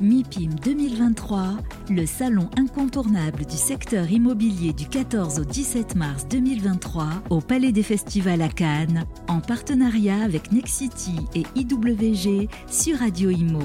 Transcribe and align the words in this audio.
MIPIM 0.00 0.54
2023, 0.64 1.58
le 1.90 2.06
salon 2.06 2.48
incontournable 2.56 3.44
du 3.44 3.56
secteur 3.56 4.10
immobilier 4.10 4.72
du 4.72 4.86
14 4.86 5.40
au 5.40 5.44
17 5.44 5.96
mars 5.96 6.26
2023 6.28 7.08
au 7.30 7.40
Palais 7.40 7.72
des 7.72 7.82
Festivals 7.82 8.40
à 8.40 8.48
Cannes, 8.48 9.04
en 9.28 9.40
partenariat 9.40 10.22
avec 10.22 10.50
Nexity 10.50 11.16
et 11.34 11.44
IWG 11.54 12.48
sur 12.68 12.98
Radio 12.98 13.30
Imo. 13.30 13.60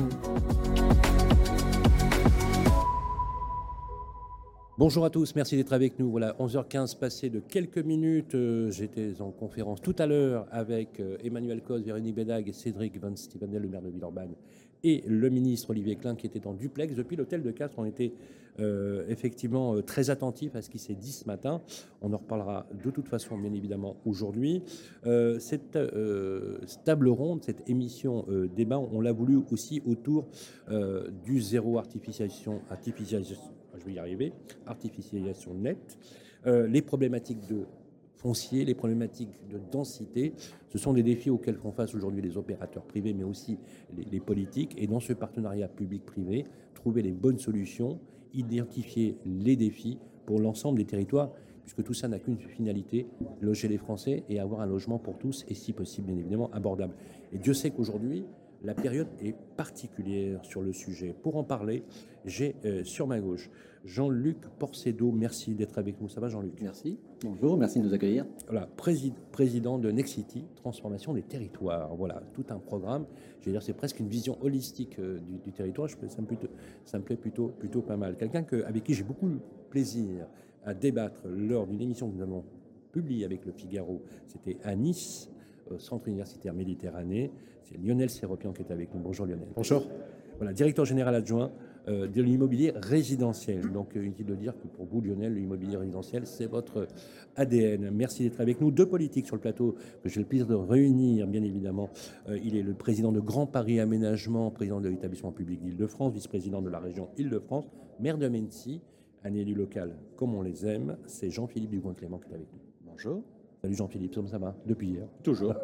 Bonjour 4.77 5.05
à 5.05 5.09
tous, 5.09 5.33
merci 5.33 5.55
d'être 5.55 5.73
avec 5.73 5.97
nous. 5.97 6.11
Voilà, 6.11 6.35
11h15 6.39 6.99
passé 6.99 7.31
de 7.31 7.39
quelques 7.39 7.79
minutes. 7.79 8.35
Euh, 8.35 8.69
j'étais 8.69 9.21
en 9.21 9.31
conférence 9.31 9.81
tout 9.81 9.95
à 9.97 10.05
l'heure 10.05 10.45
avec 10.51 10.99
euh, 10.99 11.17
Emmanuel 11.23 11.63
Cos, 11.63 11.79
Véronique 11.79 12.13
Bédag 12.13 12.47
et 12.47 12.53
Cédric 12.53 12.99
Van 13.01 13.15
Stevenel, 13.15 13.63
le 13.63 13.69
maire 13.69 13.81
de 13.81 13.89
Villeurbanne, 13.89 14.35
et 14.83 15.03
le 15.07 15.29
ministre 15.29 15.71
Olivier 15.71 15.95
Klein 15.95 16.15
qui 16.15 16.27
était 16.27 16.47
en 16.47 16.53
duplex 16.53 16.95
depuis 16.95 17.15
l'hôtel 17.15 17.41
de 17.41 17.51
Castres. 17.51 17.79
On 17.79 17.85
était 17.85 18.13
euh, 18.59 19.05
effectivement 19.07 19.81
très 19.81 20.09
attentifs 20.09 20.55
à 20.55 20.61
ce 20.61 20.69
qui 20.69 20.79
s'est 20.79 20.95
dit 20.95 21.11
ce 21.11 21.25
matin. 21.25 21.61
On 22.01 22.13
en 22.13 22.17
reparlera 22.17 22.67
de 22.83 22.89
toute 22.91 23.07
façon, 23.07 23.37
bien 23.37 23.53
évidemment, 23.53 23.97
aujourd'hui. 24.05 24.63
cette, 25.39 25.77
table 26.85 27.09
ronde, 27.09 27.43
cette 27.43 27.69
émission 27.69 28.25
débat, 28.55 28.79
on 28.79 29.01
l'a 29.01 29.11
voulu 29.11 29.39
aussi 29.51 29.81
autour 29.85 30.27
du 31.23 31.41
zéro 31.41 31.77
artificialisation, 31.77 32.61
artificialisation 32.69 33.41
je 33.79 33.85
vais 33.85 33.93
y 33.93 33.99
arriver, 33.99 34.33
artificialisation 34.65 35.53
nette, 35.53 35.97
euh, 36.45 36.67
les 36.67 36.81
problématiques 36.81 37.45
de 37.47 37.65
foncier, 38.17 38.65
les 38.65 38.73
problématiques 38.73 39.29
de 39.49 39.59
densité, 39.71 40.33
ce 40.69 40.77
sont 40.77 40.93
des 40.93 41.03
défis 41.03 41.29
auxquels 41.29 41.55
font 41.55 41.71
face 41.71 41.95
aujourd'hui 41.95 42.21
les 42.21 42.37
opérateurs 42.37 42.83
privés, 42.83 43.13
mais 43.13 43.23
aussi 43.23 43.57
les, 43.95 44.19
politiques. 44.19 44.75
Et 44.77 44.87
dans 44.87 44.99
ce 44.99 45.13
partenariat 45.13 45.67
public-privé, 45.67 46.45
trouver 46.73 47.01
les 47.01 47.11
bonnes 47.11 47.39
solutions, 47.39 47.99
identifier 48.33 49.17
les 49.25 49.55
défis 49.55 49.99
pour 50.25 50.39
l'ensemble 50.39 50.79
des 50.79 50.85
territoires, 50.85 51.31
puisque 51.61 51.83
tout 51.83 51.93
ça 51.93 52.07
n'a 52.07 52.19
qu'une 52.19 52.37
finalité, 52.37 53.07
loger 53.41 53.67
les 53.67 53.77
Français 53.77 54.23
et 54.29 54.39
avoir 54.39 54.61
un 54.61 54.65
logement 54.65 54.99
pour 54.99 55.17
tous, 55.17 55.45
et 55.47 55.53
si 55.53 55.73
possible, 55.73 56.07
bien 56.07 56.17
évidemment, 56.17 56.49
abordable. 56.53 56.95
Et 57.33 57.37
Dieu 57.37 57.53
sait 57.53 57.71
qu'aujourd'hui, 57.71 58.25
la 58.63 58.73
période 58.73 59.07
est 59.21 59.35
particulière 59.55 60.43
sur 60.43 60.61
le 60.61 60.73
sujet. 60.73 61.13
Pour 61.21 61.37
en 61.37 61.43
parler, 61.43 61.83
j'ai 62.25 62.55
euh, 62.65 62.83
sur 62.83 63.05
ma 63.05 63.19
gauche 63.19 63.49
Jean-Luc 63.85 64.37
Porcedo. 64.59 65.11
Merci 65.11 65.55
d'être 65.55 65.77
avec 65.77 66.01
nous. 66.01 66.09
Ça 66.09 66.19
va, 66.19 66.29
Jean-Luc? 66.29 66.53
Merci. 66.61 66.97
Bonjour, 67.23 67.57
merci 67.57 67.79
de 67.79 67.85
nous 67.85 67.93
accueillir. 67.93 68.25
Voilà, 68.47 68.67
président 69.31 69.79
de 69.79 69.91
Nexity, 69.91 70.45
transformation 70.55 71.13
des 71.13 71.23
territoires. 71.23 71.95
Voilà, 71.95 72.21
tout 72.33 72.45
un 72.49 72.59
programme. 72.59 73.05
Je 73.41 73.45
veux 73.45 73.51
dire, 73.51 73.63
c'est 73.63 73.73
presque 73.73 73.99
une 73.99 74.07
vision 74.07 74.37
holistique 74.41 74.99
euh, 74.99 75.19
du, 75.45 75.51
territoire. 75.51 75.89
ça, 75.89 76.21
me 76.21 76.27
plutôt, 76.27 76.47
ça 76.85 76.99
me 76.99 77.03
plaît 77.03 77.17
plutôt, 77.17 77.47
plutôt 77.47 77.81
pas 77.81 77.97
mal. 77.97 78.17
Quelqu'un 78.17 78.45
avec 78.65 78.83
qui 78.83 78.93
j'ai 78.93 79.03
beaucoup 79.03 79.29
de 79.29 79.39
plaisir 79.69 80.27
à 80.65 80.73
débattre 80.73 81.21
lors 81.27 81.65
d'une 81.65 81.81
émission 81.81 82.09
que 82.09 82.15
nous 82.15 82.21
avons 82.21 82.43
publiée 82.91 83.25
avec 83.25 83.45
le 83.45 83.51
Figaro. 83.51 84.01
C'était 84.27 84.57
à 84.63 84.75
Nice 84.75 85.29
au 85.71 85.77
Centre 85.79 86.07
universitaire 86.07 86.53
Méditerranée. 86.53 87.31
C'est 87.63 87.77
Lionel 87.77 88.09
Séropian 88.09 88.53
qui 88.53 88.61
est 88.61 88.71
avec 88.71 88.93
nous. 88.93 88.99
Bonjour 89.01 89.25
Lionel. 89.25 89.47
Bonjour. 89.55 89.87
Voilà, 90.37 90.53
directeur 90.53 90.85
général 90.85 91.15
adjoint 91.15 91.51
euh, 91.51 91.66
de 91.87 92.21
l'immobilier 92.21 92.73
résidentiel. 92.75 93.71
Donc, 93.71 93.95
euh, 93.95 94.03
inutile 94.03 94.25
de 94.25 94.35
dire 94.35 94.53
que 94.57 94.67
pour 94.67 94.85
vous, 94.85 95.01
Lionel, 95.01 95.35
l'immobilier 95.35 95.77
résidentiel, 95.77 96.25
c'est 96.25 96.45
votre 96.45 96.87
ADN. 97.35 97.89
Merci 97.91 98.23
d'être 98.23 98.41
avec 98.41 98.59
nous. 98.61 98.71
Deux 98.71 98.85
politiques 98.85 99.25
sur 99.25 99.35
le 99.35 99.41
plateau 99.41 99.75
que 100.03 100.09
j'ai 100.09 100.19
le 100.19 100.25
plaisir 100.25 100.47
de 100.47 100.55
réunir, 100.55 101.27
bien 101.27 101.43
évidemment. 101.43 101.89
Euh, 102.29 102.37
il 102.43 102.55
est 102.55 102.63
le 102.63 102.73
président 102.73 103.11
de 103.11 103.19
Grand 103.19 103.45
Paris 103.45 103.79
Aménagement, 103.79 104.51
président 104.51 104.81
de 104.81 104.89
l'établissement 104.89 105.31
public 105.31 105.61
d'Île-de-France, 105.61 106.13
vice-président 106.13 106.61
de 106.61 106.69
la 106.69 106.79
région 106.79 107.09
Île-de-France, 107.17 107.65
maire 107.99 108.17
de 108.17 108.27
Mency, 108.27 108.81
un 109.23 109.33
élu 109.33 109.53
local 109.53 109.95
comme 110.15 110.35
on 110.35 110.41
les 110.41 110.65
aime. 110.65 110.97
C'est 111.05 111.29
Jean-Philippe 111.29 111.71
Dugoin-Clément 111.71 112.19
qui 112.19 112.31
est 112.31 112.35
avec 112.35 112.47
nous. 112.53 112.59
Bonjour. 112.85 113.23
Salut 113.61 113.75
Jean-Philippe, 113.75 114.19
ça 114.29 114.37
va? 114.37 114.55
Depuis 114.67 114.89
hier. 114.89 115.07
Toujours. 115.23 115.55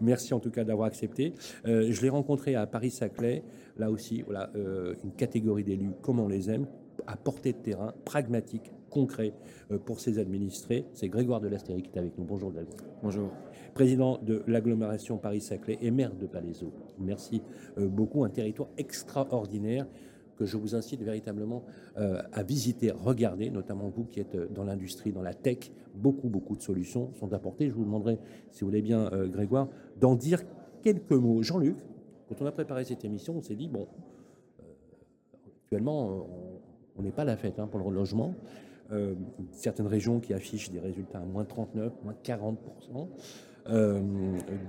Merci 0.00 0.32
en 0.32 0.40
tout 0.40 0.50
cas 0.50 0.64
d'avoir 0.64 0.86
accepté. 0.86 1.34
Euh, 1.66 1.88
je 1.90 2.00
l'ai 2.00 2.08
rencontré 2.08 2.54
à 2.54 2.66
Paris-Saclay. 2.66 3.42
Là 3.76 3.90
aussi, 3.90 4.22
voilà, 4.22 4.50
euh, 4.56 4.94
une 5.04 5.12
catégorie 5.12 5.64
d'élus 5.64 5.90
comme 6.00 6.20
on 6.20 6.28
les 6.28 6.50
aime, 6.50 6.66
à 7.06 7.16
portée 7.16 7.52
de 7.52 7.58
terrain, 7.58 7.92
pragmatique, 8.06 8.72
concret 8.88 9.34
euh, 9.70 9.78
pour 9.78 10.00
ses 10.00 10.18
administrés. 10.18 10.86
C'est 10.94 11.08
Grégoire 11.08 11.40
de 11.40 11.48
Lastéry 11.48 11.82
qui 11.82 11.90
est 11.94 11.98
avec 11.98 12.16
nous. 12.16 12.24
Bonjour 12.24 12.50
Grégoire. 12.50 12.78
Bonjour. 13.02 13.30
Président 13.74 14.18
de 14.22 14.42
l'agglomération 14.46 15.18
Paris-Saclay 15.18 15.78
et 15.82 15.90
maire 15.90 16.14
de 16.14 16.26
Palaiseau. 16.26 16.72
Merci 16.98 17.42
beaucoup. 17.76 18.24
Un 18.24 18.30
territoire 18.30 18.68
extraordinaire 18.78 19.86
que 20.34 20.44
je 20.44 20.56
vous 20.56 20.74
incite 20.74 21.02
véritablement 21.02 21.64
euh, 21.96 22.22
à 22.32 22.42
visiter, 22.42 22.90
regarder, 22.90 23.50
notamment 23.50 23.88
vous 23.88 24.04
qui 24.04 24.20
êtes 24.20 24.36
dans 24.52 24.64
l'industrie, 24.64 25.12
dans 25.12 25.22
la 25.22 25.34
tech. 25.34 25.70
Beaucoup, 25.94 26.28
beaucoup 26.28 26.56
de 26.56 26.62
solutions 26.62 27.12
sont 27.14 27.32
apportées. 27.32 27.68
Je 27.68 27.74
vous 27.74 27.84
demanderai, 27.84 28.18
si 28.50 28.60
vous 28.60 28.68
voulez 28.68 28.82
bien, 28.82 29.12
euh, 29.12 29.28
Grégoire, 29.28 29.68
d'en 30.00 30.14
dire 30.14 30.42
quelques 30.82 31.12
mots. 31.12 31.42
Jean-Luc, 31.42 31.76
quand 32.28 32.40
on 32.40 32.46
a 32.46 32.52
préparé 32.52 32.84
cette 32.84 33.04
émission, 33.04 33.36
on 33.36 33.42
s'est 33.42 33.56
dit, 33.56 33.68
bon, 33.68 33.86
euh, 34.60 34.64
actuellement, 35.62 36.26
on 36.96 37.02
n'est 37.02 37.12
pas 37.12 37.24
la 37.24 37.36
fête 37.36 37.58
hein, 37.58 37.66
pour 37.66 37.80
le 37.80 37.94
logement. 37.94 38.34
certaines 39.52 39.86
régions 39.86 40.20
qui 40.20 40.32
affichent 40.34 40.70
des 40.70 40.78
résultats 40.78 41.18
à 41.18 41.24
moins 41.24 41.44
39, 41.44 41.92
moins 42.04 42.14
40 42.22 42.58
euh, 43.70 44.02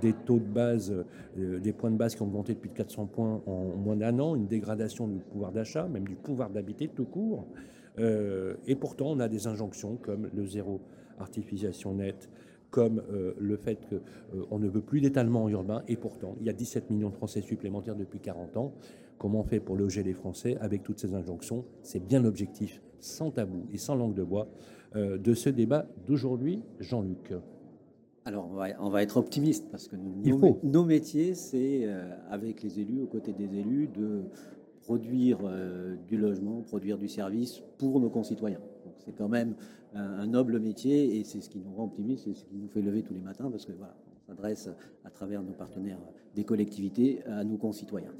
des 0.00 0.14
taux 0.14 0.38
de 0.38 0.48
base, 0.48 0.90
euh, 1.38 1.58
des 1.58 1.74
points 1.74 1.90
de 1.90 1.96
base 1.96 2.14
qui 2.14 2.22
ont 2.22 2.26
augmenté 2.26 2.54
depuis 2.54 2.70
400 2.70 3.06
points 3.06 3.42
en 3.44 3.76
moins 3.76 3.96
d'un 3.96 4.18
an, 4.18 4.34
une 4.34 4.46
dégradation 4.46 5.06
du 5.06 5.18
pouvoir 5.18 5.52
d'achat, 5.52 5.86
même 5.86 6.06
du 6.06 6.14
pouvoir 6.14 6.48
d'habiter 6.48 6.88
tout 6.88 7.04
court. 7.04 7.46
Euh, 7.98 8.54
et 8.66 8.74
pourtant, 8.74 9.10
on 9.10 9.20
a 9.20 9.28
des 9.28 9.48
injonctions 9.48 9.96
comme 9.96 10.30
le 10.34 10.46
zéro 10.46 10.80
artificialisation 11.18 11.94
nette, 11.94 12.30
comme 12.70 13.02
le 13.38 13.56
fait 13.56 13.78
qu'on 13.88 14.58
ne 14.58 14.68
veut 14.68 14.82
plus 14.82 15.00
d'étalement 15.00 15.48
urbain, 15.48 15.82
et 15.88 15.96
pourtant, 15.96 16.36
il 16.40 16.46
y 16.46 16.50
a 16.50 16.52
17 16.52 16.90
millions 16.90 17.08
de 17.08 17.14
Français 17.14 17.40
supplémentaires 17.40 17.96
depuis 17.96 18.20
40 18.20 18.56
ans. 18.58 18.74
Comment 19.18 19.40
on 19.40 19.44
fait 19.44 19.60
pour 19.60 19.76
loger 19.76 20.02
les 20.02 20.12
Français 20.12 20.58
avec 20.60 20.82
toutes 20.82 20.98
ces 20.98 21.14
injonctions? 21.14 21.64
C'est 21.82 22.04
bien 22.04 22.20
l'objectif, 22.20 22.82
sans 23.00 23.30
tabou 23.30 23.66
et 23.72 23.78
sans 23.78 23.94
langue 23.94 24.14
de 24.14 24.24
bois, 24.24 24.48
de 24.94 25.34
ce 25.34 25.48
débat 25.48 25.86
d'aujourd'hui, 26.06 26.62
Jean-Luc. 26.80 27.32
Alors, 28.26 28.50
on 28.80 28.88
va, 28.88 29.02
être 29.04 29.18
optimiste 29.18 29.68
parce 29.70 29.86
que 29.86 29.94
nos, 29.94 30.84
métiers, 30.84 31.36
c'est 31.36 31.82
euh, 31.84 32.10
avec 32.28 32.60
les 32.64 32.80
élus, 32.80 33.00
aux 33.00 33.06
côtés 33.06 33.32
des 33.32 33.56
élus, 33.56 33.86
de 33.86 34.24
produire 34.80 35.38
euh, 35.44 35.94
du 36.08 36.16
logement, 36.16 36.60
produire 36.62 36.98
du 36.98 37.06
service 37.08 37.62
pour 37.78 38.00
nos 38.00 38.10
concitoyens. 38.10 38.58
C'est 39.04 39.12
quand 39.12 39.28
même 39.28 39.54
un, 39.94 40.26
noble 40.26 40.58
métier 40.58 41.16
et 41.16 41.22
c'est 41.22 41.40
ce 41.40 41.48
qui 41.48 41.60
nous 41.60 41.72
rend 41.72 41.84
optimistes, 41.84 42.24
c'est 42.24 42.34
ce 42.34 42.44
qui 42.44 42.56
nous 42.56 42.66
fait 42.66 42.82
lever 42.82 43.04
tous 43.04 43.14
les 43.14 43.20
matins 43.20 43.48
parce 43.48 43.64
que 43.64 43.70
voilà, 43.70 43.94
on 44.16 44.26
s'adresse 44.26 44.70
à 45.04 45.10
travers 45.10 45.44
nos 45.44 45.52
partenaires 45.52 46.00
des 46.34 46.42
collectivités 46.42 47.22
à 47.26 47.44
nos 47.44 47.58
concitoyens. 47.58 48.10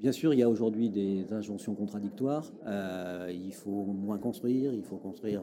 Bien 0.00 0.12
sûr, 0.12 0.32
il 0.32 0.40
y 0.40 0.42
a 0.42 0.48
aujourd'hui 0.48 0.88
des 0.88 1.30
injonctions 1.30 1.74
contradictoires. 1.74 2.50
Euh, 2.66 3.30
il 3.30 3.52
faut 3.52 3.84
moins 3.84 4.16
construire, 4.16 4.72
il 4.72 4.82
faut 4.82 4.96
construire 4.96 5.42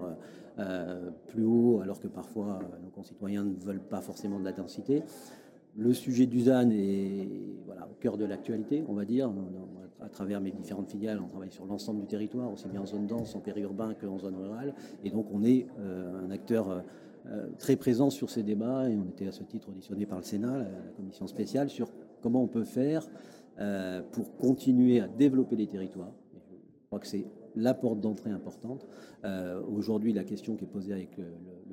euh, 0.57 1.11
plus 1.27 1.43
haut, 1.43 1.81
alors 1.83 1.99
que 1.99 2.07
parfois 2.07 2.57
euh, 2.63 2.83
nos 2.83 2.89
concitoyens 2.89 3.43
ne 3.43 3.53
veulent 3.53 3.83
pas 3.83 4.01
forcément 4.01 4.39
de 4.39 4.45
la 4.45 4.53
densité. 4.53 5.03
Le 5.75 5.93
sujet 5.93 6.25
du 6.25 6.41
ZAN 6.41 6.71
est 6.71 7.29
au 7.69 7.93
cœur 7.99 8.17
de 8.17 8.25
l'actualité, 8.25 8.83
on 8.87 8.93
va 8.93 9.05
dire. 9.05 9.31
À 10.01 10.09
travers 10.09 10.41
mes 10.41 10.51
différentes 10.51 10.89
filiales, 10.89 11.19
on 11.23 11.27
travaille 11.27 11.51
sur 11.51 11.67
l'ensemble 11.67 12.01
du 12.01 12.07
territoire, 12.07 12.51
aussi 12.51 12.67
bien 12.67 12.81
en 12.81 12.87
zone 12.87 13.05
dense, 13.05 13.35
en 13.35 13.39
périurbain 13.41 13.93
qu'en 13.93 14.17
zone 14.17 14.35
rurale. 14.35 14.73
Et 15.03 15.11
donc, 15.11 15.27
on 15.31 15.43
est 15.43 15.67
un 16.23 16.31
acteur 16.31 16.83
très 17.59 17.75
présent 17.75 18.09
sur 18.09 18.31
ces 18.31 18.41
débats. 18.41 18.89
Et 18.89 18.97
on 18.97 19.05
était 19.05 19.27
à 19.27 19.31
ce 19.31 19.43
titre 19.43 19.69
auditionné 19.69 20.07
par 20.07 20.17
le 20.17 20.23
Sénat, 20.23 20.57
la 20.57 20.91
commission 20.95 21.27
spéciale, 21.27 21.69
sur 21.69 21.89
comment 22.21 22.41
on 22.41 22.47
peut 22.47 22.63
faire 22.63 23.07
euh, 23.59 24.01
pour 24.11 24.35
continuer 24.37 24.99
à 24.99 25.07
développer 25.07 25.55
les 25.55 25.67
territoires. 25.67 26.11
Je 26.33 26.85
crois 26.87 26.99
que 26.99 27.07
c'est 27.07 27.25
la 27.55 27.73
porte 27.73 27.99
d'entrée 27.99 28.29
importante. 28.29 28.87
Euh, 29.25 29.61
aujourd'hui, 29.75 30.13
la 30.13 30.23
question 30.23 30.55
qui 30.55 30.65
est 30.65 30.67
posée 30.67 30.93
avec 30.93 31.17
le, 31.17 31.25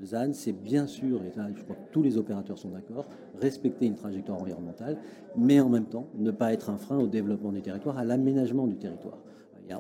ZAN, 0.05 0.33
c'est 0.33 0.53
bien 0.53 0.87
sûr, 0.87 1.23
et 1.25 1.33
là, 1.37 1.49
je 1.55 1.63
crois 1.63 1.77
que 1.77 1.93
tous 1.93 2.03
les 2.03 2.19
opérateurs 2.19 2.59
sont 2.59 2.71
d'accord, 2.71 3.07
respecter 3.41 3.87
une 3.87 3.95
trajectoire 3.95 4.41
environnementale, 4.41 4.99
mais 5.37 5.61
en 5.61 5.69
même 5.69 5.87
temps, 5.87 6.09
ne 6.17 6.31
pas 6.31 6.53
être 6.53 6.69
un 6.69 6.77
frein 6.77 6.99
au 6.99 7.07
développement 7.07 7.53
du 7.53 7.63
territoire, 7.63 7.97
à 7.97 8.05
l'aménagement 8.05 8.67
du 8.67 8.77
territoire. 8.77 9.19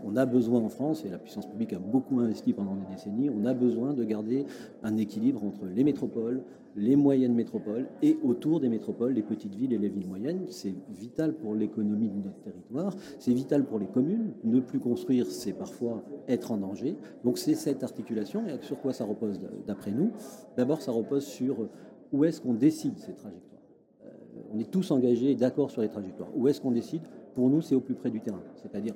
On 0.04 0.16
a 0.16 0.26
besoin 0.26 0.60
en 0.60 0.68
France, 0.68 1.04
et 1.04 1.10
la 1.10 1.18
puissance 1.18 1.46
publique 1.46 1.72
a 1.72 1.78
beaucoup 1.78 2.20
investi 2.20 2.52
pendant 2.52 2.74
des 2.74 2.86
décennies, 2.94 3.30
on 3.30 3.44
a 3.44 3.54
besoin 3.54 3.92
de 3.92 4.04
garder 4.04 4.46
un 4.82 4.96
équilibre 4.96 5.44
entre 5.44 5.66
les 5.66 5.84
métropoles, 5.84 6.42
les 6.76 6.96
moyennes 6.96 7.34
métropoles 7.34 7.86
et 8.02 8.18
autour 8.24 8.60
des 8.60 8.68
métropoles, 8.68 9.12
les 9.12 9.22
petites 9.22 9.54
villes 9.54 9.72
et 9.72 9.78
les 9.78 9.88
villes 9.88 10.08
moyennes. 10.08 10.46
C'est 10.48 10.74
vital 10.88 11.34
pour 11.34 11.54
l'économie 11.54 12.08
de 12.08 12.16
notre 12.16 12.40
territoire, 12.40 12.94
c'est 13.18 13.32
vital 13.32 13.64
pour 13.64 13.78
les 13.78 13.86
communes. 13.86 14.32
Ne 14.42 14.60
plus 14.60 14.80
construire, 14.80 15.26
c'est 15.26 15.52
parfois 15.52 16.02
être 16.28 16.50
en 16.50 16.56
danger. 16.56 16.96
Donc 17.22 17.38
c'est 17.38 17.54
cette 17.54 17.82
articulation. 17.84 18.46
Et 18.46 18.64
sur 18.64 18.80
quoi 18.80 18.92
ça 18.92 19.04
repose 19.04 19.40
d'après 19.66 19.92
nous 19.92 20.10
D'abord, 20.56 20.82
ça 20.82 20.92
repose 20.92 21.24
sur 21.24 21.68
où 22.12 22.24
est-ce 22.24 22.40
qu'on 22.40 22.54
décide 22.54 22.98
ces 22.98 23.12
trajectoires. 23.12 23.62
Euh, 24.04 24.08
on 24.52 24.58
est 24.58 24.70
tous 24.70 24.90
engagés 24.90 25.34
d'accord 25.34 25.70
sur 25.70 25.82
les 25.82 25.88
trajectoires. 25.88 26.30
Où 26.34 26.48
est-ce 26.48 26.60
qu'on 26.60 26.70
décide? 26.70 27.02
Pour 27.34 27.50
nous, 27.50 27.60
c'est 27.60 27.74
au 27.74 27.80
plus 27.80 27.94
près 27.94 28.10
du 28.10 28.20
terrain. 28.20 28.42
C'est-à-dire 28.56 28.94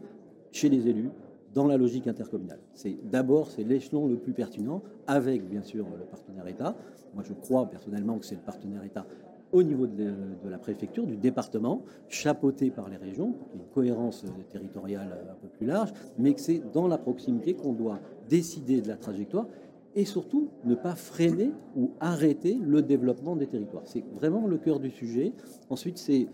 chez 0.53 0.69
les 0.69 0.89
élus, 0.89 1.11
dans 1.55 1.67
la 1.67 1.77
logique 1.77 2.06
intercommunale. 2.06 2.61
C'est 2.75 2.97
d'abord 3.11 3.50
c'est 3.50 3.65
l'échelon 3.65 4.06
le 4.06 4.17
plus 4.17 4.33
pertinent, 4.33 4.83
avec 5.06 5.49
bien 5.49 5.62
sûr 5.62 5.87
le 5.99 6.05
partenaire 6.05 6.47
État. 6.47 6.77
Moi, 7.15 7.25
je 7.27 7.33
crois 7.33 7.67
personnellement 7.67 8.19
que 8.19 8.27
c'est 8.27 8.35
le 8.35 8.43
partenaire 8.43 8.85
État 8.85 9.06
au 9.53 9.62
niveau 9.62 9.87
de, 9.87 10.15
la 10.49 10.59
préfecture, 10.59 11.06
du 11.06 11.17
département, 11.17 11.83
chapeauté 12.09 12.71
par 12.71 12.89
les 12.89 12.97
régions, 12.97 13.33
pour 13.33 13.49
qu'il 13.49 13.56
y 13.56 13.61
ait 13.61 13.65
une 13.65 13.73
cohérence 13.95 14.25
territoriale 14.50 15.27
un 15.31 15.35
peu 15.35 15.49
plus 15.49 15.67
large, 15.67 15.93
mais 16.19 16.35
que 16.35 16.41
c'est 16.41 16.62
dans 16.73 16.87
la 16.87 16.99
proximité 16.99 17.55
qu'on 17.55 17.73
doit 17.73 17.99
décider 18.29 18.81
de 18.81 18.89
la 18.89 18.97
trajectoire 18.97 19.47
et 19.95 20.05
surtout 20.05 20.49
ne 20.65 20.75
pas 20.75 20.95
freiner 20.95 21.50
ou 21.77 21.93
arrêter 21.99 22.59
le 22.62 22.83
développement 22.83 23.37
des 23.37 23.47
territoires. 23.47 23.85
C'est 23.87 24.05
vraiment 24.15 24.47
le 24.47 24.59
cœur 24.59 24.81
du 24.81 24.91
sujet. 24.91 25.33
Ensuite, 25.71 25.99
c'est 25.99 26.29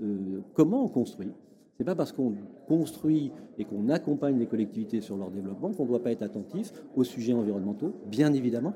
euh, 0.00 0.40
comment 0.54 0.84
on 0.84 0.88
construit. 0.88 1.32
C'est 1.80 1.84
pas 1.84 1.94
parce 1.94 2.12
qu'on 2.12 2.34
construit 2.68 3.32
et 3.56 3.64
qu'on 3.64 3.88
accompagne 3.88 4.38
les 4.38 4.44
collectivités 4.44 5.00
sur 5.00 5.16
leur 5.16 5.30
développement 5.30 5.72
qu'on 5.72 5.84
ne 5.84 5.88
doit 5.88 6.02
pas 6.02 6.12
être 6.12 6.20
attentif 6.20 6.74
aux 6.94 7.04
sujets 7.04 7.32
environnementaux, 7.32 7.94
bien 8.04 8.34
évidemment, 8.34 8.74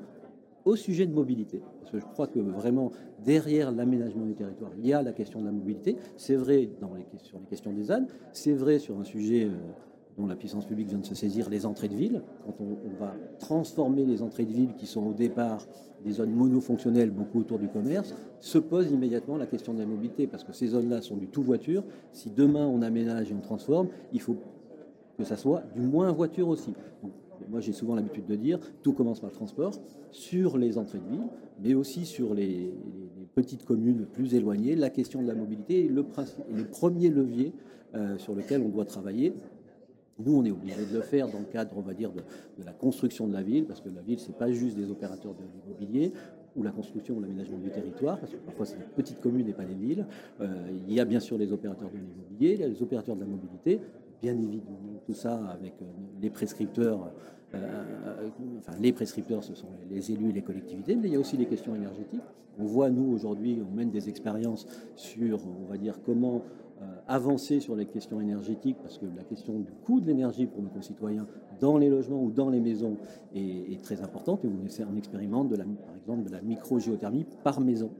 au 0.65 0.75
sujet 0.75 1.05
de 1.05 1.13
mobilité. 1.13 1.61
Parce 1.81 1.91
que 1.91 1.99
je 1.99 2.05
crois 2.05 2.25
que 2.25 2.39
vraiment, 2.39 2.91
derrière 3.23 3.71
l'aménagement 3.71 4.25
du 4.25 4.33
territoire, 4.33 4.71
il 4.79 4.87
y 4.87 4.93
a 4.93 5.03
la 5.03 5.13
question 5.13 5.39
de 5.39 5.45
la 5.45 5.51
mobilité. 5.51 5.97
C'est 6.17 6.33
vrai 6.33 6.67
dans 6.81 6.95
les, 6.95 7.05
sur 7.19 7.37
les 7.37 7.45
questions 7.45 7.71
des 7.71 7.91
ânes, 7.91 8.07
c'est 8.31 8.53
vrai 8.53 8.79
sur 8.79 8.99
un 8.99 9.03
sujet 9.03 9.43
euh, 9.43 9.51
dont 10.17 10.27
la 10.27 10.35
puissance 10.35 10.65
publique 10.65 10.87
vient 10.87 10.99
de 10.99 11.05
se 11.05 11.15
saisir, 11.15 11.49
les 11.49 11.65
entrées 11.65 11.89
de 11.89 11.95
ville. 11.95 12.21
Quand 12.45 12.55
on, 12.59 12.99
va 12.99 13.13
transformer 13.39 14.05
les 14.05 14.21
entrées 14.21 14.45
de 14.45 14.53
ville 14.53 14.73
qui 14.75 14.85
sont 14.85 15.05
au 15.05 15.13
départ 15.13 15.65
des 16.03 16.11
zones 16.13 16.31
monofonctionnelles, 16.31 17.11
beaucoup 17.11 17.39
autour 17.39 17.59
du 17.59 17.67
commerce, 17.67 18.15
se 18.39 18.57
pose 18.57 18.91
immédiatement 18.91 19.37
la 19.37 19.45
question 19.45 19.73
de 19.73 19.79
la 19.79 19.85
mobilité. 19.85 20.27
Parce 20.27 20.43
que 20.43 20.53
ces 20.53 20.67
zones-là 20.67 21.01
sont 21.01 21.17
du 21.17 21.27
tout 21.27 21.43
voiture. 21.43 21.83
Si 22.13 22.29
demain 22.29 22.65
on 22.65 22.81
aménage 22.81 23.31
et 23.31 23.33
on 23.33 23.41
transforme, 23.41 23.89
il 24.13 24.21
faut 24.21 24.37
que 25.17 25.23
ça 25.23 25.37
soit 25.37 25.63
du 25.75 25.81
moins 25.81 26.11
voiture 26.11 26.47
aussi. 26.47 26.73
Moi, 27.49 27.59
j'ai 27.59 27.73
souvent 27.73 27.95
l'habitude 27.95 28.25
de 28.25 28.35
dire, 28.35 28.59
tout 28.81 28.93
commence 28.93 29.19
par 29.19 29.29
le 29.29 29.35
transport, 29.35 29.73
sur 30.11 30.57
les 30.57 30.77
entrées 30.77 30.99
de 30.99 31.09
ville, 31.09 31.27
mais 31.61 31.73
aussi 31.73 32.05
sur 32.05 32.33
les, 32.33 32.73
petites 33.33 33.65
communes 33.65 34.05
plus 34.05 34.33
éloignées. 34.33 34.75
La 34.75 34.89
question 34.89 35.21
de 35.21 35.27
la 35.27 35.35
mobilité 35.35 35.85
est 35.85 35.89
le, 35.89 36.03
premier 36.71 37.09
levier 37.09 37.51
euh, 37.93 38.17
sur 38.17 38.33
lequel 38.33 38.61
on 38.61 38.69
doit 38.69 38.85
travailler. 38.85 39.33
Nous, 40.17 40.33
on 40.33 40.45
est 40.45 40.51
obligé 40.51 40.85
de 40.85 40.95
le 40.95 41.01
faire 41.01 41.27
dans 41.27 41.39
le 41.39 41.45
cadre, 41.45 41.71
on 41.75 41.81
va 41.81 41.93
dire, 41.93 42.11
de, 42.11 42.21
la 42.63 42.71
construction 42.71 43.27
de 43.27 43.33
la 43.33 43.41
ville, 43.41 43.65
parce 43.65 43.81
que 43.81 43.89
la 43.89 44.01
ville, 44.01 44.19
c'est 44.19 44.37
pas 44.37 44.51
juste 44.51 44.77
des 44.77 44.89
opérateurs 44.89 45.33
de 45.33 45.43
l'immobilier 45.43 46.13
ou 46.55 46.63
la 46.63 46.71
construction 46.71 47.17
ou 47.17 47.21
l'aménagement 47.21 47.57
du 47.57 47.69
territoire, 47.69 48.17
parce 48.17 48.31
que 48.31 48.37
parfois 48.37 48.65
c'est 48.65 48.77
des 48.77 48.85
petites 48.95 49.19
communes 49.19 49.49
et 49.49 49.53
pas 49.53 49.65
des 49.65 49.73
villes. 49.73 50.05
Euh, 50.39 50.47
il 50.87 50.93
y 50.93 51.01
a 51.01 51.05
bien 51.05 51.19
sûr 51.19 51.37
les 51.37 51.51
opérateurs 51.51 51.89
de 51.89 51.97
l'immobilier, 51.97 52.55
les 52.55 52.81
opérateurs 52.81 53.15
de 53.17 53.21
la 53.21 53.27
mobilité, 53.27 53.81
bien 54.21 54.37
évidemment 54.37 55.01
tout 55.05 55.13
ça 55.13 55.35
avec 55.47 55.73
euh, 55.81 55.85
les 56.21 56.29
prescripteurs 56.29 57.11
euh, 57.53 58.29
enfin, 58.59 58.73
les 58.79 58.91
prescripteurs, 58.91 59.43
ce 59.43 59.53
sont 59.53 59.67
les 59.89 60.11
élus 60.11 60.29
et 60.29 60.33
les 60.33 60.41
collectivités, 60.41 60.95
mais 60.95 61.07
il 61.07 61.13
y 61.13 61.15
a 61.15 61.19
aussi 61.19 61.37
les 61.37 61.45
questions 61.45 61.75
énergétiques. 61.75 62.21
On 62.57 62.65
voit, 62.65 62.89
nous, 62.89 63.13
aujourd'hui, 63.13 63.61
on 63.69 63.75
mène 63.75 63.91
des 63.91 64.09
expériences 64.09 64.65
sur, 64.95 65.39
on 65.45 65.69
va 65.69 65.77
dire, 65.77 65.99
comment 66.05 66.41
avancer 67.07 67.59
sur 67.59 67.75
les 67.75 67.85
questions 67.85 68.19
énergétiques, 68.19 68.77
parce 68.81 68.97
que 68.97 69.05
la 69.15 69.23
question 69.23 69.59
du 69.59 69.71
coût 69.71 69.99
de 69.99 70.07
l'énergie 70.07 70.45
pour 70.45 70.61
nos 70.61 70.69
concitoyens 70.69 71.27
dans 71.59 71.77
les 71.77 71.89
logements 71.89 72.23
ou 72.23 72.31
dans 72.31 72.49
les 72.49 72.59
maisons 72.59 72.97
est, 73.33 73.81
très 73.83 74.01
importante. 74.01 74.43
Et 74.45 74.47
on 74.47 74.65
essaie 74.65 74.83
un 74.83 74.95
expérimente, 74.95 75.49
de 75.49 75.55
la, 75.55 75.63
par 75.63 75.95
exemple, 75.95 76.23
de 76.23 76.31
la 76.31 76.41
micro-géothermie 76.41 77.25
par 77.43 77.61
maison. 77.61 77.91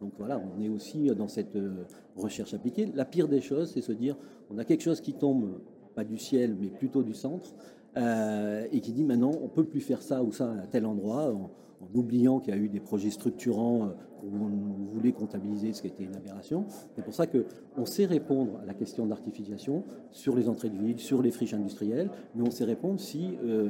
Donc 0.00 0.12
voilà, 0.18 0.40
on 0.40 0.60
est 0.60 0.68
aussi 0.68 1.06
dans 1.16 1.28
cette 1.28 1.56
euh, 1.56 1.84
recherche 2.16 2.54
appliquée. 2.54 2.90
La 2.94 3.04
pire 3.04 3.28
des 3.28 3.40
choses, 3.40 3.70
c'est 3.72 3.80
se 3.80 3.92
dire, 3.92 4.16
on 4.50 4.58
a 4.58 4.64
quelque 4.64 4.82
chose 4.82 5.00
qui 5.00 5.14
tombe, 5.14 5.60
pas 5.94 6.04
du 6.04 6.18
ciel, 6.18 6.56
mais 6.60 6.68
plutôt 6.68 7.02
du 7.02 7.14
centre, 7.14 7.54
euh, 7.96 8.66
et 8.72 8.80
qui 8.80 8.92
dit 8.92 9.04
maintenant 9.04 9.32
on 9.42 9.48
peut 9.48 9.64
plus 9.64 9.80
faire 9.80 10.02
ça 10.02 10.22
ou 10.22 10.32
ça 10.32 10.50
à 10.62 10.66
tel 10.66 10.86
endroit, 10.86 11.32
en, 11.32 11.50
oubliant 11.94 12.40
qu'il 12.40 12.54
y 12.54 12.56
a 12.56 12.60
eu 12.60 12.68
des 12.68 12.80
projets 12.80 13.10
structurants 13.10 13.82
euh, 13.82 13.88
où 14.24 14.44
on 14.44 14.84
voulait 14.92 15.12
comptabiliser 15.12 15.72
ce 15.74 15.82
qui 15.82 15.88
était 15.88 16.04
une 16.04 16.16
aberration. 16.16 16.64
C'est 16.96 17.04
pour 17.04 17.14
ça 17.14 17.26
qu'on 17.26 17.84
sait 17.84 18.06
répondre 18.06 18.58
à 18.62 18.64
la 18.64 18.72
question 18.72 19.04
de 19.04 19.10
l'artificialisation 19.10 19.84
sur 20.12 20.34
les 20.34 20.48
entrées 20.48 20.70
de 20.70 20.78
ville, 20.78 20.98
sur 20.98 21.20
les 21.20 21.30
friches 21.30 21.52
industrielles, 21.52 22.10
mais 22.34 22.42
on 22.46 22.50
sait 22.50 22.64
répondre 22.64 22.98
si 22.98 23.36
euh, 23.44 23.68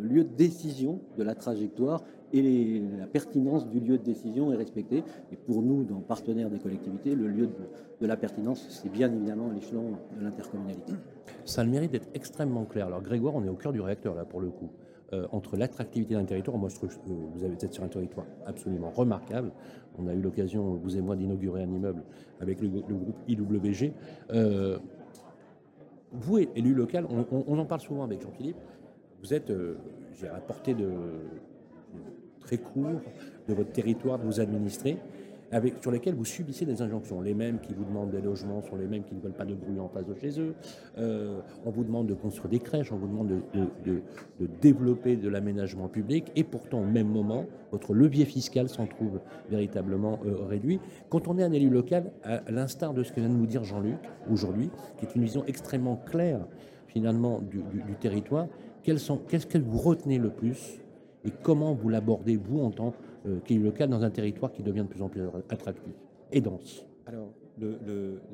le 0.00 0.08
lieu 0.08 0.24
de 0.24 0.34
décision 0.34 1.00
de 1.18 1.22
la 1.22 1.34
trajectoire 1.34 2.02
et 2.32 2.82
la 2.98 3.06
pertinence 3.06 3.68
du 3.68 3.80
lieu 3.80 3.98
de 3.98 4.02
décision 4.02 4.52
est 4.52 4.56
respectée. 4.56 5.02
Et 5.32 5.36
pour 5.36 5.62
nous, 5.62 5.84
dans 5.84 6.00
partenaires 6.00 6.50
des 6.50 6.58
collectivités, 6.58 7.14
le 7.14 7.28
lieu 7.28 7.48
de, 8.00 8.06
la 8.06 8.16
pertinence, 8.16 8.66
c'est 8.68 8.90
bien 8.90 9.12
évidemment 9.12 9.50
l'échelon 9.50 9.92
de 10.16 10.24
l'intercommunalité. 10.24 10.92
Ça 11.44 11.62
a 11.62 11.64
le 11.64 11.70
mérite 11.70 11.92
d'être 11.92 12.08
extrêmement 12.14 12.64
clair. 12.64 12.86
Alors 12.86 13.02
Grégoire, 13.02 13.34
on 13.34 13.44
est 13.44 13.48
au 13.48 13.54
cœur 13.54 13.72
du 13.72 13.80
réacteur 13.80 14.14
là 14.14 14.24
pour 14.24 14.40
le 14.40 14.50
coup. 14.50 14.70
Euh, 15.12 15.26
entre 15.32 15.56
l'attractivité 15.56 16.14
d'un 16.14 16.24
territoire, 16.24 16.56
moi 16.56 16.68
je 16.68 16.76
trouve 16.76 16.88
que 16.88 17.08
vous 17.08 17.42
avez 17.42 17.56
peut-être 17.56 17.74
sur 17.74 17.82
un 17.82 17.88
territoire 17.88 18.26
absolument 18.46 18.90
remarquable. 18.90 19.50
On 19.98 20.06
a 20.06 20.14
eu 20.14 20.20
l'occasion, 20.20 20.74
vous 20.76 20.96
et 20.96 21.00
moi, 21.00 21.16
d'inaugurer 21.16 21.64
un 21.64 21.72
immeuble 21.72 22.04
avec 22.40 22.60
le, 22.60 22.68
groupe 22.68 23.16
IWG. 23.26 23.92
Euh, 24.30 24.78
vous, 26.12 26.38
élu 26.38 26.74
local, 26.74 27.06
on, 27.08 27.58
en 27.58 27.64
parle 27.66 27.80
souvent 27.80 28.04
avec 28.04 28.22
Jean-Philippe, 28.22 28.56
vous 29.20 29.34
êtes, 29.34 29.50
euh, 29.50 29.76
j'ai 30.14 30.28
rapporté 30.28 30.74
de, 30.74 30.90
très 32.40 32.58
court 32.58 33.00
de 33.48 33.54
votre 33.54 33.72
territoire 33.72 34.18
de 34.18 34.24
vous 34.24 34.40
administrer, 34.40 34.98
sur 35.80 35.90
lesquels 35.90 36.14
vous 36.14 36.24
subissez 36.24 36.64
des 36.64 36.80
injonctions. 36.80 37.20
Les 37.20 37.34
mêmes 37.34 37.58
qui 37.58 37.74
vous 37.74 37.84
demandent 37.84 38.10
des 38.10 38.20
logements 38.20 38.62
sont 38.62 38.76
les 38.76 38.86
mêmes 38.86 39.02
qui 39.02 39.14
ne 39.14 39.20
veulent 39.20 39.32
pas 39.32 39.44
de 39.44 39.54
bruit 39.54 39.80
en 39.80 39.88
face 39.88 40.06
de 40.06 40.14
chez 40.14 40.40
eux. 40.40 40.54
Euh, 40.98 41.40
on 41.64 41.70
vous 41.70 41.82
demande 41.82 42.06
de 42.06 42.14
construire 42.14 42.50
des 42.50 42.60
crèches, 42.60 42.92
on 42.92 42.96
vous 42.96 43.08
demande 43.08 43.42
de, 43.54 44.02
développer 44.60 45.16
de 45.16 45.28
l'aménagement 45.28 45.88
public, 45.88 46.30
et 46.36 46.44
pourtant, 46.44 46.80
au 46.80 46.86
même 46.86 47.08
moment, 47.08 47.46
votre 47.72 47.94
levier 47.94 48.24
fiscal 48.24 48.68
s'en 48.68 48.86
trouve 48.86 49.20
véritablement 49.50 50.20
euh, 50.24 50.36
réduit. 50.46 50.80
Quand 51.08 51.26
on 51.26 51.36
est 51.38 51.42
un 51.42 51.52
élu 51.52 51.68
local, 51.68 52.12
à 52.22 52.42
l'instar 52.50 52.94
de 52.94 53.02
ce 53.02 53.12
que 53.12 53.20
vient 53.20 53.28
de 53.28 53.34
nous 53.34 53.46
dire 53.46 53.64
Jean-Luc 53.64 53.98
aujourd'hui, 54.30 54.70
qui 54.98 55.06
est 55.06 55.14
une 55.16 55.22
vision 55.22 55.44
extrêmement 55.46 55.96
claire 55.96 56.46
finalement 56.86 57.40
du, 57.40 57.62
territoire, 58.00 58.46
qu'est-ce 58.82 59.46
que 59.46 59.58
vous 59.58 59.78
retenez 59.78 60.18
le 60.18 60.30
plus 60.30 60.80
et 61.24 61.30
comment 61.42 61.74
vous 61.74 61.88
l'abordez, 61.88 62.36
vous, 62.36 62.60
en 62.60 62.70
tant 62.70 62.94
euh, 63.26 63.38
qu'élu 63.44 63.62
local, 63.62 63.90
dans 63.90 64.02
un 64.02 64.10
territoire 64.10 64.52
qui 64.52 64.62
devient 64.62 64.82
de 64.82 64.88
plus 64.88 65.02
en 65.02 65.08
plus 65.08 65.22
attractif 65.48 65.92
et 66.32 66.40
dense? 66.40 66.86
Alors, 67.06 67.32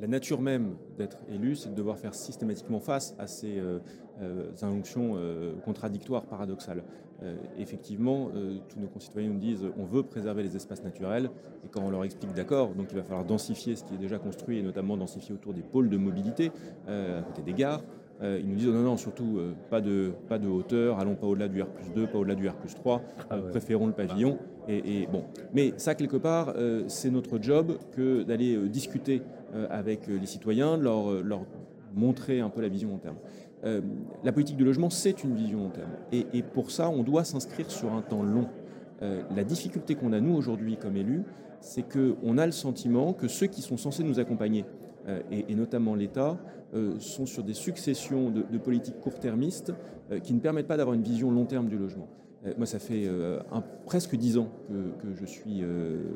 la 0.01 0.07
nature 0.07 0.41
même 0.41 0.77
d'être 0.99 1.19
élu, 1.29 1.57
c'est 1.57 1.71
de 1.71 1.75
devoir 1.75 1.99
faire 1.99 2.15
systématiquement 2.15 2.79
face 2.79 3.17
à 3.19 3.27
ces 3.27 3.59
euh, 3.59 3.79
euh, 4.23 4.51
injonctions 4.63 5.17
contradictoires, 5.65 6.25
paradoxales. 6.27 6.85
effectivement, 7.59 8.31
tous 8.69 8.79
nos 8.79 8.87
concitoyens 8.87 9.31
nous 9.31 9.39
disent 9.39 9.65
on 9.79 9.85
veut 9.85 10.03
préserver 10.03 10.43
les 10.43 10.55
espaces 10.55 10.85
naturels, 10.85 11.31
et 11.65 11.69
quand 11.69 11.83
on 11.83 11.91
leur 11.91 12.05
explique 12.05 12.33
d'accord, 12.35 12.75
donc 12.75 12.89
il 12.93 12.97
va 12.97 13.03
falloir 13.03 13.25
densifier 13.25 13.75
ce 13.75 13.85
qui 13.85 13.95
est 13.95 13.99
déjà 13.99 14.19
construit, 14.19 14.59
et 14.59 14.63
notamment 14.63 14.97
densifier 14.97 15.35
autour 15.35 15.55
des 15.55 15.63
pôles 15.63 15.89
de 15.89 15.97
mobilité, 15.97 16.53
à 16.87 17.23
côté 17.23 17.43
des 17.43 17.55
gares, 17.55 17.83
euh, 18.23 18.41
ils 18.41 18.49
nous 18.49 18.57
disent 18.57 18.69
non, 18.69 18.83
non, 18.83 18.97
surtout 18.97 19.39
euh, 19.39 19.53
pas, 19.71 19.81
de, 19.81 20.13
pas 20.29 20.39
de 20.39 20.49
hauteur, 20.49 20.99
allons 20.99 21.17
pas 21.17 21.27
au-delà 21.27 21.49
du 21.49 21.61
R 21.61 21.67
2, 21.95 22.07
pas 22.07 22.19
au-delà 22.19 22.35
du 22.35 22.49
R 22.49 22.55
3, 22.77 23.03
ah 23.19 23.35
euh, 23.35 23.51
préférons 23.51 23.87
le 23.87 23.93
pavillon. 23.93 24.39
Et, 24.69 25.07
bon. 25.13 25.25
Mais 25.55 25.75
ça, 25.77 25.95
quelque 25.95 26.17
part, 26.17 26.53
c'est 26.89 27.11
notre 27.11 27.41
job 27.41 27.79
que 27.93 28.25
d'aller 28.25 28.69
discuter 28.69 29.23
avec 29.71 30.09
les 30.09 30.27
citoyens, 30.27 30.77
leur, 30.77 31.23
leur 31.23 31.43
montrer 31.95 32.41
un 32.41 32.51
peu 32.51 32.63
la 32.63 32.69
vision 32.69 32.89
long 32.89 32.99
terme. 32.99 33.17
la 34.25 34.33
politique 34.33 34.57
de 34.57 34.65
logement, 34.65 34.91
c'est 34.91 35.23
une 35.23 35.37
vision 35.37 35.61
long 35.61 35.71
terme. 35.71 35.93
Et, 36.11 36.27
et 36.33 36.43
pour 36.43 36.73
ça, 36.73 36.91
on 36.91 37.05
doit 37.05 37.23
s'inscrire 37.23 37.71
sur 37.71 37.93
un 37.93 38.03
temps 38.03 38.25
long. 38.25 38.49
la 39.01 39.45
difficulté 39.45 39.95
qu'on 39.95 40.13
a, 40.13 40.19
nous, 40.19 40.35
aujourd'hui, 40.35 40.77
comme 40.77 40.97
élus, 40.97 41.23
c'est 41.61 41.85
qu'on 41.89 42.37
a 42.37 42.45
le 42.45 42.51
sentiment 42.51 43.13
que 43.13 43.29
ceux 43.29 43.47
qui 43.47 43.63
sont 43.63 43.77
censés 43.77 44.03
nous 44.03 44.19
accompagner, 44.19 44.65
et, 45.31 45.53
et 45.53 45.55
notamment 45.55 45.95
l'État, 45.95 46.39
euh, 46.75 46.99
sont 46.99 47.27
sur 47.27 47.45
des 47.45 47.55
successions 47.55 48.29
de, 48.29 48.59
politiques 48.59 48.99
court-termistes 48.99 49.73
euh, 50.11 50.19
qui 50.19 50.35
ne 50.35 50.41
permettent 50.41 50.67
pas 50.67 50.77
d'avoir 50.77 50.95
une 50.95 51.03
vision 51.03 51.31
long 51.31 51.45
terme 51.45 51.69
du 51.69 51.79
logement. 51.79 52.09
Euh, 52.45 52.55
moi, 52.59 52.67
ça 52.67 52.81
fait 52.81 53.09
presque 53.87 54.17
dix 54.17 54.37
ans 54.37 54.49
que, 54.69 55.15
je 55.15 55.25
suis 55.25 55.63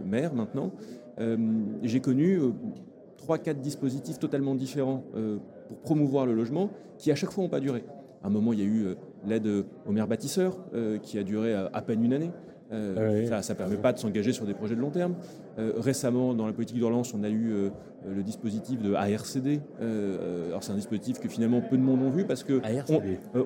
maire 0.04 0.35
maintenant. 0.35 0.73
J'ai 1.82 2.00
connu 2.00 2.40
trois, 3.16 3.38
quatre 3.38 3.61
dispositifs 3.61 4.18
totalement 4.18 4.54
différents 4.56 5.04
pour 5.68 5.78
promouvoir 5.78 6.26
le 6.26 6.35
logement 6.35 6.70
qui 6.99 7.12
à 7.12 7.14
chaque 7.14 7.30
fois 7.30 7.44
n'ont 7.44 7.50
pas 7.50 7.61
duré. 7.61 7.85
À 8.23 8.26
un 8.26 8.30
moment, 8.30 8.52
il 8.52 8.59
y 8.59 8.62
a 8.62 8.66
eu 8.66 8.97
l'aide 9.25 9.47
aux 9.87 9.92
maires 9.92 10.09
bâtisseurs 10.09 10.59
qui 11.02 11.18
a 11.18 11.23
duré 11.23 11.54
à 11.54 11.82
peine 11.82 12.04
une 12.04 12.12
année. 12.12 12.30
Euh, 12.72 13.28
ah 13.32 13.42
ça 13.42 13.54
ne 13.54 13.58
permet 13.58 13.76
pas 13.76 13.92
de 13.92 13.98
s'engager 13.98 14.32
sur 14.32 14.46
des 14.46 14.54
projets 14.54 14.76
de 14.76 14.80
long 14.80 14.90
terme. 14.90 15.14
Euh, 15.58 15.72
récemment, 15.76 16.34
dans 16.34 16.46
la 16.46 16.52
politique 16.52 16.78
de 16.78 16.84
relance, 16.84 17.12
on 17.14 17.24
a 17.24 17.28
eu 17.28 17.50
euh, 17.50 17.70
le 18.08 18.22
dispositif 18.22 18.80
de 18.80 18.94
ARCD. 18.94 19.60
alors 19.80 20.62
c'est 20.62 20.72
un 20.72 20.76
dispositif 20.76 21.18
que 21.18 21.28
finalement 21.28 21.60
peu 21.60 21.76
de 21.76 21.82
monde 21.82 22.02
ont 22.02 22.10
vu 22.10 22.24
parce 22.24 22.44
que 22.44 22.60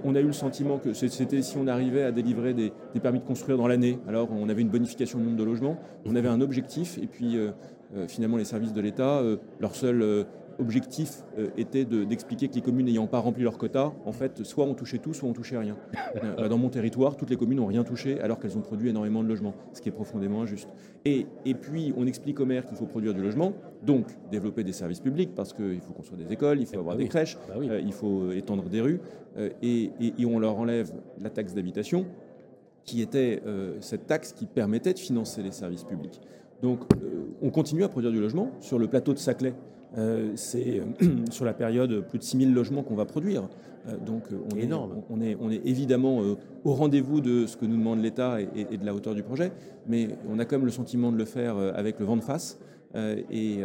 on, 0.05 0.15
a 0.15 0.21
eu 0.21 0.27
le 0.27 0.33
sentiment 0.33 0.79
que 0.79 0.93
c'était 0.93 1.43
si 1.43 1.57
on 1.57 1.67
arrivait 1.67 2.05
à 2.05 2.13
délivrer 2.13 2.55
des, 2.55 2.73
permis 3.03 3.19
de 3.19 3.25
construire 3.25 3.59
dans 3.59 3.67
l'année, 3.67 3.99
alors 4.07 4.29
on 4.31 4.49
avait 4.49 4.63
une 4.63 4.69
bonification 4.69 5.19
du 5.19 5.25
nombre 5.25 5.37
de 5.37 5.45
logements, 5.45 5.77
on 6.05 6.15
avait 6.15 6.29
un 6.29 6.41
objectif 6.41 6.99
et 6.99 7.07
puis 7.07 7.37
finalement 8.07 8.37
les 8.37 8.45
services 8.45 8.73
de 8.73 8.81
l'État, 8.81 9.23
leur 9.59 9.75
seule 9.75 10.27
objectif 10.59 11.23
euh, 11.39 11.49
était 11.57 11.85
d'expliquer 11.85 12.49
que 12.49 12.55
les 12.55 12.61
communes 12.61 12.87
n'ayant 12.87 13.07
pas 13.07 13.19
rempli 13.19 13.43
leur 13.43 13.59
quota, 13.59 13.93
en 14.05 14.13
fait, 14.13 14.45
soit 14.45 14.65
on 14.65 14.75
touchait 14.75 14.99
tout, 14.99 15.15
soit 15.15 15.29
on 15.29 15.33
touchait 15.33 15.59
rien. 15.59 15.77
Euh, 16.23 16.35
bah, 16.37 16.49
dans 16.49 16.59
mon 16.59 16.69
territoire, 16.69 17.17
toutes 17.17 17.31
les 17.31 17.37
communes 17.37 17.59
n'ont 17.59 17.67
rien 17.67 17.85
touché 17.85 18.21
alors 18.21 18.39
qu'elles 18.39 18.57
ont 18.57 18.63
produit 18.63 18.91
énormément 18.91 19.23
de 19.23 19.29
logements, 19.29 19.55
ce 19.73 19.81
qui 19.81 19.89
est 19.89 19.93
profondément 19.93 20.43
injuste. 20.43 20.69
Et, 21.05 21.27
et 21.45 21.55
puis, 21.55 21.93
on 21.97 22.07
explique 22.07 22.41
aux 22.41 22.47
maires 22.47 22.67
qu'il 22.67 22.77
faut 22.77 22.87
produire 22.87 23.15
du 23.15 23.23
logement, 23.23 23.53
donc 23.83 24.07
développer 24.31 24.65
des 24.65 24.73
services 24.73 25.01
publics, 25.01 25.35
parce 25.35 25.53
qu'il 25.53 25.81
faut 25.81 25.93
construire 25.93 26.25
des 26.25 26.33
écoles, 26.33 26.61
il 26.61 26.67
faut 26.67 26.79
avoir 26.79 26.97
bah 26.97 27.03
des 27.03 27.09
crèches, 27.09 27.37
bah 27.49 27.55
euh, 27.59 27.81
il 27.85 27.93
faut 27.93 28.31
étendre 28.33 28.69
des 28.69 28.81
rues, 28.81 29.01
et, 29.63 29.91
et, 30.01 30.27
on 30.27 30.39
leur 30.39 30.57
enlève 30.57 30.93
la 31.21 31.29
taxe 31.29 31.55
d'habitation, 31.55 32.07
qui 32.85 33.01
était 33.03 33.43
cette 33.81 34.07
taxe 34.07 34.33
qui 34.33 34.47
permettait 34.47 34.93
de 34.93 34.99
financer 34.99 35.43
les 35.43 35.53
services 35.53 35.85
publics. 35.85 36.21
Donc, 36.63 36.81
on 37.43 37.51
continue 37.51 37.85
à 37.85 37.89
produire 37.89 38.13
du 38.13 38.21
logement 38.21 38.51
sur 38.61 38.79
le 38.79 38.87
plateau 38.87 39.13
de 39.13 39.19
Saclay. 39.19 39.55
Euh, 39.97 40.33
c'est 40.35 40.81
euh, 40.81 41.07
sur 41.31 41.45
la 41.45 41.53
période 41.53 42.05
plus 42.09 42.19
de 42.19 42.25
6000 42.25 42.53
logements 42.53 42.83
qu'on 42.83 42.95
va 42.95 43.05
produire. 43.05 43.49
Euh, 43.87 43.97
donc 43.99 44.25
on 44.53 44.59
est, 44.59 44.73
on, 44.73 45.21
est, 45.21 45.37
on 45.41 45.51
est 45.51 45.61
évidemment 45.65 46.21
au 46.65 46.73
rendez-vous 46.73 47.21
de 47.21 47.47
ce 47.47 47.57
que 47.57 47.67
nous 47.67 47.77
demande 47.77 48.03
l'État 48.03 48.39
et, 48.41 48.77
de 48.77 48.85
la 48.85 48.95
hauteur 48.95 49.15
du 49.15 49.23
projet, 49.23 49.53
mais 49.87 50.09
on 50.29 50.39
a 50.39 50.45
quand 50.45 50.57
même 50.57 50.65
le 50.65 50.73
sentiment 50.73 51.13
de 51.13 51.17
le 51.17 51.25
faire 51.25 51.57
avec 51.57 51.99
le 52.01 52.07
vent 52.07 52.17
de 52.17 52.23
face. 52.23 52.59
Et, 53.31 53.59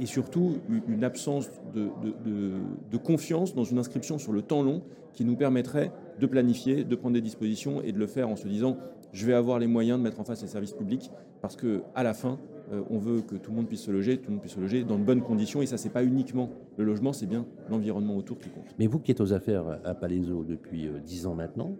et, 0.00 0.06
surtout 0.06 0.58
une 0.88 1.04
absence 1.04 1.48
de, 1.74 2.96
confiance 2.96 3.54
dans 3.54 3.64
une 3.64 3.78
inscription 3.78 4.18
sur 4.18 4.32
le 4.32 4.42
temps 4.42 4.62
long 4.62 4.82
qui 5.12 5.24
nous 5.24 5.36
permettrait 5.36 5.92
de 6.18 6.26
planifier, 6.26 6.84
de 6.84 6.96
prendre 6.96 7.14
des 7.14 7.20
dispositions 7.20 7.82
et 7.82 7.92
de 7.92 7.98
le 7.98 8.06
faire 8.06 8.28
en 8.28 8.36
se 8.36 8.48
disant 8.48 8.78
je 9.12 9.26
vais 9.26 9.34
avoir 9.34 9.58
les 9.58 9.66
moyens 9.66 9.98
de 9.98 10.02
mettre 10.02 10.20
en 10.20 10.24
face 10.24 10.42
les 10.42 10.48
services 10.48 10.72
publics 10.72 11.10
parce 11.40 11.54
que 11.54 11.82
à 11.94 12.02
la 12.02 12.14
fin 12.14 12.38
euh, 12.72 12.82
on 12.90 12.98
veut 12.98 13.20
que 13.20 13.34
tout 13.36 13.50
le 13.50 13.56
monde 13.56 13.66
puisse 13.66 13.82
se 13.82 13.90
loger, 13.90 14.16
tout 14.18 14.26
le 14.28 14.32
monde 14.32 14.40
puisse 14.40 14.54
se 14.54 14.60
loger 14.60 14.84
dans 14.84 14.98
de 14.98 15.04
bonnes 15.04 15.22
conditions. 15.22 15.62
Et 15.62 15.66
ça, 15.66 15.76
c'est 15.76 15.90
pas 15.90 16.04
uniquement 16.04 16.50
le 16.76 16.84
logement, 16.84 17.12
c'est 17.12 17.26
bien 17.26 17.44
l'environnement 17.68 18.16
autour 18.16 18.38
qui 18.38 18.48
compte. 18.48 18.74
Mais 18.78 18.86
vous 18.86 18.98
qui 18.98 19.10
êtes 19.10 19.20
aux 19.20 19.32
affaires 19.32 19.80
à 19.84 19.94
Palaiso 19.94 20.44
depuis 20.44 20.86
euh, 20.86 20.98
dix 21.04 21.26
ans 21.26 21.34
maintenant, 21.34 21.72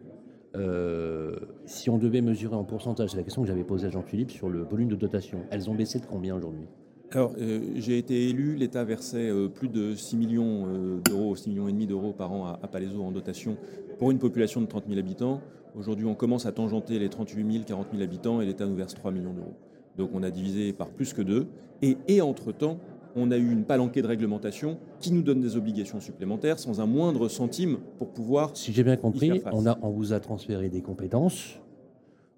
euh, 0.54 1.37
si 1.64 1.90
on 1.90 1.99
devait 1.99 2.21
mesurer 2.21 2.54
en 2.54 2.64
pourcentage, 2.64 3.11
c'est 3.11 3.16
la 3.16 3.23
question 3.23 3.42
que 3.42 3.49
j'avais 3.49 3.64
posée 3.64 3.87
à 3.87 3.90
Jean-Philippe 3.90 4.30
sur 4.30 4.49
le 4.49 4.62
volume 4.62 4.88
de 4.88 4.97
dotation, 4.97 5.40
elles 5.50 5.71
ont 5.71 5.75
baissé 5.75 5.99
de 5.99 6.06
combien 6.06 6.37
aujourd'hui? 6.37 6.66
Alors, 7.11 7.35
j'ai 7.76 7.99
été 7.99 8.30
élu, 8.30 8.54
l'État 8.54 8.85
versait 8.85 9.30
plus 9.54 9.68
de 9.68 9.94
6 9.94 10.16
millions 10.16 10.99
d'euros, 11.04 11.37
6 11.37 11.50
millions 11.50 11.68
et 11.68 11.73
demi 11.73 11.87
d'euros 11.87 12.14
par 12.14 12.32
an 12.32 12.47
à, 12.47 12.59
à 12.62 12.68
Palaiso 12.68 13.02
en 13.02 13.12
dotation 13.12 13.59
pour 13.99 14.11
une 14.11 14.18
population 14.18 14.62
de 14.62 14.66
30 14.66 14.85
000 14.88 14.99
habitants. 14.99 15.42
Aujourd'hui, 15.75 16.06
on 16.06 16.14
commence 16.14 16.47
à 16.47 16.52
tangenter 16.52 16.99
les 16.99 17.11
38 17.11 17.52
000, 17.52 17.64
40 17.66 17.88
000 17.92 18.02
habitants 18.02 18.40
et 18.40 18.47
l'État 18.47 18.66
nous 18.66 18.76
verse 18.76 18.94
3 18.94 19.11
millions 19.11 19.35
d'euros. 19.35 19.56
Donc 19.97 20.11
on 20.14 20.23
a 20.23 20.30
divisé 20.30 20.73
par 20.73 20.88
plus 20.88 21.12
que 21.12 21.23
deux. 21.23 21.47
Et, 21.82 22.21
entre-temps, 22.21 22.78
on 23.16 23.31
a 23.31 23.37
eu 23.37 23.50
une 23.50 23.64
palanquée 23.64 24.02
de 24.02 24.07
réglementation 24.07 24.78
qui 25.00 25.12
nous 25.12 25.23
donne 25.23 25.40
des 25.40 25.57
obligations 25.57 26.00
supplémentaires 26.00 26.59
sans 26.59 26.81
un 26.81 26.87
moindre 26.87 27.28
centime 27.28 27.78
pour 27.99 28.12
pouvoir. 28.12 28.57
Si 28.57 28.73
j'ai 28.73 28.85
bien 28.85 28.97
compris, 28.97 29.42
on, 29.52 29.66
a, 29.66 29.78
on 29.83 29.90
vous 29.90 30.12
a 30.12 30.21
transféré 30.21 30.69
des 30.69 30.83
compétences, 30.83 31.61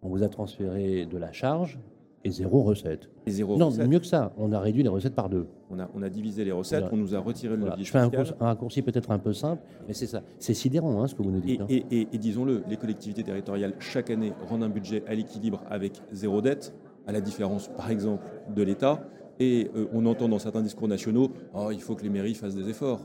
on 0.03 0.09
vous 0.09 0.23
a 0.23 0.29
transféré 0.29 1.07
de 1.07 1.17
la 1.17 1.33
charge 1.33 1.79
et 2.25 2.31
zéro 2.31 2.63
recette. 2.63 3.11
Et 3.27 3.31
zéro 3.31 3.57
non, 3.59 3.71
mieux 3.87 3.99
que 3.99 4.07
ça, 4.07 4.33
on 4.39 4.53
a 4.53 4.61
réduit 4.61 4.83
les 4.83 4.89
recettes 4.89 5.15
par 5.15 5.29
deux. 5.29 5.47
On 5.71 5.79
a, 5.79 5.91
on 5.95 6.03
a 6.03 6.09
divisé 6.09 6.45
les 6.45 6.53
recettes, 6.53 6.85
on 6.91 6.97
nous 6.97 7.15
a 7.15 7.19
retiré 7.19 7.57
le 7.57 7.67
Je 7.79 7.91
fais 7.91 7.99
un, 7.99 8.11
raccourci 8.41 8.81
peut-être 8.83 9.11
un 9.11 9.19
peu 9.19 9.33
simple, 9.33 9.63
mais 9.87 9.93
c'est 9.93 10.07
ça. 10.07 10.23
C'est 10.39 10.55
sidérant 10.55 11.03
hein, 11.03 11.07
ce 11.07 11.15
que 11.15 11.23
vous 11.23 11.31
nous 11.31 11.41
dites. 11.41 11.61
Hein. 11.61 11.67
Et, 11.69 12.09
et 12.13 12.19
disons-le, 12.19 12.65
les 12.69 12.77
collectivités 12.77 13.23
territoriales, 13.23 13.75
chaque 13.79 14.11
année, 14.11 14.33
rendent 14.49 14.63
un 14.63 14.71
budget 14.71 15.05
à 15.07 15.15
l'équilibre 15.15 15.63
avec 15.69 16.01
zéro 16.13 16.41
dette 16.41 16.75
à 17.07 17.13
la 17.13 17.21
différence, 17.21 17.69
par 17.69 17.91
exemple, 17.91 18.25
de 18.55 18.63
l'État. 18.63 19.07
Et 19.41 19.71
euh, 19.75 19.87
on 19.93 20.07
entend 20.07 20.29
dans 20.29 20.39
certains 20.39 20.63
discours 20.63 20.89
nationaux, 20.89 21.31
oh, 21.55 21.71
il 21.73 21.81
faut 21.81 21.95
que 21.95 22.03
les 22.03 22.11
mairies 22.11 22.35
fassent 22.35 22.55
des 22.55 22.69
efforts. 22.69 23.01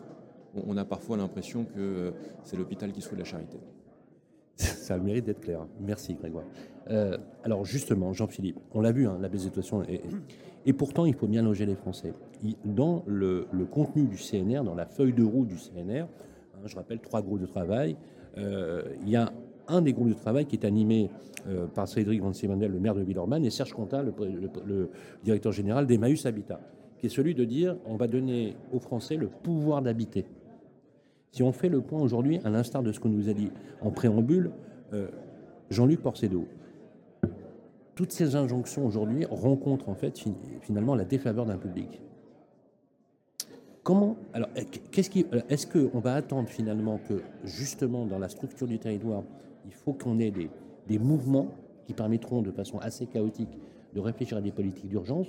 On, 0.67 0.77
a 0.77 0.85
parfois 0.85 1.17
l'impression 1.17 1.63
que 1.63 1.79
euh, 1.79 2.11
c'est 2.43 2.57
l'hôpital 2.57 2.91
qui 2.91 3.01
souhaite 3.01 3.19
la 3.19 3.25
charité. 3.25 3.59
Ça 4.55 4.95
a 4.95 4.97
le 4.97 5.03
mérite 5.03 5.25
d'être 5.25 5.41
clair. 5.41 5.65
Merci 5.79 6.15
Grégoire. 6.15 6.45
Euh, 6.89 7.17
alors 7.43 7.65
justement, 7.65 8.13
Jean-Philippe, 8.13 8.57
on 8.73 8.81
l'a 8.81 8.91
vu, 8.91 9.07
hein, 9.07 9.17
la 9.21 9.29
baisse 9.29 9.43
des 9.43 9.49
dotations, 9.49 9.83
et, 10.65 10.73
pourtant 10.73 11.05
il 11.05 11.13
faut 11.13 11.27
bien 11.27 11.43
loger 11.43 11.65
les 11.65 11.75
Français. 11.75 12.13
Dans 12.65 13.03
le, 13.05 13.47
contenu 13.69 14.05
du 14.05 14.17
CNR, 14.17 14.63
dans 14.63 14.75
la 14.75 14.85
feuille 14.85 15.13
de 15.13 15.23
roue 15.23 15.45
du 15.45 15.55
CNR, 15.55 16.01
hein, 16.01 16.07
je 16.65 16.75
rappelle 16.75 16.99
trois 16.99 17.21
groupes 17.21 17.41
de 17.41 17.45
travail, 17.45 17.95
il 18.37 19.09
y 19.09 19.15
a 19.15 19.31
un 19.69 19.81
des 19.81 19.93
groupes 19.93 20.09
de 20.09 20.13
travail 20.13 20.45
qui 20.45 20.55
est 20.55 20.65
animé 20.65 21.09
euh, 21.47 21.67
par 21.67 21.87
Cédric 21.87 22.21
Van 22.21 22.33
Simandel, 22.33 22.71
le 22.71 22.79
maire 22.79 22.95
de 22.95 23.01
Villeurbanne, 23.01 23.45
et 23.45 23.49
Serge 23.49 23.73
Contin, 23.73 24.03
le, 24.03 24.89
directeur 25.23 25.51
général 25.51 25.87
d'Emmaüs 25.87 26.25
Habitat, 26.25 26.59
qui 26.97 27.05
est 27.05 27.09
celui 27.09 27.33
de 27.35 27.45
dire 27.45 27.77
on 27.85 27.95
va 27.95 28.07
donner 28.07 28.55
aux 28.73 28.79
Français 28.79 29.15
le 29.15 29.27
pouvoir 29.27 29.81
d'habiter. 29.81 30.25
Si 31.31 31.43
on 31.43 31.51
fait 31.51 31.69
le 31.69 31.81
point 31.81 32.01
aujourd'hui, 32.01 32.39
à 32.43 32.49
l'instar 32.49 32.83
de 32.83 32.91
ce 32.91 32.99
que 32.99 33.07
nous 33.07 33.29
a 33.29 33.33
dit 33.33 33.51
en 33.81 33.91
préambule 33.91 34.51
euh, 34.93 35.07
Jean-Luc 35.69 36.01
Porcedo, 36.01 36.45
toutes 37.95 38.11
ces 38.11 38.35
injonctions 38.35 38.85
aujourd'hui 38.85 39.25
rencontrent 39.29 39.89
en 39.89 39.95
fait 39.95 40.23
finalement 40.61 40.95
la 40.95 41.05
défaveur 41.05 41.45
d'un 41.45 41.57
public. 41.57 42.01
Comment 43.83 44.17
alors 44.33 44.49
qu'est-ce 44.91 45.09
qui 45.09 45.25
est-ce 45.49 45.67
qu'on 45.67 45.99
va 45.99 46.13
attendre 46.13 46.47
finalement 46.47 46.99
que 47.09 47.21
justement 47.43 48.05
dans 48.05 48.19
la 48.19 48.29
structure 48.29 48.67
du 48.67 48.79
territoire 48.79 49.23
il 49.69 49.75
faut 49.75 49.93
qu'on 49.93 50.17
ait 50.19 50.31
des, 50.31 50.99
mouvements 50.99 51.51
qui 51.85 51.93
permettront 51.93 52.41
de 52.41 52.49
façon 52.49 52.79
assez 52.79 53.05
chaotique 53.05 53.59
de 53.93 53.99
réfléchir 53.99 54.37
à 54.37 54.41
des 54.41 54.51
politiques 54.51 54.87
d'urgence 54.87 55.27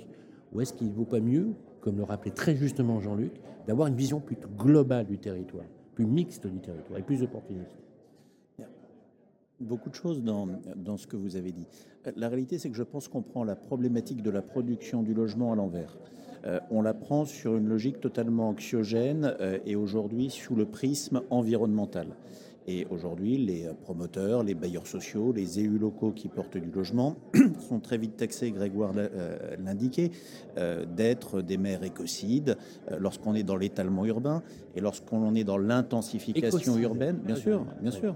Ou 0.51 0.61
est-ce 0.61 0.73
qu'il 0.73 0.87
ne 0.87 0.93
vaut 0.93 1.05
pas 1.05 1.19
mieux, 1.19 1.53
comme 1.79 1.97
le 1.97 2.03
rappelait 2.03 2.31
très 2.31 2.55
justement 2.55 2.99
Jean-Luc, 2.99 3.33
d'avoir 3.67 3.87
une 3.87 3.95
vision 3.95 4.19
plus 4.19 4.35
globale 4.57 5.05
du 5.05 5.19
territoire, 5.19 5.65
plus 5.93 6.07
mixte 6.07 6.47
du 6.47 6.59
territoire 6.59 6.99
et 6.99 7.03
plus 7.03 7.21
opportuniste? 7.21 7.77
Beaucoup 9.59 9.91
de 9.91 9.95
choses 9.95 10.23
dans, 10.23 10.47
dans 10.75 10.97
ce 10.97 11.05
que 11.05 11.15
vous 11.15 11.35
avez 11.35 11.51
dit. 11.51 11.67
La 12.15 12.29
réalité, 12.29 12.57
c'est 12.57 12.71
que 12.71 12.75
je 12.75 12.81
pense 12.81 13.07
qu'on 13.07 13.21
prend 13.21 13.43
la 13.43 13.55
problématique 13.55 14.23
de 14.23 14.31
la 14.31 14.41
production 14.41 15.03
du 15.03 15.13
logement 15.13 15.53
à 15.53 15.55
l'envers. 15.55 15.95
Euh, 16.45 16.59
on 16.71 16.81
la 16.81 16.95
prend 16.95 17.25
sur 17.25 17.55
une 17.57 17.67
logique 17.67 17.99
totalement 17.99 18.49
anxiogène 18.49 19.35
euh, 19.39 19.59
et 19.67 19.75
aujourd'hui 19.75 20.31
sous 20.31 20.55
le 20.55 20.65
prisme 20.65 21.21
environnemental. 21.29 22.07
Et 22.67 22.85
aujourd'hui, 22.89 23.37
les 23.37 23.69
promoteurs, 23.83 24.43
les 24.43 24.53
bailleurs 24.53 24.85
sociaux, 24.85 25.33
les 25.33 25.59
élus 25.59 25.79
locaux 25.79 26.11
qui 26.11 26.27
portent 26.27 26.57
du 26.57 26.69
logement 26.69 27.15
sont 27.67 27.79
très 27.79 27.97
vite 27.97 28.17
taxés, 28.17 28.51
Grégoire 28.51 28.91
euh, 28.95 29.55
l'indiquait, 29.63 30.11
euh, 30.57 30.85
d'être 30.85 31.41
des 31.41 31.57
maires 31.57 31.83
écocides 31.83 32.57
euh, 32.91 32.97
lorsqu'on 32.99 33.33
est 33.33 33.43
dans 33.43 33.55
l'étalement 33.55 34.05
urbain 34.05 34.43
et 34.75 34.81
lorsqu'on 34.81 35.33
est 35.33 35.43
dans 35.43 35.57
l'intensification 35.57 36.77
urbaine, 36.77 37.17
bien 37.17 37.35
sûr, 37.35 37.65
bien 37.81 37.91
sûr. 37.91 38.15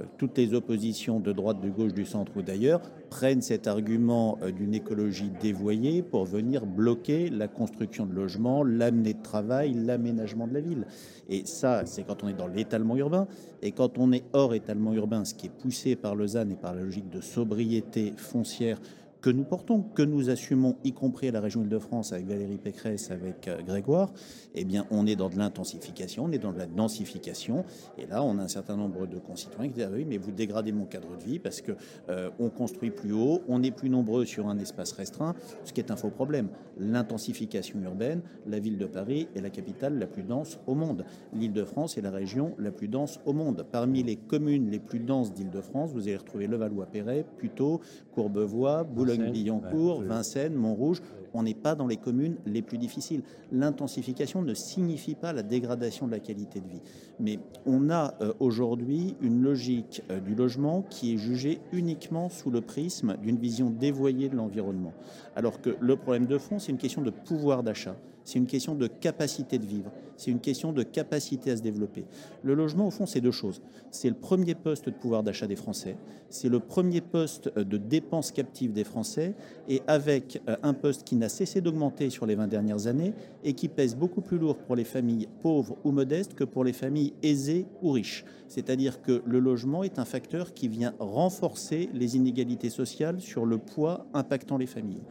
Euh, 0.00 0.04
toutes 0.18 0.38
les 0.38 0.54
oppositions 0.54 1.20
de 1.20 1.32
droite, 1.32 1.60
de 1.60 1.68
gauche, 1.68 1.92
du 1.92 2.04
centre 2.04 2.32
ou 2.36 2.42
d'ailleurs 2.42 2.80
prennent 3.10 3.42
cet 3.42 3.66
argument 3.66 4.38
euh, 4.42 4.50
d'une 4.50 4.74
écologie 4.74 5.30
dévoyée 5.40 6.02
pour 6.02 6.24
venir 6.24 6.66
bloquer 6.66 7.30
la 7.30 7.48
construction 7.48 8.06
de 8.06 8.14
logements, 8.14 8.62
l'amener 8.62 9.14
de 9.14 9.22
travail, 9.22 9.74
l'aménagement 9.74 10.46
de 10.46 10.54
la 10.54 10.60
ville. 10.60 10.86
Et 11.28 11.44
ça, 11.44 11.84
c'est 11.86 12.04
quand 12.04 12.22
on 12.22 12.28
est 12.28 12.34
dans 12.34 12.46
l'étalement 12.46 12.96
urbain. 12.96 13.26
Et 13.62 13.72
quand 13.72 13.98
on 13.98 14.12
est 14.12 14.24
hors 14.32 14.54
étalement 14.54 14.92
urbain, 14.92 15.24
ce 15.24 15.34
qui 15.34 15.46
est 15.46 15.50
poussé 15.50 15.96
par 15.96 16.14
Lausanne 16.14 16.52
et 16.52 16.56
par 16.56 16.74
la 16.74 16.82
logique 16.82 17.10
de 17.10 17.20
sobriété 17.20 18.12
foncière 18.16 18.78
que 19.22 19.30
nous 19.30 19.44
portons, 19.44 19.82
que 19.82 20.02
nous 20.02 20.30
assumons, 20.30 20.76
y 20.82 20.92
compris 20.92 21.28
à 21.28 21.30
la 21.30 21.40
région 21.40 21.62
Île-de-France 21.62 22.12
avec 22.12 22.26
Valérie 22.26 22.58
Pécresse, 22.58 23.12
avec 23.12 23.46
euh, 23.46 23.62
Grégoire, 23.62 24.12
eh 24.56 24.64
bien, 24.64 24.84
on 24.90 25.06
est 25.06 25.14
dans 25.14 25.28
de 25.28 25.38
l'intensification, 25.38 26.24
on 26.24 26.32
est 26.32 26.38
dans 26.38 26.52
de 26.52 26.58
la 26.58 26.66
densification. 26.66 27.64
Et 27.96 28.06
là, 28.06 28.24
on 28.24 28.36
a 28.38 28.42
un 28.42 28.48
certain 28.48 28.76
nombre 28.76 29.06
de 29.06 29.18
concitoyens 29.18 29.68
qui 29.70 29.76
disent 29.76 29.88
ah 29.88 29.94
oui, 29.94 30.04
mais 30.04 30.18
vous 30.18 30.32
dégradez 30.32 30.72
mon 30.72 30.86
cadre 30.86 31.16
de 31.16 31.22
vie 31.22 31.38
parce 31.38 31.60
que 31.60 31.72
euh, 32.08 32.30
on 32.40 32.50
construit 32.50 32.90
plus 32.90 33.12
haut, 33.12 33.42
on 33.46 33.62
est 33.62 33.70
plus 33.70 33.88
nombreux 33.88 34.24
sur 34.24 34.48
un 34.48 34.58
espace 34.58 34.90
restreint, 34.92 35.36
ce 35.64 35.72
qui 35.72 35.80
est 35.80 35.92
un 35.92 35.96
faux 35.96 36.10
problème. 36.10 36.48
L'intensification 36.78 37.80
urbaine, 37.80 38.22
la 38.48 38.58
ville 38.58 38.76
de 38.76 38.86
Paris 38.86 39.28
est 39.36 39.40
la 39.40 39.50
capitale 39.50 40.00
la 40.00 40.06
plus 40.08 40.24
dense 40.24 40.58
au 40.66 40.74
monde. 40.74 41.04
L'Île-de-France 41.32 41.96
est 41.96 42.02
la 42.02 42.10
région 42.10 42.56
la 42.58 42.72
plus 42.72 42.88
dense 42.88 43.20
au 43.24 43.32
monde. 43.32 43.64
Parmi 43.70 44.02
les 44.02 44.16
communes 44.16 44.68
les 44.68 44.80
plus 44.80 44.98
denses 44.98 45.32
d'Île-de-France, 45.32 45.92
vous 45.92 46.08
allez 46.08 46.16
retrouver 46.16 46.48
Levallois-Perret, 46.48 47.24
Puteaux, 47.38 47.80
Courbevoie, 48.14 48.82
Boulogne 48.82 49.11
Boulogne-Billancourt, 49.16 50.02
Vincennes, 50.02 50.54
Montrouge, 50.54 51.02
on 51.34 51.42
n'est 51.42 51.54
pas 51.54 51.74
dans 51.74 51.86
les 51.86 51.96
communes 51.96 52.36
les 52.46 52.62
plus 52.62 52.78
difficiles. 52.78 53.22
L'intensification 53.50 54.42
ne 54.42 54.54
signifie 54.54 55.14
pas 55.14 55.32
la 55.32 55.42
dégradation 55.42 56.06
de 56.06 56.12
la 56.12 56.20
qualité 56.20 56.60
de 56.60 56.68
vie. 56.68 56.82
Mais 57.20 57.38
on 57.66 57.90
a 57.90 58.14
euh, 58.20 58.32
aujourd'hui 58.40 59.16
une 59.20 59.42
logique 59.42 60.02
euh, 60.10 60.20
du 60.20 60.34
logement 60.34 60.82
qui 60.82 61.14
est 61.14 61.18
jugée 61.18 61.60
uniquement 61.72 62.28
sous 62.28 62.50
le 62.50 62.60
prisme 62.60 63.16
d'une 63.22 63.38
vision 63.38 63.70
dévoyée 63.70 64.28
de 64.28 64.36
l'environnement. 64.36 64.92
Alors 65.36 65.60
que 65.60 65.76
le 65.80 65.96
problème 65.96 66.26
de 66.26 66.38
fond, 66.38 66.58
c'est 66.58 66.72
une 66.72 66.78
question 66.78 67.02
de 67.02 67.10
pouvoir 67.10 67.62
d'achat. 67.62 67.96
C'est 68.24 68.38
une 68.38 68.46
question 68.46 68.74
de 68.74 68.86
capacité 68.86 69.58
de 69.58 69.66
vivre, 69.66 69.90
c'est 70.16 70.30
une 70.30 70.40
question 70.40 70.72
de 70.72 70.82
capacité 70.82 71.50
à 71.50 71.56
se 71.56 71.62
développer. 71.62 72.04
Le 72.42 72.54
logement, 72.54 72.86
au 72.86 72.90
fond, 72.90 73.06
c'est 73.06 73.20
deux 73.20 73.32
choses. 73.32 73.60
C'est 73.90 74.08
le 74.08 74.14
premier 74.14 74.54
poste 74.54 74.86
de 74.86 74.94
pouvoir 74.94 75.22
d'achat 75.22 75.46
des 75.46 75.56
Français, 75.56 75.96
c'est 76.30 76.48
le 76.48 76.60
premier 76.60 77.00
poste 77.00 77.56
de 77.56 77.76
dépenses 77.76 78.32
captives 78.32 78.72
des 78.72 78.84
Français, 78.84 79.34
et 79.68 79.82
avec 79.86 80.40
euh, 80.48 80.56
un 80.62 80.74
poste 80.74 81.04
qui 81.04 81.16
n'a 81.16 81.28
cessé 81.28 81.60
d'augmenter 81.60 82.10
sur 82.10 82.26
les 82.26 82.34
20 82.34 82.46
dernières 82.46 82.86
années 82.86 83.14
et 83.44 83.54
qui 83.54 83.68
pèse 83.68 83.96
beaucoup 83.96 84.20
plus 84.20 84.38
lourd 84.38 84.56
pour 84.56 84.76
les 84.76 84.84
familles 84.84 85.28
pauvres 85.42 85.76
ou 85.84 85.90
modestes 85.90 86.34
que 86.34 86.44
pour 86.44 86.64
les 86.64 86.72
familles 86.72 87.12
aisées 87.22 87.66
ou 87.82 87.90
riches. 87.90 88.24
C'est-à-dire 88.48 89.00
que 89.02 89.22
le 89.26 89.38
logement 89.38 89.82
est 89.82 89.98
un 89.98 90.04
facteur 90.04 90.52
qui 90.52 90.68
vient 90.68 90.94
renforcer 90.98 91.88
les 91.94 92.16
inégalités 92.16 92.70
sociales 92.70 93.20
sur 93.20 93.46
le 93.46 93.58
poids 93.58 94.06
impactant 94.12 94.58
les 94.58 94.66
familles. 94.66 95.02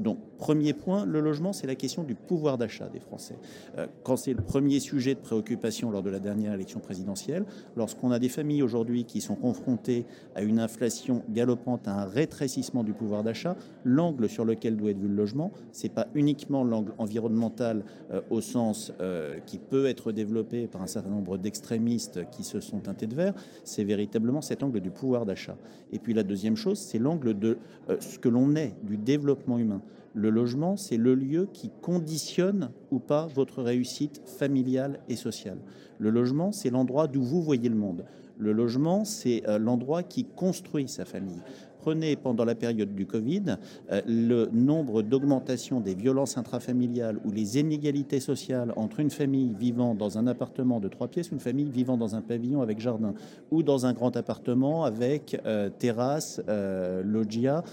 Donc, 0.00 0.18
premier 0.38 0.72
point, 0.72 1.04
le 1.04 1.20
logement, 1.20 1.52
c'est 1.52 1.66
la 1.66 1.74
question 1.74 2.04
du 2.04 2.14
pouvoir 2.14 2.56
d'achat 2.56 2.88
des 2.88 3.00
Français. 3.00 3.36
Euh, 3.76 3.86
quand 4.02 4.16
c'est 4.16 4.32
le 4.32 4.42
premier 4.42 4.80
sujet 4.80 5.14
de 5.14 5.20
préoccupation 5.20 5.90
lors 5.90 6.02
de 6.02 6.08
la 6.08 6.18
dernière 6.18 6.54
élection 6.54 6.80
présidentielle, 6.80 7.44
lorsqu'on 7.76 8.10
a 8.10 8.18
des 8.18 8.30
familles 8.30 8.62
aujourd'hui 8.62 9.04
qui 9.04 9.20
sont 9.20 9.34
confrontées 9.34 10.06
à 10.34 10.42
une 10.42 10.58
inflation 10.58 11.22
galopante, 11.28 11.86
à 11.86 11.92
un 11.92 12.04
rétrécissement 12.06 12.82
du 12.82 12.94
pouvoir 12.94 13.22
d'achat, 13.22 13.56
l'angle 13.84 14.30
sur 14.30 14.46
lequel 14.46 14.78
doit 14.78 14.90
être 14.90 14.98
vu 14.98 15.08
le 15.08 15.14
logement, 15.14 15.52
c'est 15.70 15.92
pas 15.92 16.06
uniquement 16.14 16.64
l'angle 16.64 16.94
environnemental 16.96 17.84
euh, 18.10 18.22
au 18.30 18.40
sens 18.40 18.94
euh, 19.00 19.38
qui 19.44 19.58
peut 19.58 19.84
être 19.86 20.12
développé 20.12 20.66
par 20.66 20.80
un 20.80 20.86
certain 20.86 21.10
nombre 21.10 21.36
d'extrémistes 21.36 22.20
qui 22.30 22.42
se 22.42 22.60
sont 22.60 22.78
teintés 22.78 23.06
de 23.06 23.14
vert, 23.14 23.34
c'est 23.64 23.84
véritablement 23.84 24.40
cet 24.40 24.62
angle 24.62 24.80
du 24.80 24.90
pouvoir 24.90 25.26
d'achat. 25.26 25.56
Et 25.92 25.98
puis 25.98 26.14
la 26.14 26.22
deuxième 26.22 26.56
chose, 26.56 26.78
c'est 26.78 26.98
l'angle 26.98 27.38
de 27.38 27.58
ce 27.98 28.18
que 28.18 28.28
l'on 28.28 28.56
est 28.56 28.74
du 28.82 28.96
développement 28.96 29.58
humain. 29.58 29.82
Le 30.12 30.30
logement, 30.30 30.76
c'est 30.76 30.96
le 30.96 31.14
lieu 31.14 31.48
qui 31.52 31.70
conditionne 31.82 32.70
ou 32.90 32.98
pas 32.98 33.26
votre 33.26 33.62
réussite 33.62 34.20
familiale 34.26 34.98
et 35.08 35.14
sociale. 35.14 35.58
Le 35.98 36.10
logement, 36.10 36.50
c'est 36.50 36.70
l'endroit 36.70 37.06
d'où 37.06 37.22
vous 37.22 37.42
voyez 37.42 37.68
le 37.68 37.76
monde. 37.76 38.04
Le 38.36 38.52
logement, 38.52 39.04
c'est 39.04 39.48
euh, 39.48 39.58
l'endroit 39.58 40.02
qui 40.02 40.24
construit 40.24 40.88
sa 40.88 41.04
famille. 41.04 41.42
Prenez 41.80 42.14
pendant 42.16 42.44
la 42.44 42.54
période 42.54 42.94
du 42.94 43.06
Covid 43.06 43.56
euh, 43.90 44.02
le 44.06 44.50
nombre 44.52 45.00
d'augmentation 45.00 45.80
des 45.80 45.94
violences 45.94 46.36
intrafamiliales 46.36 47.18
ou 47.24 47.30
les 47.30 47.58
inégalités 47.58 48.20
sociales 48.20 48.74
entre 48.76 49.00
une 49.00 49.08
famille 49.08 49.54
vivant 49.58 49.94
dans 49.94 50.18
un 50.18 50.26
appartement 50.26 50.78
de 50.78 50.88
trois 50.88 51.08
pièces, 51.08 51.30
une 51.30 51.40
famille 51.40 51.70
vivant 51.70 51.96
dans 51.96 52.14
un 52.14 52.20
pavillon 52.20 52.60
avec 52.60 52.80
jardin, 52.80 53.14
ou 53.50 53.62
dans 53.62 53.86
un 53.86 53.94
grand 53.94 54.14
appartement 54.14 54.84
avec 54.84 55.40
euh, 55.46 55.70
terrasse, 55.70 56.42
euh, 56.48 57.02
loggia. 57.02 57.64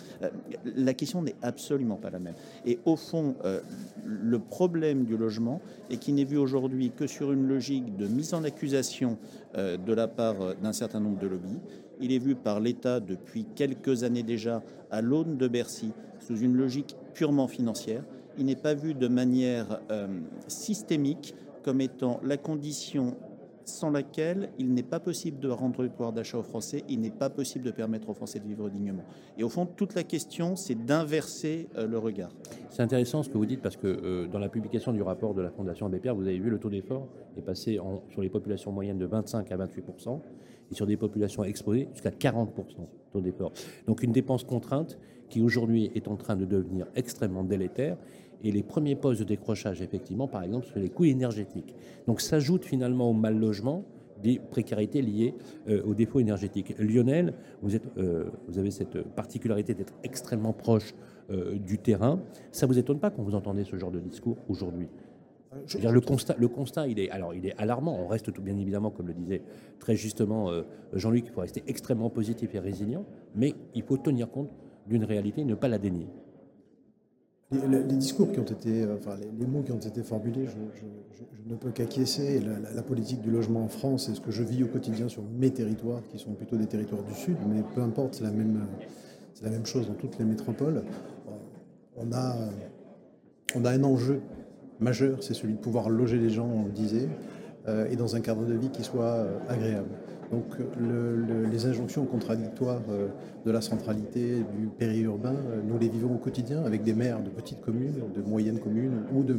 la 0.63 0.93
question 0.93 1.21
n'est 1.21 1.35
absolument 1.41 1.97
pas 1.97 2.09
la 2.09 2.19
même. 2.19 2.35
Et 2.65 2.79
au 2.85 2.95
fond, 2.95 3.35
le 4.05 4.39
problème 4.39 5.03
du 5.03 5.17
logement 5.17 5.61
est 5.89 5.97
qu'il 5.97 6.15
n'est 6.15 6.23
vu 6.23 6.37
aujourd'hui 6.37 6.91
que 6.95 7.07
sur 7.07 7.33
une 7.33 7.45
logique 7.47 7.97
de 7.97 8.07
mise 8.07 8.33
en 8.33 8.43
accusation 8.43 9.17
de 9.55 9.93
la 9.93 10.07
part 10.07 10.55
d'un 10.61 10.73
certain 10.73 10.99
nombre 10.99 11.19
de 11.19 11.27
lobbies 11.27 11.59
il 12.01 12.11
est 12.11 12.19
vu 12.19 12.35
par 12.35 12.59
l'État 12.59 12.99
depuis 12.99 13.45
quelques 13.55 14.03
années 14.03 14.23
déjà 14.23 14.61
à 14.91 15.01
l'aune 15.01 15.37
de 15.37 15.47
Bercy 15.47 15.91
sous 16.19 16.37
une 16.37 16.55
logique 16.55 16.95
purement 17.13 17.47
financière. 17.47 18.03
Il 18.37 18.45
n'est 18.45 18.55
pas 18.55 18.73
vu 18.73 18.93
de 18.93 19.07
manière 19.07 19.79
euh, 19.91 20.07
systémique 20.47 21.35
comme 21.63 21.81
étant 21.81 22.19
la 22.23 22.37
condition 22.37 23.17
sans 23.65 23.89
laquelle 23.89 24.49
il 24.57 24.73
n'est 24.73 24.83
pas 24.83 24.99
possible 24.99 25.39
de 25.39 25.49
rendre 25.49 25.83
le 25.83 25.89
pouvoir 25.89 26.13
d'achat 26.13 26.37
aux 26.37 26.43
Français, 26.43 26.83
il 26.87 27.01
n'est 27.01 27.11
pas 27.11 27.29
possible 27.29 27.65
de 27.65 27.71
permettre 27.71 28.09
aux 28.09 28.13
Français 28.13 28.39
de 28.39 28.47
vivre 28.47 28.69
dignement. 28.69 29.03
Et 29.37 29.43
au 29.43 29.49
fond, 29.49 29.65
toute 29.65 29.93
la 29.93 30.03
question, 30.03 30.55
c'est 30.55 30.85
d'inverser 30.85 31.67
euh, 31.77 31.85
le 31.85 31.97
regard. 31.97 32.31
C'est 32.69 32.81
intéressant 32.81 33.23
ce 33.23 33.29
que 33.29 33.37
vous 33.37 33.45
dites 33.45 33.61
parce 33.61 33.75
que 33.75 33.87
euh, 33.87 34.27
dans 34.27 34.39
la 34.39 34.49
publication 34.49 34.93
du 34.93 35.01
rapport 35.01 35.33
de 35.33 35.41
la 35.41 35.51
Fondation 35.51 35.85
Abbé 35.85 35.99
Pierre, 35.99 36.15
vous 36.15 36.27
avez 36.27 36.39
vu 36.39 36.49
le 36.49 36.59
taux 36.59 36.69
d'effort 36.69 37.07
est 37.37 37.41
passé 37.41 37.79
sur 38.09 38.21
les 38.21 38.29
populations 38.29 38.71
moyennes 38.71 38.97
de 38.97 39.05
25 39.05 39.51
à 39.51 39.57
28 39.57 39.85
et 40.71 40.75
sur 40.75 40.85
des 40.85 40.97
populations 40.97 41.43
exposées 41.43 41.87
jusqu'à 41.93 42.09
40% 42.09 42.47
taux 43.11 43.21
d'effort. 43.21 43.51
Donc 43.87 44.03
une 44.03 44.11
dépense 44.11 44.43
contrainte 44.43 44.97
qui 45.29 45.41
aujourd'hui 45.41 45.91
est 45.95 46.07
en 46.07 46.15
train 46.15 46.35
de 46.35 46.45
devenir 46.45 46.87
extrêmement 46.95 47.43
délétère. 47.43 47.97
Et 48.43 48.51
les 48.51 48.63
premiers 48.63 48.95
postes 48.95 49.21
de 49.21 49.25
décrochage, 49.25 49.81
effectivement, 49.81 50.27
par 50.27 50.43
exemple, 50.43 50.67
sur 50.67 50.77
les 50.77 50.89
coûts 50.89 51.05
énergétiques. 51.05 51.73
Donc 52.05 52.21
s'ajoute 52.21 52.65
finalement 52.65 53.09
au 53.09 53.13
mal 53.13 53.37
logement 53.37 53.83
des 54.21 54.39
précarités 54.39 55.01
liées 55.01 55.33
euh, 55.69 55.83
aux 55.83 55.93
défauts 55.93 56.19
énergétiques. 56.19 56.75
Lionel, 56.79 57.33
vous, 57.61 57.75
êtes, 57.75 57.87
euh, 57.97 58.25
vous 58.47 58.57
avez 58.57 58.71
cette 58.71 59.01
particularité 59.15 59.73
d'être 59.73 59.93
extrêmement 60.03 60.53
proche 60.53 60.93
euh, 61.29 61.57
du 61.57 61.77
terrain. 61.77 62.19
Ça 62.51 62.65
vous 62.65 62.77
étonne 62.77 62.99
pas 62.99 63.11
quand 63.11 63.21
vous 63.21 63.35
entendez 63.35 63.63
ce 63.63 63.75
genre 63.75 63.91
de 63.91 63.99
discours 63.99 64.37
aujourd'hui? 64.47 64.87
Le, 65.83 65.99
constat, 66.01 66.35
le 66.37 66.47
constat, 66.47 66.87
il 66.87 66.99
est, 66.99 67.09
alors, 67.09 67.33
il 67.33 67.45
est 67.45 67.55
alarmant. 67.57 67.97
On 67.99 68.07
reste 68.07 68.31
tout 68.33 68.41
bien 68.41 68.57
évidemment, 68.57 68.91
comme 68.91 69.07
le 69.07 69.13
disait 69.13 69.41
très 69.79 69.95
justement 69.95 70.49
euh, 70.51 70.63
Jean-Luc, 70.93 71.25
il 71.27 71.31
faut 71.31 71.41
rester 71.41 71.63
extrêmement 71.67 72.09
positif 72.09 72.53
et 72.55 72.59
résilient, 72.59 73.05
mais 73.35 73.53
il 73.75 73.83
faut 73.83 73.97
tenir 73.97 74.29
compte 74.29 74.49
d'une 74.87 75.03
réalité 75.03 75.41
et 75.41 75.45
ne 75.45 75.55
pas 75.55 75.67
la 75.67 75.77
dénier. 75.77 76.07
Les, 77.51 77.83
discours 77.83 78.31
qui 78.33 78.39
ont 78.39 78.45
été, 78.45 78.83
euh, 78.83 78.97
enfin, 78.97 79.15
les, 79.39 79.45
mots 79.45 79.61
qui 79.61 79.71
ont 79.71 79.79
été 79.79 80.03
formulés, 80.03 80.47
je, 80.47 81.49
ne 81.49 81.55
peux 81.55 81.71
qu'acquiescer. 81.71 82.41
La, 82.41 82.73
la, 82.73 82.83
politique 82.83 83.21
du 83.21 83.31
logement 83.31 83.63
en 83.63 83.69
France, 83.69 84.07
c'est 84.07 84.15
ce 84.15 84.21
que 84.21 84.31
je 84.31 84.43
vis 84.43 84.63
au 84.63 84.67
quotidien 84.67 85.07
sur 85.07 85.23
mes 85.23 85.51
territoires, 85.51 86.01
qui 86.09 86.19
sont 86.19 86.33
plutôt 86.33 86.57
des 86.57 86.67
territoires 86.67 87.03
du 87.03 87.13
Sud, 87.13 87.37
mais 87.47 87.63
peu 87.73 87.81
importe, 87.81 88.15
c'est 88.15 88.23
la 88.23 88.31
même, 88.31 88.67
c'est 89.33 89.45
la 89.45 89.51
même 89.51 89.65
chose 89.65 89.87
dans 89.87 89.93
toutes 89.93 90.19
les 90.19 90.25
métropoles. 90.25 90.83
On 91.95 92.11
a, 92.11 92.35
on 93.55 93.63
a 93.63 93.71
un 93.71 93.83
enjeu 93.83 94.21
majeur, 94.79 95.23
c'est 95.23 95.33
celui 95.33 95.53
de 95.53 95.59
pouvoir 95.59 95.89
loger 95.89 96.17
les 96.17 96.29
gens, 96.29 96.47
on 96.47 96.65
le 96.65 96.71
disait, 96.71 97.09
euh, 97.67 97.89
et 97.91 97.95
dans 97.95 98.15
un 98.15 98.21
cadre 98.21 98.45
de 98.45 98.53
vie 98.53 98.69
qui 98.69 98.83
soit 98.83 99.03
euh, 99.03 99.37
agréable. 99.49 99.89
Donc 100.31 100.43
les 101.51 101.65
injonctions 101.67 102.03
contradictoires 102.03 102.81
euh, 102.89 103.07
de 103.45 103.51
la 103.51 103.61
centralité, 103.61 104.43
du 104.57 104.67
périurbain, 104.67 105.35
nous 105.65 105.77
les 105.77 105.87
vivons 105.87 106.15
au 106.15 106.17
quotidien 106.17 106.63
avec 106.65 106.83
des 106.83 106.93
maires 106.93 107.21
de 107.23 107.29
petites 107.29 107.61
communes, 107.61 107.93
de 108.13 108.21
moyennes 108.21 108.59
communes 108.59 109.03
ou 109.13 109.23
de, 109.23 109.37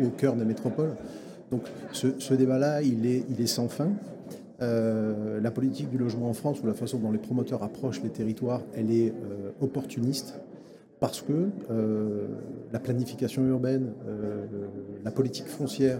au 0.00 0.10
cœur 0.10 0.36
des 0.36 0.44
métropoles. 0.44 0.94
Donc 1.50 1.62
ce, 1.90 2.34
débat-là, 2.34 2.80
il 2.82 3.04
est 3.06 3.46
sans 3.46 3.68
fin. 3.68 3.88
la 4.60 5.50
politique 5.50 5.90
du 5.90 5.98
logement 5.98 6.30
en 6.30 6.32
France, 6.32 6.62
ou 6.62 6.66
la 6.68 6.74
façon 6.74 6.98
dont 6.98 7.10
les 7.10 7.18
promoteurs 7.18 7.64
approchent 7.64 8.02
les 8.04 8.10
territoires, 8.10 8.62
elle 8.76 8.92
est 8.92 9.12
opportuniste 9.60 10.40
parce 11.00 11.22
que 11.22 11.48
euh, 11.70 12.26
la 12.72 12.78
planification 12.78 13.44
urbaine, 13.46 13.92
euh, 14.06 14.46
la 15.02 15.10
politique 15.10 15.46
foncière 15.46 15.98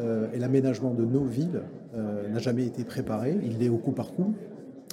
euh, 0.00 0.26
et 0.32 0.38
l'aménagement 0.38 0.94
de 0.94 1.04
nos 1.04 1.24
villes 1.24 1.62
n'a 1.94 2.38
jamais 2.38 2.64
été 2.64 2.84
préparé. 2.84 3.36
Il 3.42 3.62
est 3.62 3.68
au 3.68 3.76
coup 3.76 3.92
par 3.92 4.12
coup 4.12 4.32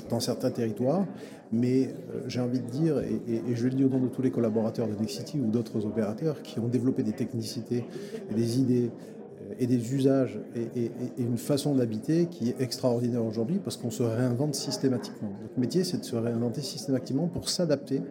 dans 0.10 0.20
certains 0.20 0.52
territoires, 0.52 1.06
mais 1.54 1.94
j'ai 2.28 2.42
envie 2.42 2.60
de 2.60 2.70
dire, 2.70 3.00
et, 3.00 3.56
je 3.56 3.64
le 3.64 3.70
dis 3.70 3.86
au 3.86 3.90
nom 3.90 4.02
de 4.02 4.10
tous 4.10 4.22
les 4.22 4.32
collaborateurs 4.32 4.86
de 4.86 4.96
Nexity 4.96 5.40
ou 5.40 5.50
d'autres 5.50 5.86
opérateurs 5.86 6.42
qui 6.42 6.60
ont 6.60 6.68
développé 6.68 7.02
des 7.04 7.14
technicités 7.14 7.86
des 8.36 8.60
idées 8.60 8.92
et 9.60 9.66
des 9.66 9.94
usages 9.94 10.42
et 10.76 10.92
une 11.18 11.38
façon 11.38 11.74
d'habiter 11.74 12.26
qui 12.26 12.50
est 12.50 12.60
extraordinaire 12.60 13.24
aujourd'hui 13.24 13.62
parce 13.64 13.78
qu'on 13.78 13.92
se 13.92 14.04
réinvente 14.04 14.56
systématiquement. 14.56 15.30
Notre 15.42 15.58
métier, 15.58 15.86
c'est 15.86 16.00
de 16.00 16.06
se 16.06 16.18
réinventer 16.18 16.60
systématiquement 16.60 17.28
pour 17.28 17.48
s'adapter 17.48 18.02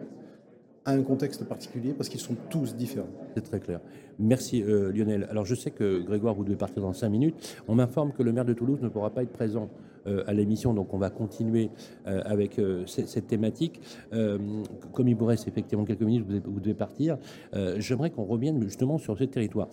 à 0.85 0.91
un 0.91 1.03
contexte 1.03 1.45
particulier 1.45 1.93
parce 1.93 2.09
qu'ils 2.09 2.19
sont 2.19 2.35
tous 2.49 2.75
différents. 2.75 3.09
C'est 3.35 3.43
très 3.43 3.59
clair. 3.59 3.79
Merci 4.17 4.63
euh, 4.63 4.91
Lionel. 4.91 5.27
Alors 5.29 5.45
je 5.45 5.55
sais 5.55 5.71
que 5.71 5.99
Grégoire, 5.99 6.33
vous 6.35 6.43
devez 6.43 6.55
partir 6.55 6.81
dans 6.81 6.93
cinq 6.93 7.09
minutes. 7.09 7.35
On 7.67 7.75
m'informe 7.75 8.11
que 8.11 8.23
le 8.23 8.31
maire 8.31 8.45
de 8.45 8.53
Toulouse 8.53 8.79
ne 8.81 8.89
pourra 8.89 9.11
pas 9.11 9.23
être 9.23 9.31
présent 9.31 9.69
euh, 10.07 10.23
à 10.27 10.33
l'émission, 10.33 10.73
donc 10.73 10.93
on 10.93 10.97
va 10.97 11.09
continuer 11.09 11.69
euh, 12.07 12.21
avec 12.25 12.59
cette, 12.85 13.27
thématique. 13.27 13.81
comme 14.11 15.07
il 15.07 15.15
vous 15.15 15.25
reste 15.25 15.47
effectivement 15.47 15.85
quelques 15.85 16.01
minutes, 16.01 16.25
vous, 16.45 16.59
devez 16.59 16.73
partir. 16.73 17.17
J'aimerais 17.77 18.09
qu'on 18.09 18.23
revienne 18.23 18.61
justement 18.63 18.97
sur 18.97 19.17
ce 19.17 19.23
territoire. 19.25 19.67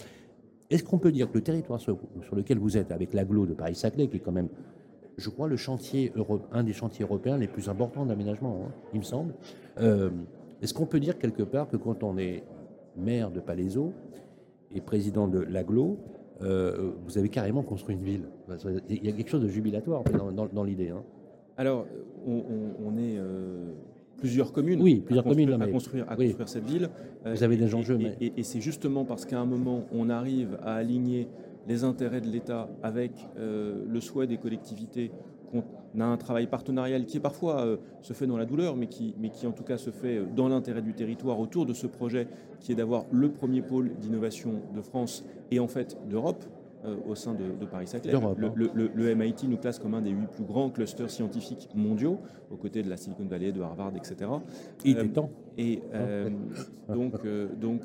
Est-ce 0.68 0.84
qu'on 0.84 0.98
peut 0.98 1.12
dire 1.12 1.30
que 1.30 1.34
le 1.34 1.42
territoire 1.42 1.80
sur, 1.80 1.98
lequel 2.32 2.58
vous 2.58 2.76
êtes, 2.76 2.90
avec 2.90 3.14
l'aglo 3.14 3.46
de 3.46 3.54
Paris-Saclay, 3.54 4.08
qui 4.08 4.16
est 4.16 4.20
quand 4.20 4.32
même 4.32 4.48
je 5.16 5.30
crois, 5.30 5.48
le 5.48 5.56
chantier 5.56 6.12
un 6.52 6.62
des 6.62 6.74
chantiers 6.74 7.04
européens 7.04 7.38
les 7.38 7.48
plus 7.48 7.70
importants 7.70 8.04
d'aménagement, 8.04 8.66
hein, 8.66 8.72
il 8.92 8.98
me 8.98 9.04
semble. 9.04 9.32
Est-ce 10.62 10.74
qu'on 10.74 10.86
peut 10.86 11.00
dire 11.00 11.18
quelque 11.18 11.42
part 11.42 11.68
que 11.68 11.76
quand 11.76 12.02
on 12.02 12.18
est 12.18 12.42
maire 12.96 13.30
de 13.30 13.40
Palaiso 13.40 13.92
et 14.74 14.80
président 14.80 15.28
de 15.28 15.38
l'aglo, 15.38 15.98
euh, 16.42 16.92
vous 17.04 17.18
avez 17.18 17.28
carrément 17.28 17.62
construit 17.62 17.94
une 17.94 18.02
ville? 18.02 18.24
Il 18.88 19.04
y 19.04 19.08
a 19.08 19.12
quelque 19.12 19.28
chose 19.30 19.42
de 19.42 19.48
jubilatoire 19.48 20.02
dans, 20.04 20.64
l'idée. 20.64 20.90
Hein. 20.90 21.02
Alors, 21.56 21.86
on, 22.26 22.96
est 22.98 23.18
euh, 23.18 23.72
plusieurs 24.18 24.52
communes, 24.52 24.80
oui, 24.82 25.02
plusieurs 25.04 25.26
à, 25.26 25.30
communes, 25.30 25.50
construire, 25.70 26.04
à, 26.08 26.16
construire, 26.16 26.48
cette 26.48 26.64
ville. 26.64 26.90
Vous 27.24 27.42
avez 27.42 27.56
des 27.56 27.74
enjeux. 27.74 27.98
Et, 28.20 28.32
et, 28.36 28.42
c'est 28.42 28.60
justement 28.60 29.04
parce 29.04 29.24
qu'à 29.24 29.40
un 29.40 29.46
moment, 29.46 29.84
on 29.92 30.10
arrive 30.10 30.58
à 30.62 30.74
aligner 30.74 31.28
les 31.66 31.84
intérêts 31.84 32.20
de 32.20 32.28
l'État 32.28 32.68
avec 32.82 33.12
euh, 33.38 33.84
le 33.88 34.00
souhait 34.00 34.26
des 34.26 34.38
collectivités 34.38 35.10
qu'on 35.50 36.00
a 36.00 36.04
un 36.04 36.16
travail 36.16 36.46
partenarial 36.46 37.06
qui 37.06 37.16
est 37.16 37.20
parfois 37.20 37.78
se 38.02 38.12
fait 38.12 38.26
dans 38.26 38.36
la 38.36 38.44
douleur, 38.44 38.76
mais 38.76 38.86
qui, 38.86 39.14
mais 39.18 39.30
qui 39.30 39.46
en 39.46 39.52
tout 39.52 39.64
cas 39.64 39.78
se 39.78 39.90
fait 39.90 40.20
dans 40.34 40.48
l'intérêt 40.48 40.82
du 40.82 40.94
territoire 40.94 41.40
autour 41.40 41.66
de 41.66 41.72
ce 41.72 41.86
projet 41.86 42.28
qui 42.60 42.72
est 42.72 42.74
d'avoir 42.74 43.04
le 43.10 43.30
premier 43.30 43.62
pôle 43.62 43.94
d'innovation 43.96 44.60
de 44.74 44.80
France 44.80 45.24
et 45.50 45.60
en 45.60 45.68
fait 45.68 45.96
d'Europe. 46.08 46.44
Euh, 46.86 46.94
au 47.08 47.14
sein 47.14 47.34
de, 47.34 47.66
Paris-Saclay. 47.66 48.12
Le, 48.12 49.14
MIT 49.14 49.48
nous 49.48 49.56
classe 49.56 49.78
comme 49.78 49.94
un 49.94 50.02
des 50.02 50.10
huit 50.10 50.28
plus 50.28 50.44
grands 50.44 50.70
clusters 50.70 51.10
scientifiques 51.10 51.68
mondiaux, 51.74 52.20
aux 52.50 52.56
côtés 52.56 52.82
de 52.82 52.88
la 52.88 52.96
Silicon 52.96 53.24
Valley, 53.24 53.50
de 53.50 53.60
Harvard, 53.60 53.92
etc. 53.96 54.30
Il 54.84 54.98
est 54.98 55.08
temps. 55.08 55.30
Et 55.58 55.82
euh, 55.94 56.30
donc, 56.88 57.14
euh, 57.24 57.48
donc 57.60 57.82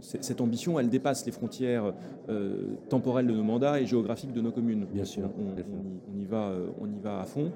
cette 0.00 0.40
ambition, 0.40 0.78
elle 0.78 0.88
dépasse 0.88 1.26
les 1.26 1.32
frontières 1.32 1.92
temporelles 2.88 3.26
de 3.26 3.34
nos 3.34 3.44
mandats 3.44 3.80
et 3.80 3.86
géographiques 3.86 4.32
de 4.32 4.40
nos 4.40 4.52
communes. 4.52 4.86
Bien 4.92 5.04
sûr. 5.04 5.30
On, 5.38 6.18
y, 6.18 6.24
va, 6.24 6.52
on 6.80 6.86
y 6.86 6.98
va 6.98 7.20
à 7.20 7.24
fond. 7.24 7.52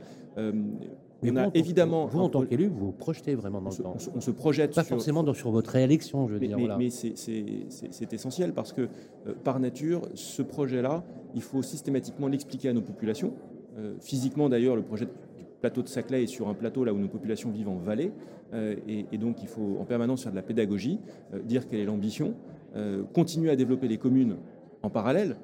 Mais 1.25 1.41
on 1.41 1.49
a 1.49 1.51
évidemment. 1.55 2.07
Vous, 2.07 2.21
en 2.21 2.29
tant 2.29 2.45
qu'élu, 2.45 2.67
vous 2.67 2.87
vous 2.87 2.93
projetez 2.93 3.35
vraiment 3.35 3.61
dans 3.61 3.71
le 3.71 3.77
temps. 3.77 3.97
On 4.15 4.21
se, 4.21 4.31
projette. 4.31 4.75
Pas 4.75 4.85
forcément 4.85 5.33
sur 5.35 5.51
votre 5.51 5.71
réélection, 5.71 6.27
je 6.29 6.35
veux 6.35 6.41
mais, 6.41 6.49
dire. 6.49 6.59
Mais, 6.59 6.77
mais 6.79 6.91
c'est 6.91 8.13
essentiel 8.13 8.53
parce 8.53 8.73
que, 8.73 8.83
euh, 9.27 9.35
par 9.43 9.61
nature, 9.61 10.03
ce 10.15 10.43
projet-là, 10.43 11.05
il 11.35 11.43
faut 11.43 11.63
systématiquement 11.63 12.29
l'expliquer 12.29 12.69
à 12.69 12.73
nos 12.73 12.83
populations. 12.83 13.35
Euh, 13.79 13.95
physiquement, 14.01 14.49
d'ailleurs, 14.49 14.77
le 14.77 14.83
projet 14.83 15.07
du 15.07 15.45
plateau 15.61 15.83
de 15.83 15.89
Saclay 15.89 16.25
est 16.25 16.29
sur 16.29 16.49
un 16.49 16.55
plateau 16.55 16.85
là 16.85 16.93
où 16.93 16.99
nos 16.99 17.09
populations 17.09 17.51
vivent 17.51 17.69
en 17.69 17.77
vallée. 17.77 18.13
Euh, 18.53 18.77
et, 18.87 19.07
et, 19.11 19.19
donc, 19.19 19.43
il 19.43 19.49
faut 19.49 19.79
en 19.81 19.85
permanence 19.85 20.23
faire 20.23 20.33
de 20.33 20.37
la 20.37 20.43
pédagogie, 20.43 21.01
dire 21.45 21.67
quelle 21.67 21.81
est 21.81 21.85
l'ambition, 21.85 22.35
continuer 23.13 23.51
à 23.51 23.57
développer 23.57 23.87
les 23.87 23.99
communes 23.99 24.37
en 24.83 24.91
parallèle 24.91 25.37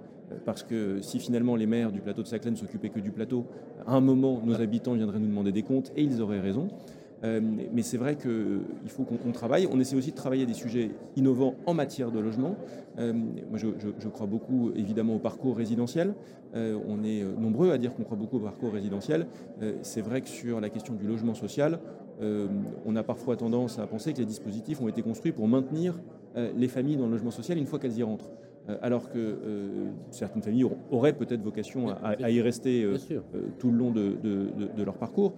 parce 0.44 0.62
que 0.62 1.00
si 1.00 1.18
finalement 1.18 1.56
les 1.56 1.66
maires 1.66 1.92
du 1.92 2.00
plateau 2.00 2.22
de 2.22 2.26
Saclay 2.26 2.50
ne 2.50 2.56
s'occupaient 2.56 2.90
que 2.90 3.00
du 3.00 3.10
plateau, 3.10 3.46
à 3.86 3.94
un 3.94 4.00
moment, 4.00 4.40
nos 4.44 4.60
habitants 4.60 4.94
viendraient 4.94 5.18
nous 5.18 5.28
demander 5.28 5.52
des 5.52 5.62
comptes 5.62 5.92
et 5.96 6.02
ils 6.02 6.20
auraient 6.20 6.40
raison. 6.40 6.68
Euh, 7.22 7.40
mais 7.72 7.82
c'est 7.82 7.96
vrai 7.96 8.16
qu'il 8.16 8.88
faut 8.88 9.04
qu'on 9.04 9.32
travaille. 9.32 9.68
On 9.70 9.78
essaie 9.80 9.96
aussi 9.96 10.10
de 10.10 10.16
travailler 10.16 10.46
des 10.46 10.54
sujets 10.54 10.90
innovants 11.16 11.54
en 11.66 11.74
matière 11.74 12.10
de 12.10 12.18
logement. 12.18 12.56
Euh, 12.98 13.12
moi, 13.12 13.58
je, 13.58 14.08
crois 14.08 14.26
beaucoup, 14.26 14.70
évidemment, 14.74 15.16
au 15.16 15.18
parcours 15.18 15.56
résidentiel. 15.56 16.14
Euh, 16.54 16.78
on 16.88 17.04
est 17.04 17.22
nombreux 17.38 17.70
à 17.70 17.78
dire 17.78 17.94
qu'on 17.94 18.04
croit 18.04 18.16
beaucoup 18.16 18.38
au 18.38 18.40
parcours 18.40 18.72
résidentiel. 18.72 19.26
c'est 19.82 20.00
vrai 20.00 20.20
que 20.20 20.28
sur 20.28 20.60
la 20.60 20.70
question 20.70 20.94
du 20.94 21.06
logement 21.06 21.34
social, 21.34 21.78
on 22.84 22.96
a 22.96 23.02
parfois 23.02 23.36
tendance 23.36 23.78
à 23.78 23.86
penser 23.86 24.12
que 24.12 24.18
les 24.18 24.26
dispositifs 24.26 24.80
ont 24.82 24.88
été 24.88 25.00
construits 25.00 25.32
pour 25.32 25.48
maintenir 25.48 25.98
les 26.36 26.68
familles 26.68 26.96
dans 26.96 27.06
le 27.06 27.12
logement 27.12 27.30
social 27.30 27.56
une 27.56 27.66
fois 27.66 27.78
qu'elles 27.78 27.96
y 27.96 28.02
rentrent. 28.02 28.30
Euh, 28.70 28.76
alors 28.82 29.08
que 29.10 29.18
euh, 29.18 29.90
certaines 30.10 30.42
familles 30.42 30.66
auraient 30.90 31.12
peut-être 31.12 31.42
vocation 31.42 31.90
à, 32.02 32.30
y 32.30 32.40
rester 32.40 32.84
euh, 32.84 32.96
tout 33.58 33.70
le 33.70 33.76
long 33.76 33.90
de, 33.90 34.82
leur 34.82 34.96
parcours. 34.96 35.34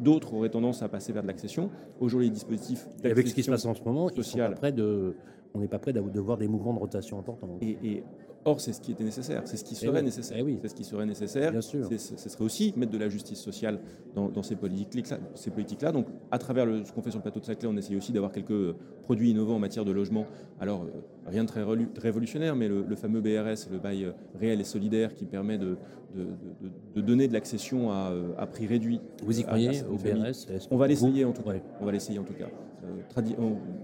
D'autres 0.00 0.34
auraient 0.34 0.48
tendance 0.48 0.82
à 0.82 0.88
passer 0.88 1.12
vers 1.12 1.22
de 1.22 1.28
l'accession. 1.28 1.70
Aujourd'hui, 2.00 2.28
les 2.28 2.34
dispositifs 2.34 2.88
Avec 3.04 3.28
ce 3.28 3.34
qui 3.34 3.42
se 3.42 3.50
passe 3.50 3.66
en 3.66 3.74
ce 3.74 3.82
moment, 3.82 4.08
de, 4.08 5.14
on 5.54 5.60
n'est 5.60 5.68
pas 5.68 5.78
prêt 5.78 5.92
de, 5.92 6.20
voir 6.20 6.38
des 6.38 6.48
mouvements 6.48 6.74
de 6.74 6.78
rotation 6.78 7.18
importants. 7.18 7.58
Et, 7.60 8.02
Or, 8.46 8.60
c'est 8.60 8.72
ce 8.72 8.80
qui 8.80 8.92
était 8.92 9.02
nécessaire, 9.02 9.42
c'est 9.44 9.56
ce 9.56 9.64
qui 9.64 9.74
eh 9.74 9.86
serait 9.86 10.02
nécessaire. 10.02 10.38
Eh 10.46 10.58
c'est 10.62 10.68
ce 10.68 10.74
qui 10.76 10.84
serait 10.84 11.04
nécessaire. 11.04 11.50
Bien 11.50 11.60
sûr. 11.60 11.88
Ce 11.98 12.28
serait 12.28 12.44
aussi 12.44 12.72
mettre 12.76 12.92
de 12.92 12.98
la 12.98 13.08
justice 13.08 13.40
sociale 13.40 13.80
dans, 14.14 14.42
ces 14.42 14.54
politiques-là. 14.54 15.18
Ces. 15.34 15.50
Donc, 15.92 16.06
à 16.30 16.38
travers 16.38 16.66
ce 16.86 16.92
qu'on 16.92 17.02
fait 17.02 17.10
sur 17.10 17.18
le 17.18 17.22
plateau 17.22 17.40
de 17.40 17.44
Saclay, 17.44 17.68
on 17.68 17.76
essaye 17.76 17.96
aussi 17.96 18.12
d'avoir 18.12 18.30
quelques 18.30 18.74
produits 19.02 19.30
innovants 19.30 19.56
en 19.56 19.58
matière 19.58 19.84
de 19.84 19.90
logement. 19.90 20.26
Alors, 20.60 20.84
euh, 20.84 21.00
rien 21.26 21.44
de 21.44 21.48
très 21.48 21.64
révolutionnaire, 22.00 22.56
mais 22.56 22.68
le, 22.68 22.96
fameux 22.96 23.20
BRS, 23.20 23.68
le 23.70 23.78
bail 23.78 24.04
euh, 24.04 24.12
réel 24.38 24.60
et 24.60 24.64
solidaire, 24.64 25.14
qui 25.14 25.26
permet 25.26 25.58
de, 25.58 25.76
de, 26.14 27.00
donner 27.00 27.28
de 27.28 27.32
l'accession 27.32 27.90
à, 27.90 28.10
euh, 28.10 28.32
à, 28.38 28.46
prix 28.46 28.66
réduit. 28.66 29.00
Vous 29.22 29.38
y 29.38 29.44
croyez 29.44 29.82
au 29.90 29.96
BRS 29.96 30.46
On 30.70 30.76
va 30.76 30.86
l'essayer 30.86 31.24
en 31.24 31.32
tout 31.32 31.42
cas. 31.42 31.52
On 31.80 31.84
va 31.84 31.92
l'essayer 31.92 32.18
en 32.18 32.24
tout 32.24 32.34
cas. 32.34 32.48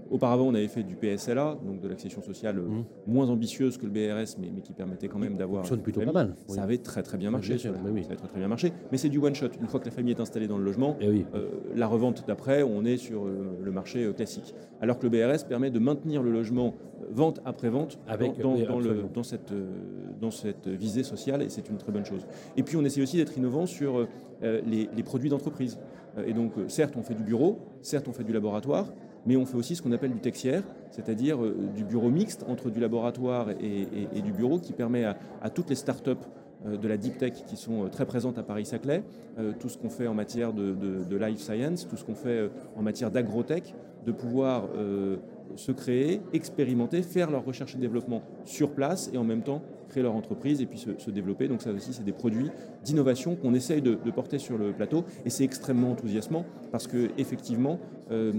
auparavant, 0.09 0.47
on 0.47 0.55
avait 0.55 0.67
fait 0.67 0.83
du 0.83 0.95
PSLA, 0.95 1.57
donc 1.65 1.81
de 1.81 1.87
l'accession 1.87 2.21
sociale 2.21 2.57
mmh. 2.57 2.85
moins 3.07 3.29
ambitieuse 3.29 3.77
que 3.77 3.85
le 3.85 3.91
BRS, 3.91 4.37
mais 4.39 4.49
mais 4.53 4.61
qui 4.61 4.73
permettait 4.73 5.07
quand 5.07 5.19
même 5.19 5.35
d'avoir. 5.35 5.65
Ça 5.65 5.77
plutôt 5.77 6.01
pas 6.01 6.11
mal. 6.11 6.35
Ça 6.47 6.63
avait 6.63 6.77
très 6.77 7.03
très 7.03 7.17
bien 7.17 7.31
marché. 7.31 7.57
Ça 7.57 7.69
avait 7.69 8.03
très 8.03 8.27
très 8.27 8.39
bien 8.39 8.47
marché. 8.47 8.73
Mais 8.91 8.97
c'est 8.97 9.09
du 9.09 9.17
one 9.17 9.35
shot. 9.35 9.49
Une 9.59 9.67
fois 9.67 9.79
que 9.79 9.85
la 9.85 9.91
famille 9.91 10.13
est 10.13 10.19
installée 10.19 10.47
dans 10.47 10.57
le 10.57 10.63
logement, 10.63 10.97
eh 11.01 11.25
euh, 11.33 11.49
la 11.75 11.87
revente 11.87 12.25
d'après, 12.27 12.63
on 12.63 12.85
est 12.85 12.97
sur 12.97 13.25
euh, 13.25 13.57
le 13.61 13.71
marché 13.71 14.03
euh, 14.03 14.13
classique. 14.13 14.53
Alors 14.81 14.99
que 14.99 15.07
le 15.07 15.09
BRS 15.09 15.45
permet 15.47 15.71
de 15.71 15.79
maintenir 15.79 16.23
le 16.23 16.31
logement 16.31 16.75
vente 17.11 17.41
après 17.45 17.69
vente 17.69 17.99
Avec, 18.07 18.39
dans, 18.39 18.55
le, 18.79 19.05
dans, 19.13 19.23
cette, 19.23 19.53
dans 20.21 20.31
cette 20.31 20.67
visée 20.67 21.03
sociale 21.03 21.41
et 21.41 21.49
c'est 21.49 21.69
une 21.69 21.77
très 21.77 21.91
bonne 21.91 22.05
chose. 22.05 22.25
Et 22.55 22.63
puis 22.63 22.77
on 22.77 22.83
essaie 22.83 23.01
aussi 23.01 23.17
d'être 23.17 23.37
innovant 23.37 23.65
sur 23.65 24.07
les, 24.41 24.89
les 24.95 25.03
produits 25.03 25.29
d'entreprise. 25.29 25.77
Et 26.25 26.33
donc 26.33 26.53
certes 26.67 26.95
on 26.97 27.03
fait 27.03 27.13
du 27.13 27.23
bureau, 27.23 27.59
certes 27.81 28.07
on 28.07 28.13
fait 28.13 28.23
du 28.23 28.31
laboratoire, 28.31 28.87
mais 29.25 29.35
on 29.37 29.45
fait 29.45 29.57
aussi 29.57 29.75
ce 29.75 29.81
qu'on 29.81 29.91
appelle 29.91 30.11
du 30.11 30.19
texière, 30.19 30.63
c'est-à-dire 30.91 31.43
euh, 31.43 31.55
du 31.75 31.83
bureau 31.83 32.09
mixte 32.09 32.43
entre 32.47 32.69
du 32.69 32.79
laboratoire 32.79 33.49
et, 33.51 34.21
du 34.21 34.31
bureau 34.31 34.59
qui 34.59 34.73
permet 34.73 35.05
à, 35.05 35.49
toutes 35.49 35.69
les 35.69 35.75
startups 35.75 36.11
euh, 36.65 36.77
de 36.77 36.87
la 36.87 36.97
deep 36.97 37.17
tech 37.17 37.33
qui 37.45 37.55
sont 37.55 37.85
euh, 37.85 37.87
très 37.87 38.05
présentes 38.05 38.37
à 38.37 38.43
Paris-Saclay, 38.43 39.03
tout 39.59 39.69
ce 39.69 39.77
qu'on 39.79 39.89
fait 39.89 40.07
en 40.07 40.13
matière 40.13 40.53
de, 40.53 40.73
de, 40.73 41.17
life 41.17 41.39
science, 41.39 41.87
tout 41.87 41.97
ce 41.97 42.03
qu'on 42.03 42.13
fait 42.13 42.51
en 42.75 42.83
matière 42.83 43.09
d'agrotech, 43.09 43.73
de 44.05 44.11
pouvoir 44.11 44.65
se 45.55 45.71
créer, 45.71 46.21
expérimenter, 46.33 47.01
faire 47.01 47.31
leur 47.31 47.45
recherche 47.45 47.75
et 47.75 47.77
développement 47.77 48.21
sur 48.43 48.71
place 48.71 49.09
et 49.13 49.17
en 49.17 49.23
même 49.23 49.43
temps 49.43 49.61
créer 49.89 50.03
leur 50.03 50.15
entreprise 50.15 50.61
et 50.61 50.65
puis 50.65 50.79
se, 50.79 51.11
développer. 51.11 51.47
Donc 51.47 51.61
ça 51.61 51.71
aussi, 51.71 51.93
c'est 51.93 52.03
des 52.03 52.11
produits 52.11 52.49
d'innovation 52.83 53.35
qu'on 53.35 53.53
essaye 53.53 53.81
de, 53.81 53.95
porter 54.13 54.39
sur 54.39 54.57
le 54.57 54.73
plateau 54.73 55.05
et 55.25 55.29
c'est 55.29 55.43
extrêmement 55.43 55.91
enthousiasmant 55.91 56.45
parce 56.71 56.87
que 56.87 57.09
effectivement, 57.17 57.79
euh, 58.11 58.31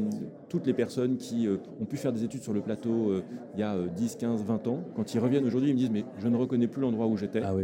toutes 0.49 0.67
les 0.67 0.73
personnes 0.73 1.17
qui 1.17 1.47
euh, 1.47 1.57
ont 1.81 1.85
pu 1.85 1.97
faire 1.97 2.13
des 2.13 2.25
études 2.25 2.43
sur 2.43 2.53
le 2.53 2.61
plateau 2.61 3.11
euh, 3.11 3.23
il 3.55 3.61
y 3.61 3.63
a 3.63 3.77
10, 3.79 4.17
15, 4.17 4.45
20 4.45 4.67
ans, 4.69 4.81
quand 4.95 5.15
ils 5.15 5.19
reviennent 5.19 5.47
aujourd'hui, 5.47 5.71
ils 5.71 5.75
me 5.75 5.79
disent 5.79 5.91
mais 5.91 6.05
je 6.19 6.29
ne 6.29 6.37
reconnais 6.37 6.67
plus 6.67 6.83
l'endroit 6.83 7.07
où 7.07 7.17
j'étais. 7.17 7.41
Ah 7.43 7.55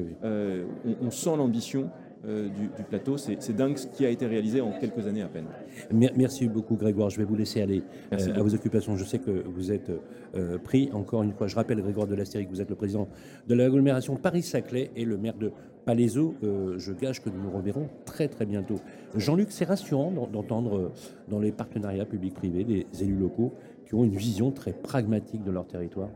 on, 1.03 1.11
sent 1.11 1.37
l'ambition 1.37 1.91
euh, 2.27 2.49
du, 2.49 2.69
plateau. 2.85 3.17
C'est 3.17 3.57
dingue 3.57 3.79
ce 3.79 3.87
qui 3.87 4.05
a 4.05 4.11
été 4.11 4.27
réalisé 4.27 4.61
en 4.61 4.73
quelques 4.73 5.07
années 5.07 5.23
à 5.23 5.29
peine. 5.29 5.47
Merci 5.91 6.49
beaucoup 6.49 6.77
Grégoire. 6.77 7.09
Je 7.09 7.17
vais 7.17 7.25
vous 7.25 7.35
laisser 7.35 7.63
aller 7.63 7.83
euh, 8.13 8.35
à 8.35 8.43
vos 8.43 8.55
occupations. 8.55 8.95
Je 8.95 9.05
sais 9.05 9.19
que 9.19 9.31
vous 9.31 9.73
êtes 9.73 9.91
euh, 10.35 10.59
pris. 10.59 10.91
Encore 10.93 11.23
une 11.23 11.33
fois, 11.33 11.47
je 11.47 11.57
rappelle 11.57 11.81
Grégoire 11.81 12.07
de 12.07 12.15
l'Astérique, 12.15 12.51
vous 12.51 12.61
êtes 12.61 12.69
le 12.69 12.77
président 12.77 13.09
de 13.49 13.55
l'agglomération 13.55 14.17
Paris-Saclay 14.17 14.91
et 14.97 15.07
le 15.07 15.17
maire 15.17 15.39
de 15.39 15.51
Palaiseau. 15.87 16.35
je 16.43 16.93
gage 16.93 17.23
que 17.23 17.31
nous 17.31 17.43
nous 17.43 17.51
reverrons 17.51 17.89
très 18.05 18.29
très 18.29 18.45
bientôt. 18.45 18.77
Jean-Luc, 19.17 19.51
c'est 19.51 19.65
rassurant 19.65 20.11
d'entendre 20.11 20.93
dans 21.29 21.39
les 21.39 21.53
partenariats 21.53 22.05
publics-privés 22.05 22.65
des 22.65 22.87
élus 23.01 23.17
locaux 23.17 23.55
qui 23.87 23.95
ont 23.95 24.05
une 24.05 24.15
vision 24.15 24.51
très 24.51 24.73
pragmatique 24.75 25.43
de 25.43 25.51
leur 25.51 25.67
territoire. 25.67 26.11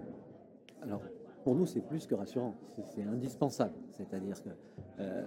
Alors, 0.82 1.00
pour 1.44 1.54
nous, 1.54 1.66
c'est 1.66 1.80
plus 1.80 2.06
que 2.06 2.14
rassurant, 2.14 2.54
c'est 2.94 3.02
indispensable. 3.02 3.74
C'est-à-dire 3.92 4.42
que, 4.42 4.48
euh, 4.98 5.22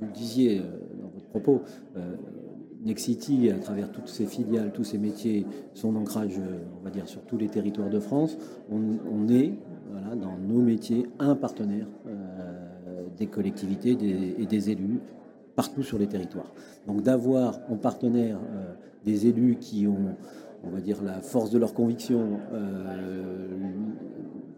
vous 0.00 0.06
le 0.06 0.12
disiez 0.12 0.58
euh, 0.58 0.62
dans 1.00 1.08
votre 1.08 1.26
propos, 1.26 1.62
euh, 1.96 2.16
Nexity, 2.84 3.50
à 3.50 3.58
travers 3.58 3.90
toutes 3.92 4.08
ses 4.08 4.26
filiales, 4.26 4.72
tous 4.72 4.84
ses 4.84 4.98
métiers, 4.98 5.46
son 5.72 5.96
ancrage, 5.96 6.38
on 6.78 6.84
va 6.84 6.90
dire, 6.90 7.08
sur 7.08 7.22
tous 7.22 7.38
les 7.38 7.48
territoires 7.48 7.88
de 7.88 7.98
France, 7.98 8.36
on, 8.70 9.26
est, 9.28 9.54
voilà, 9.90 10.14
dans 10.16 10.36
nos 10.36 10.60
métiers, 10.60 11.06
un 11.18 11.34
partenaire 11.34 11.86
des 13.16 13.26
collectivités 13.26 13.96
et 14.38 14.44
des 14.44 14.70
élus 14.70 15.00
partout 15.56 15.82
sur 15.82 15.98
les 15.98 16.08
territoires. 16.08 16.52
Donc 16.86 17.00
d'avoir 17.00 17.58
en 17.70 17.76
partenaire 17.76 18.38
des 19.02 19.28
élus 19.28 19.56
qui 19.56 19.86
ont, 19.86 20.14
on 20.66 20.74
va 20.74 20.80
dire, 20.80 21.02
la 21.02 21.20
force 21.20 21.50
de 21.50 21.58
leur 21.58 21.74
conviction, 21.74 22.38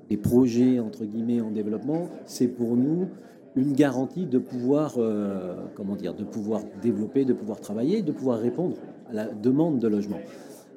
des 0.08 0.16
projets 0.16 0.78
entre 0.78 1.04
guillemets 1.04 1.40
en 1.40 1.50
développement, 1.50 2.08
c'est 2.24 2.48
pour 2.48 2.76
nous 2.76 3.08
une 3.56 3.72
garantie 3.72 4.26
de 4.26 4.38
pouvoir, 4.38 4.94
euh, 4.98 5.54
comment 5.74 5.96
dire, 5.96 6.14
de 6.14 6.24
pouvoir 6.24 6.60
développer, 6.82 7.24
de 7.24 7.32
pouvoir 7.32 7.58
travailler, 7.60 8.02
de 8.02 8.12
pouvoir 8.12 8.38
répondre 8.38 8.76
à 9.10 9.14
la 9.14 9.24
demande 9.24 9.78
de 9.78 9.88
logement. 9.88 10.18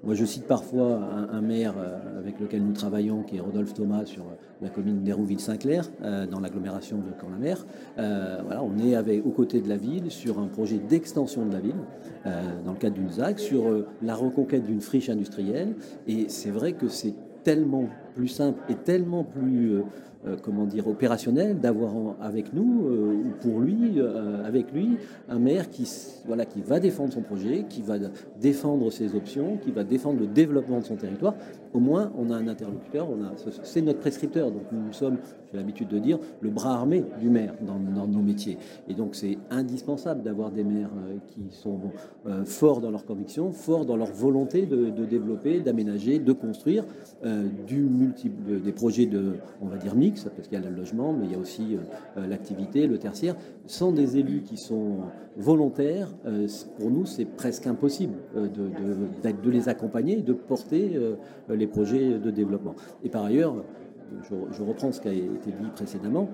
Moi, 0.03 0.15
je 0.15 0.23
cite 0.23 0.45
parfois 0.45 1.01
un, 1.31 1.41
maire 1.41 1.73
euh, 1.77 2.19
avec 2.19 2.39
lequel 2.39 2.63
nous 2.63 2.71
travaillons, 2.71 3.23
qui 3.23 3.38
est 3.38 3.41
Rodolphe 3.41 3.73
Thomas, 3.73 4.05
sur 4.05 4.23
la 4.62 4.69
commune 4.69 5.03
d'Hérouville-Saint-Clair, 5.03 5.89
euh, 6.03 6.25
dans 6.25 6.39
l'agglomération 6.39 6.97
de 6.97 7.12
Camp-la-Mer. 7.19 7.65
voilà, 7.97 8.63
on 8.63 8.77
est 8.77 8.95
avec, 8.95 9.25
aux 9.25 9.31
côtés 9.31 9.59
de 9.59 9.67
la 9.67 9.75
ville 9.75 10.09
sur 10.09 10.39
un 10.39 10.47
projet 10.47 10.77
d'extension 10.77 11.45
de 11.45 11.51
la 11.51 11.59
ville, 11.59 11.75
dans 12.65 12.71
le 12.71 12.77
cadre 12.77 12.95
d'une 12.95 13.12
ZAC, 13.12 13.39
sur 13.39 13.63
la 14.01 14.15
reconquête 14.15 14.65
d'une 14.65 14.81
friche 14.81 15.09
industrielle. 15.09 15.75
Et 16.07 16.29
c'est 16.29 16.51
vrai 16.51 16.73
que 16.73 16.88
c'est 16.88 17.13
tellement 17.43 17.89
plus 18.15 18.28
simple 18.28 18.60
et 18.69 18.76
tellement 18.76 19.24
plus 19.24 19.82
euh, 20.28 20.36
comment 20.43 20.65
dire, 20.65 20.86
opérationnel 20.86 21.62
d'avoir 21.62 21.93
avec 22.19 22.52
nous, 22.52 22.88
euh, 22.88 23.13
ou 23.13 23.30
pour 23.39 23.62
lui, 23.62 24.02
euh, 24.02 24.45
avec 24.45 24.74
lui, 24.74 24.98
un 25.30 25.39
maire 25.39 25.69
qui, 25.69 25.89
voilà, 26.28 26.43
qui 26.43 26.62
va 26.62 26.82
défendre 26.82 27.13
son 27.13 27.22
projet, 27.22 27.63
qui 27.69 27.82
va 27.82 27.95
défendre 28.41 28.91
ses 28.91 29.15
options, 29.15 29.56
qui 29.56 29.72
va 29.72 29.86
défendre 29.86 30.19
le 30.19 30.28
développement 30.28 30.80
de 30.80 30.84
son 30.84 30.98
territoire. 30.98 31.36
Au 31.74 31.80
moins, 31.80 32.12
on 32.17 32.32
a 32.32 32.36
un 32.36 32.50
interlocuteur, 32.50 33.08
on 33.10 33.24
a, 33.24 33.32
c'est 33.63 33.82
notre 33.82 34.00
prescripteur. 34.00 34.52
Donc 34.52 34.63
nous 34.74 34.91
sommes, 34.91 35.19
j'ai 35.54 35.58
l'habitude 35.58 35.88
de 35.88 36.00
dire, 36.00 36.19
le 36.41 36.50
bras 36.50 36.74
armé 36.74 37.06
du 37.22 37.30
maire 37.30 37.54
dans, 37.62 38.08
nos 38.08 38.22
métiers. 38.22 38.58
Et 38.89 38.95
donc 38.95 39.15
c'est 39.15 39.38
indispensable 39.52 40.24
d'avoir 40.24 40.52
des 40.52 40.65
maires 40.65 40.89
qui 41.28 41.43
sont 41.52 41.80
forts 42.45 42.82
dans 42.82 42.89
leurs 42.89 43.06
convictions, 43.06 43.52
forts 43.52 43.86
dans 43.86 43.95
leur 43.95 44.12
volonté 44.12 44.65
de, 44.65 45.06
développer, 45.06 45.60
d'aménager, 45.60 46.17
de 46.17 46.34
construire 46.34 46.86
du 47.67 47.84
multiple, 47.99 48.62
des 48.62 48.71
projets 48.71 49.05
de, 49.05 49.35
on 49.62 49.67
va 49.67 49.77
dire, 49.77 49.93
parce 50.35 50.47
qu'il 50.47 50.59
y 50.59 50.62
a 50.62 50.69
le 50.69 50.75
logement, 50.75 51.13
mais 51.13 51.25
il 51.25 51.31
y 51.31 51.35
a 51.35 51.38
aussi 51.38 51.75
euh, 51.75 52.27
l'activité, 52.27 52.88
le 52.88 52.97
tertiaire. 52.97 53.35
Sans 53.65 53.91
des 53.91 54.17
élus 54.17 54.41
qui 54.41 54.57
sont 54.57 54.97
volontaires, 55.38 56.09
euh, 56.25 56.47
pour 56.77 56.89
nous, 56.89 57.05
c'est 57.05 57.25
presque 57.25 57.67
impossible 57.67 58.15
euh, 58.35 58.47
de, 58.47 59.31
de, 59.31 59.49
les 59.49 59.69
accompagner 59.69 60.19
et 60.19 60.21
de 60.21 60.33
porter 60.33 60.99
les 61.49 61.67
projets 61.67 62.19
de 62.19 62.31
développement. 62.31 62.75
Et 63.03 63.09
par 63.09 63.25
ailleurs, 63.25 63.63
je, 64.29 64.63
reprends 64.63 64.91
ce 64.91 65.01
qui 65.01 65.07
a 65.07 65.13
été 65.13 65.51
dit 65.51 65.69
précédemment, 65.75 66.29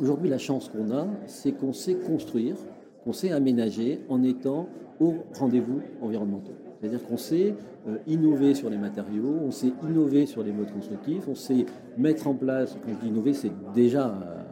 aujourd'hui, 0.00 0.28
la 0.28 0.38
chance 0.38 0.68
qu'on 0.68 0.90
a, 0.90 1.06
c'est 1.26 1.52
qu'on 1.52 1.72
sait 1.72 1.94
construire, 1.94 2.56
qu'on 3.02 3.12
sait 3.12 3.30
aménager 3.30 4.00
en 4.08 4.22
étant 4.22 4.68
au 5.00 5.14
rendez-vous 5.38 5.80
environnementaux. 6.02 6.54
C'est-à-dire 6.84 7.06
qu'on 7.06 7.16
sait 7.16 7.54
euh, 7.88 7.96
innover 8.06 8.54
sur 8.54 8.68
les 8.68 8.76
matériaux, 8.76 9.38
on 9.42 9.50
sait 9.50 9.72
innover 9.88 10.26
sur 10.26 10.42
les 10.42 10.52
modes 10.52 10.70
constructifs, 10.70 11.26
on 11.26 11.34
sait 11.34 11.64
mettre 11.96 12.26
en 12.26 12.34
place, 12.34 12.76
quand 12.84 12.92
je 12.92 12.98
dis 12.98 13.08
innover, 13.08 13.32
c'est 13.32 13.52
déjà 13.74 14.08
euh, 14.08 14.44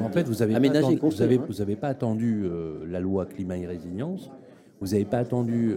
en 0.00 0.08
fait, 0.10 0.22
vous 0.28 0.34
n'avez 0.34 0.54
pas, 0.54 0.78
attendu, 0.78 0.98
vous 1.02 1.22
avez, 1.22 1.36
hein. 1.36 1.44
vous 1.48 1.60
avez 1.60 1.76
pas 1.76 1.88
attendu 1.88 2.44
euh, 2.44 2.84
la 2.88 3.00
loi 3.00 3.26
climat 3.26 3.56
et 3.56 3.66
résilience, 3.66 4.30
vous 4.84 4.92
n'avez 4.92 5.04
pas 5.04 5.18
attendu 5.18 5.76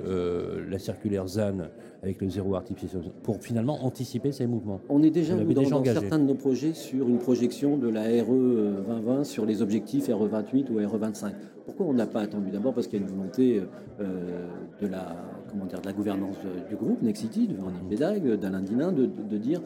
la 0.69 0.79
circulaire 0.79 1.27
ZAN 1.27 1.69
avec 2.03 2.21
le 2.21 2.29
zéro 2.29 2.55
artificiel 2.55 3.01
pour 3.23 3.41
finalement 3.41 3.85
anticiper 3.85 4.31
ces 4.31 4.45
mouvements. 4.45 4.81
On 4.89 5.01
est 5.01 5.09
déjà, 5.09 5.35
dans, 5.35 5.83
certains 5.83 6.19
de 6.19 6.25
nos 6.25 6.35
projets 6.35 6.73
sur 6.73 7.07
une 7.07 7.17
projection 7.17 7.77
de 7.77 7.89
la 7.89 8.03
RE 8.03 8.83
2020 8.87 9.23
sur 9.23 9.45
les 9.45 9.61
objectifs 9.61 10.07
RE 10.07 10.27
28 10.27 10.69
ou 10.69 10.75
RE 10.75 10.97
25. 10.97 11.33
Pourquoi 11.65 11.85
on 11.85 11.93
n'a 11.93 12.05
pas 12.05 12.21
attendu? 12.21 12.51
D'abord 12.51 12.73
parce 12.73 12.87
qu'il 12.87 12.99
y 12.99 13.03
a 13.03 13.05
une 13.05 13.11
volonté 13.11 13.61
de 13.99 14.87
la 14.87 15.15
comment 15.49 15.65
dire, 15.65 15.81
de 15.81 15.85
la 15.85 15.93
gouvernance 15.93 16.37
du 16.69 16.75
groupe 16.75 17.01
Nexity, 17.01 17.47
de 17.47 17.55
Véronique 17.55 17.87
Bédag, 17.87 18.39
d'Alain 18.39 18.61
Dinin, 18.61 18.91
de, 18.91 19.37
dire 19.37 19.61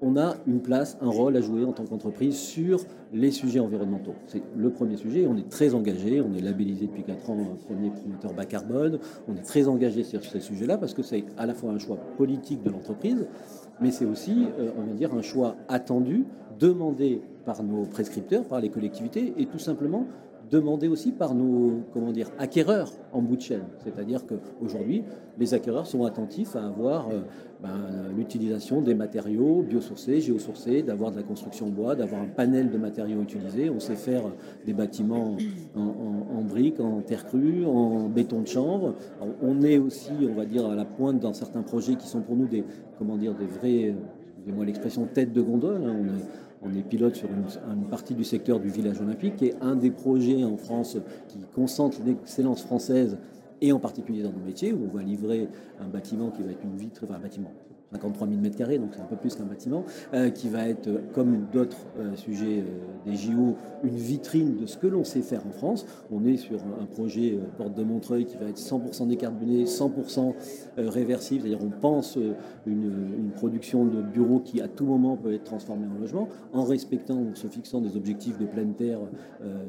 on 0.00 0.16
a 0.16 0.36
une 0.46 0.60
place, 0.60 0.98
un 1.00 1.08
rôle 1.08 1.36
à 1.36 1.40
jouer 1.40 1.64
en 1.64 1.72
tant 1.72 1.84
qu'entreprise 1.84 2.36
sur 2.36 2.80
les 3.12 3.30
sujets 3.30 3.60
environnementaux. 3.60 4.14
C'est 4.26 4.42
le 4.56 4.70
premier 4.70 4.96
sujet. 4.96 5.26
On 5.26 5.36
est 5.36 5.48
très 5.48 5.74
engagé. 5.74 6.20
On 6.20 6.34
est 6.34 6.40
labellisé 6.40 6.86
depuis 6.86 7.04
4 7.04 7.30
ans 7.30 7.56
premier 7.66 7.90
promoteur 7.90 8.32
bas 8.32 8.44
carbone. 8.44 8.98
On 9.28 9.34
est 9.36 9.42
très 9.42 9.68
engagé 9.68 10.04
sur 10.04 10.22
ces 10.24 10.40
sujets-là 10.40 10.78
parce 10.78 10.94
que 10.94 11.02
c'est 11.02 11.24
à 11.38 11.46
la 11.46 11.54
fois 11.54 11.70
un 11.70 11.78
choix 11.78 11.96
politique 12.16 12.62
de 12.62 12.70
l'entreprise, 12.70 13.26
mais 13.80 13.90
c'est 13.90 14.04
aussi, 14.04 14.46
euh, 14.58 14.70
on 14.76 14.82
va 14.82 14.94
dire, 14.94 15.14
un 15.14 15.22
choix 15.22 15.56
attendu, 15.68 16.24
demandé 16.58 17.22
par 17.44 17.62
nos 17.62 17.84
prescripteurs, 17.84 18.44
par 18.44 18.60
les 18.60 18.70
collectivités, 18.70 19.34
et 19.36 19.46
tout 19.46 19.58
simplement 19.58 20.06
demandé 20.54 20.88
aussi 20.88 21.12
par 21.12 21.34
nos 21.34 21.82
comment 21.92 22.12
dire, 22.12 22.30
acquéreurs 22.38 22.92
en 23.12 23.20
bout 23.20 23.36
de 23.36 23.42
chaîne. 23.42 23.64
C'est-à-dire 23.82 24.24
qu'aujourd'hui, 24.26 25.02
les 25.38 25.52
acquéreurs 25.52 25.86
sont 25.86 26.04
attentifs 26.04 26.54
à 26.54 26.64
avoir 26.64 27.08
euh, 27.08 27.20
ben, 27.62 28.12
l'utilisation 28.16 28.80
des 28.80 28.94
matériaux 28.94 29.62
biosourcés, 29.62 30.20
géosourcés, 30.20 30.82
d'avoir 30.82 31.10
de 31.10 31.16
la 31.16 31.22
construction 31.22 31.68
bois, 31.68 31.96
d'avoir 31.96 32.22
un 32.22 32.28
panel 32.28 32.70
de 32.70 32.78
matériaux 32.78 33.20
utilisés. 33.20 33.68
On 33.68 33.80
sait 33.80 33.96
faire 33.96 34.22
des 34.64 34.72
bâtiments 34.72 35.36
en, 35.74 36.42
briques, 36.42 36.80
en 36.80 37.00
terre 37.00 37.26
crue, 37.26 37.64
en 37.66 38.08
béton 38.08 38.40
de 38.42 38.48
chanvre. 38.48 38.94
on 39.42 39.62
est 39.62 39.78
aussi, 39.78 40.12
on 40.30 40.34
va 40.34 40.44
dire, 40.44 40.66
à 40.66 40.76
la 40.76 40.84
pointe 40.84 41.18
dans 41.18 41.32
certains 41.32 41.62
projets 41.62 41.96
qui 41.96 42.06
sont 42.06 42.20
pour 42.20 42.36
nous 42.36 42.46
des, 42.46 42.64
comment 42.98 43.16
dire, 43.16 43.34
des 43.34 43.46
vrais, 43.46 43.94
excusez-moi 44.36 44.64
l'expression, 44.64 45.06
tête 45.12 45.32
de 45.32 45.40
gondole. 45.40 45.82
Hein. 45.84 45.96
On 46.00 46.04
est, 46.04 46.43
on 46.64 46.74
est 46.74 46.82
pilote 46.82 47.14
sur 47.14 47.28
une, 47.30 47.84
partie 47.84 48.14
du 48.14 48.24
secteur 48.24 48.58
du 48.58 48.68
village 48.68 49.00
olympique, 49.00 49.36
qui 49.36 49.46
est 49.46 49.56
un 49.60 49.76
des 49.76 49.90
projets 49.90 50.44
en 50.44 50.56
France 50.56 50.96
qui 51.28 51.38
concentre 51.54 51.98
l'excellence 52.04 52.62
française 52.62 53.18
et 53.60 53.72
en 53.72 53.78
particulier 53.78 54.22
dans 54.22 54.32
nos 54.32 54.44
métiers, 54.44 54.72
où 54.72 54.88
on 54.90 54.96
va 54.96 55.02
livrer 55.02 55.48
un 55.80 55.88
bâtiment 55.88 56.30
qui 56.30 56.42
va 56.42 56.50
être 56.50 56.64
une 56.64 56.76
vitre, 56.76 57.02
enfin 57.04 57.14
un 57.14 57.20
bâtiment, 57.20 57.52
53 57.94 58.28
000 58.28 58.40
m2, 58.40 58.80
donc 58.80 58.90
c'est 58.94 59.00
un 59.00 59.06
peu 59.06 59.16
plus 59.16 59.34
qu'un 59.34 59.44
bâtiment, 59.44 59.84
euh, 60.12 60.30
qui 60.30 60.48
va 60.48 60.68
être, 60.68 60.88
euh, 60.88 60.98
comme 61.14 61.46
d'autres 61.52 61.86
euh, 61.98 62.14
sujets 62.16 62.64
des 63.06 63.14
JO, 63.14 63.56
une 63.84 63.96
vitrine 63.96 64.56
de 64.56 64.66
ce 64.66 64.76
que 64.76 64.86
l'on 64.86 65.04
sait 65.04 65.22
faire 65.22 65.46
en 65.46 65.52
France. 65.52 65.86
On 66.10 66.24
est 66.24 66.36
sur 66.36 66.58
un 66.80 66.86
projet 66.86 67.38
Porte 67.56 67.74
de 67.74 67.84
Montreuil 67.84 68.24
qui 68.24 68.36
va 68.36 68.46
être 68.46 68.58
100% 68.58 69.06
décarboné, 69.08 69.64
100% 69.64 70.34
réversible, 70.78 71.42
c'est-à-dire 71.42 71.64
on 71.64 71.70
pense 71.70 72.18
une, 72.66 73.30
production 73.34 73.84
de 73.84 74.00
bureaux 74.00 74.40
qui 74.40 74.60
à 74.60 74.68
tout 74.68 74.86
moment 74.86 75.16
peut 75.16 75.32
être 75.32 75.44
transformée 75.44 75.86
en 75.86 76.00
logement, 76.00 76.28
en 76.52 76.64
respectant, 76.64 77.18
en 77.18 77.34
se 77.34 77.46
fixant 77.46 77.80
des 77.80 77.96
objectifs 77.96 78.38
de 78.38 78.46
pleine 78.46 78.74
terre 78.74 79.00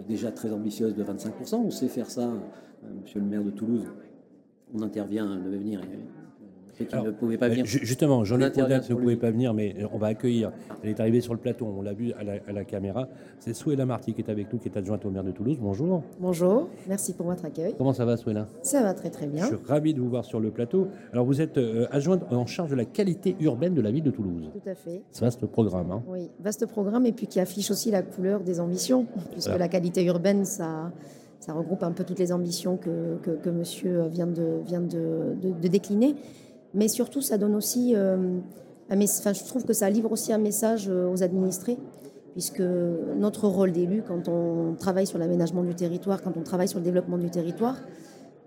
déjà 0.08 0.32
très 0.32 0.52
ambitieuses 0.52 0.96
de 0.96 1.04
25%. 1.04 1.56
On 1.56 1.72
sait 1.72 1.88
faire 1.88 2.10
ça, 2.10 2.30
monsieur 3.02 3.20
le 3.20 3.26
maire 3.26 3.44
de 3.44 3.50
Toulouse. 3.50 3.86
On 4.74 4.82
intervient, 4.82 5.38
devait 5.38 5.58
venir 5.58 5.82
ne 6.80 7.12
pouvait 7.12 7.38
pas 7.38 7.50
venir. 7.50 7.66
Justement, 7.66 8.24
Jean-Luc 8.24 8.56
ne 8.58 8.96
pouvait 8.96 9.16
pas 9.16 9.32
venir, 9.32 9.54
mais 9.54 9.76
on 9.94 9.98
va 9.98 10.08
accueillir. 10.08 10.52
Elle 10.84 10.90
est 10.90 11.00
arrivée 11.00 11.22
sur 11.22 11.34
le 11.34 11.40
plateau, 11.40 11.66
on 11.66 11.82
l'a 11.82 11.94
vu 11.94 12.14
à 12.14 12.52
la, 12.52 12.66
caméra. 12.66 13.08
C'est 13.40 13.54
Souela 13.54 13.86
Marty 13.86 14.14
qui 14.14 14.22
est 14.22 14.30
avec 14.30 14.52
nous, 14.52 14.60
qui 14.60 14.68
est 14.68 14.78
adjointe 14.78 15.06
au 15.06 15.12
maire 15.12 15.24
de 15.24 15.32
Toulouse. 15.32 15.58
Bonjour. 15.62 16.04
Bonjour, 16.20 16.70
merci 16.88 17.14
pour 17.14 17.28
votre 17.28 17.46
accueil. 17.46 17.76
Comment 17.78 17.94
ça 17.94 18.06
va, 18.06 18.18
Souela 18.18 18.48
Ça 18.64 18.82
va 18.82 18.94
très 18.94 19.10
très 19.10 19.28
bien. 19.28 19.44
Je 19.44 19.56
suis 19.56 19.66
ravi 19.68 19.94
de 19.94 20.02
vous 20.02 20.10
voir 20.10 20.26
sur 20.26 20.40
le 20.40 20.52
plateau. 20.52 20.88
Alors, 21.14 21.26
vous 21.26 21.42
êtes 21.42 21.58
euh, 21.58 21.88
adjointe 21.92 22.32
en 22.32 22.46
charge 22.46 22.72
de 22.72 22.76
la 22.76 22.86
qualité 22.86 23.36
urbaine 23.40 23.74
de 23.74 23.82
la 23.82 23.92
ville 23.92 24.04
de 24.04 24.12
Toulouse. 24.12 24.50
Tout 24.52 24.70
à 24.70 24.76
fait. 24.76 25.04
C'est 25.12 25.24
vaste 25.24 25.46
programme. 25.46 25.92
Hein. 25.92 26.04
Oui, 26.08 26.30
vaste 26.40 26.66
programme, 26.66 27.06
et 27.06 27.12
puis 27.12 27.28
qui 27.28 27.40
affiche 27.40 27.72
aussi 27.72 27.92
la 27.92 28.02
couleur 28.02 28.42
des 28.42 28.60
ambitions, 28.60 29.06
puisque 29.32 29.58
la 29.58 29.68
qualité 29.68 30.04
urbaine, 30.04 30.46
ça 30.46 30.92
ça 31.40 31.54
regroupe 31.54 31.84
un 31.84 31.92
peu 31.92 32.04
toutes 32.04 32.18
les 32.18 32.32
ambitions 32.32 32.76
que, 32.76 33.18
que, 33.22 33.50
monsieur 33.52 34.08
vient, 34.08 34.26
de, 34.26 34.62
vient 34.66 34.82
de, 34.82 35.36
de 35.40 35.68
décliner 35.68 36.16
mais 36.76 36.88
surtout 36.88 37.22
ça 37.22 37.38
donne 37.38 37.56
aussi 37.56 37.94
euh, 37.96 38.40
un 38.90 39.02
enfin, 39.02 39.34
je 39.34 39.44
trouve 39.46 39.66
que 39.66 39.74
ça 39.74 39.90
livre 39.90 40.12
aussi 40.12 40.32
un 40.32 40.38
message 40.38 40.88
euh, 40.90 41.10
aux 41.10 41.24
administrés 41.24 41.78
puisque 42.34 42.62
notre 42.62 43.48
rôle 43.48 43.72
d'élu 43.72 44.04
quand 44.06 44.28
on 44.28 44.76
travaille 44.78 45.08
sur 45.08 45.18
l'aménagement 45.18 45.64
du 45.64 45.74
territoire, 45.74 46.22
quand 46.22 46.36
on 46.36 46.44
travaille 46.44 46.68
sur 46.68 46.80
le 46.80 46.84
développement 46.84 47.18
du 47.18 47.30
territoire, 47.30 47.78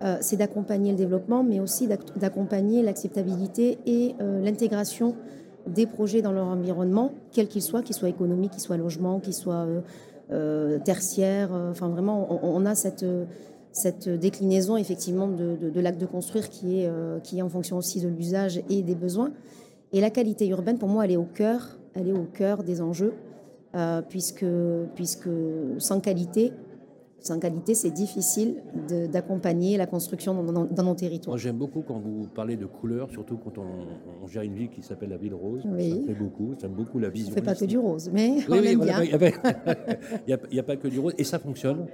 euh, 0.03 0.17
c'est 0.21 0.37
d'accompagner 0.37 0.91
le 0.91 0.97
développement, 0.97 1.43
mais 1.43 1.59
aussi 1.59 1.89
d'accompagner 2.15 2.83
l'acceptabilité 2.83 3.79
et 3.87 4.13
l'intégration 4.19 5.15
des 5.65 5.87
projets 5.87 6.21
dans 6.21 6.31
leur 6.31 6.45
environnement, 6.45 7.13
quel 7.31 7.47
qu'il 7.47 7.63
soit, 7.63 7.81
qu'il 7.81 7.95
soit 7.95 8.09
économique, 8.09 8.51
qu'il 8.51 8.61
soit 8.61 8.77
logement, 8.77 9.19
qu'il 9.19 9.33
soit 9.33 9.65
tertiaire. 10.85 11.49
enfin, 11.51 11.89
vraiment, 11.89 12.27
on 12.43 12.67
a 12.67 12.75
cette 12.75 13.03
cette 13.71 14.09
déclinaison 14.09 14.77
effectivement 14.77 15.27
de, 15.27 15.79
l'acte 15.79 15.99
de 15.99 16.05
construire 16.05 16.49
qui 16.49 16.81
est, 16.81 16.87
euh, 16.87 17.19
qui 17.19 17.39
est 17.39 17.41
en 17.41 17.49
fonction 17.49 17.77
aussi 17.77 18.01
de 18.01 18.07
l'usage 18.07 18.61
et 18.69 18.81
des 18.81 18.95
besoins. 18.95 19.31
Et 19.93 20.01
la 20.01 20.09
qualité 20.09 20.47
urbaine, 20.47 20.77
pour 20.77 20.89
moi, 20.89 21.05
elle 21.05 21.11
est 21.11 21.17
au 21.17 21.25
cœur, 21.25 21.77
elle 21.95 22.07
est 22.09 22.13
au 22.13 22.25
cœur 22.25 22.63
des 22.63 22.81
enjeux, 22.81 23.13
euh, 23.75 24.01
puisque, 24.07 24.45
puisque 24.95 25.29
sans 25.77 25.99
qualité, 25.99 26.53
sans 27.21 27.39
qualité, 27.39 27.73
c'est 27.73 27.91
difficile 27.91 28.55
d'accompagner 29.11 29.77
la 29.77 29.85
construction 29.85 30.41
dans, 30.43 30.83
nos 30.83 30.95
territoires. 30.95 31.37
J'aime 31.37 31.57
beaucoup 31.57 31.81
quand 31.81 31.99
vous 31.99 32.27
parlez 32.33 32.55
de 32.55 32.65
couleurs, 32.65 33.09
surtout 33.11 33.37
quand 33.37 33.57
on, 33.57 34.27
gère 34.27 34.43
une 34.43 34.53
ville 34.53 34.69
qui 34.69 34.81
s'appelle 34.81 35.09
la 35.09 35.17
ville 35.17 35.33
rose. 35.33 35.63
Oui. 35.65 35.89
Ça 35.89 35.95
me 35.95 36.05
fait 36.05 36.13
beaucoup. 36.13 36.55
J'aime 36.59 36.73
beaucoup 36.73 36.99
la 36.99 37.09
vision. 37.09 37.33
Ça 37.33 37.41
ne 37.41 37.45
fait 37.45 37.53
pas 37.53 37.55
que 37.55 37.65
du 37.65 37.77
rose, 37.77 38.09
mais 38.13 38.37
on 38.49 38.53
aime 38.53 38.79
bien. 38.79 39.03
Il 39.03 39.17
n'y 40.53 40.59
a, 40.59 40.63
pas 40.63 40.77
que 40.77 40.87
du 40.87 40.99
rose. 40.99 41.13
Et 41.17 41.23
ça 41.23 41.39
fonctionne 41.39 41.87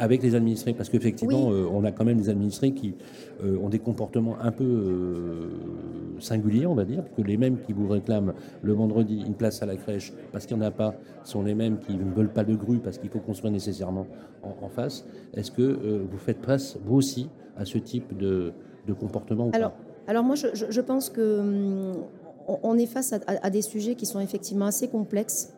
avec 0.00 0.22
les 0.22 0.34
administrés, 0.34 0.72
parce 0.72 0.88
qu'effectivement, 0.88 1.52
euh, 1.52 1.68
on 1.70 1.84
a 1.84 1.92
quand 1.92 2.06
même 2.06 2.16
des 2.16 2.30
administrés 2.30 2.72
qui 2.72 2.94
euh, 3.44 3.58
ont 3.58 3.68
des 3.68 3.78
comportements 3.78 4.40
un 4.40 4.50
peu 4.50 4.64
euh, 4.64 5.50
singuliers, 6.18 6.66
on 6.66 6.74
va 6.74 6.86
dire, 6.86 7.04
que 7.14 7.20
les 7.20 7.36
mêmes 7.36 7.58
qui 7.60 7.74
vous 7.74 7.86
réclament 7.86 8.32
le 8.62 8.72
vendredi 8.72 9.22
une 9.26 9.34
place 9.34 9.62
à 9.62 9.66
la 9.66 9.76
crèche 9.76 10.14
parce 10.32 10.46
qu'il 10.46 10.56
n'y 10.56 10.62
en 10.62 10.66
a 10.66 10.70
pas, 10.70 10.94
sont 11.22 11.42
les 11.42 11.54
mêmes 11.54 11.78
qui 11.78 11.92
ne 11.92 12.10
veulent 12.10 12.32
pas 12.32 12.44
de 12.44 12.54
grue 12.54 12.78
parce 12.78 12.96
qu'il 12.96 13.10
faut 13.10 13.18
construire 13.18 13.52
nécessairement 13.52 14.06
en, 14.42 14.70
face. 14.70 15.04
Est-ce 15.34 15.50
que 15.50 15.62
vous 16.10 16.18
faites 16.18 16.42
face, 16.46 16.78
vous 16.82 16.96
aussi, 16.96 17.28
à 17.58 17.66
ce 17.66 17.76
type 17.76 18.16
de, 18.16 18.52
comportement 18.98 19.50
alors, 19.52 19.72
alors 20.08 20.24
moi, 20.24 20.34
je, 20.34 20.80
pense 20.80 21.10
que 21.10 21.40
hum, 21.40 21.92
on 22.46 22.78
est 22.78 22.86
face 22.86 23.14
à, 23.26 23.50
des 23.50 23.62
sujets 23.62 23.94
qui 23.96 24.06
sont 24.06 24.18
effectivement 24.18 24.66
assez 24.66 24.88
complexes. 24.88 25.52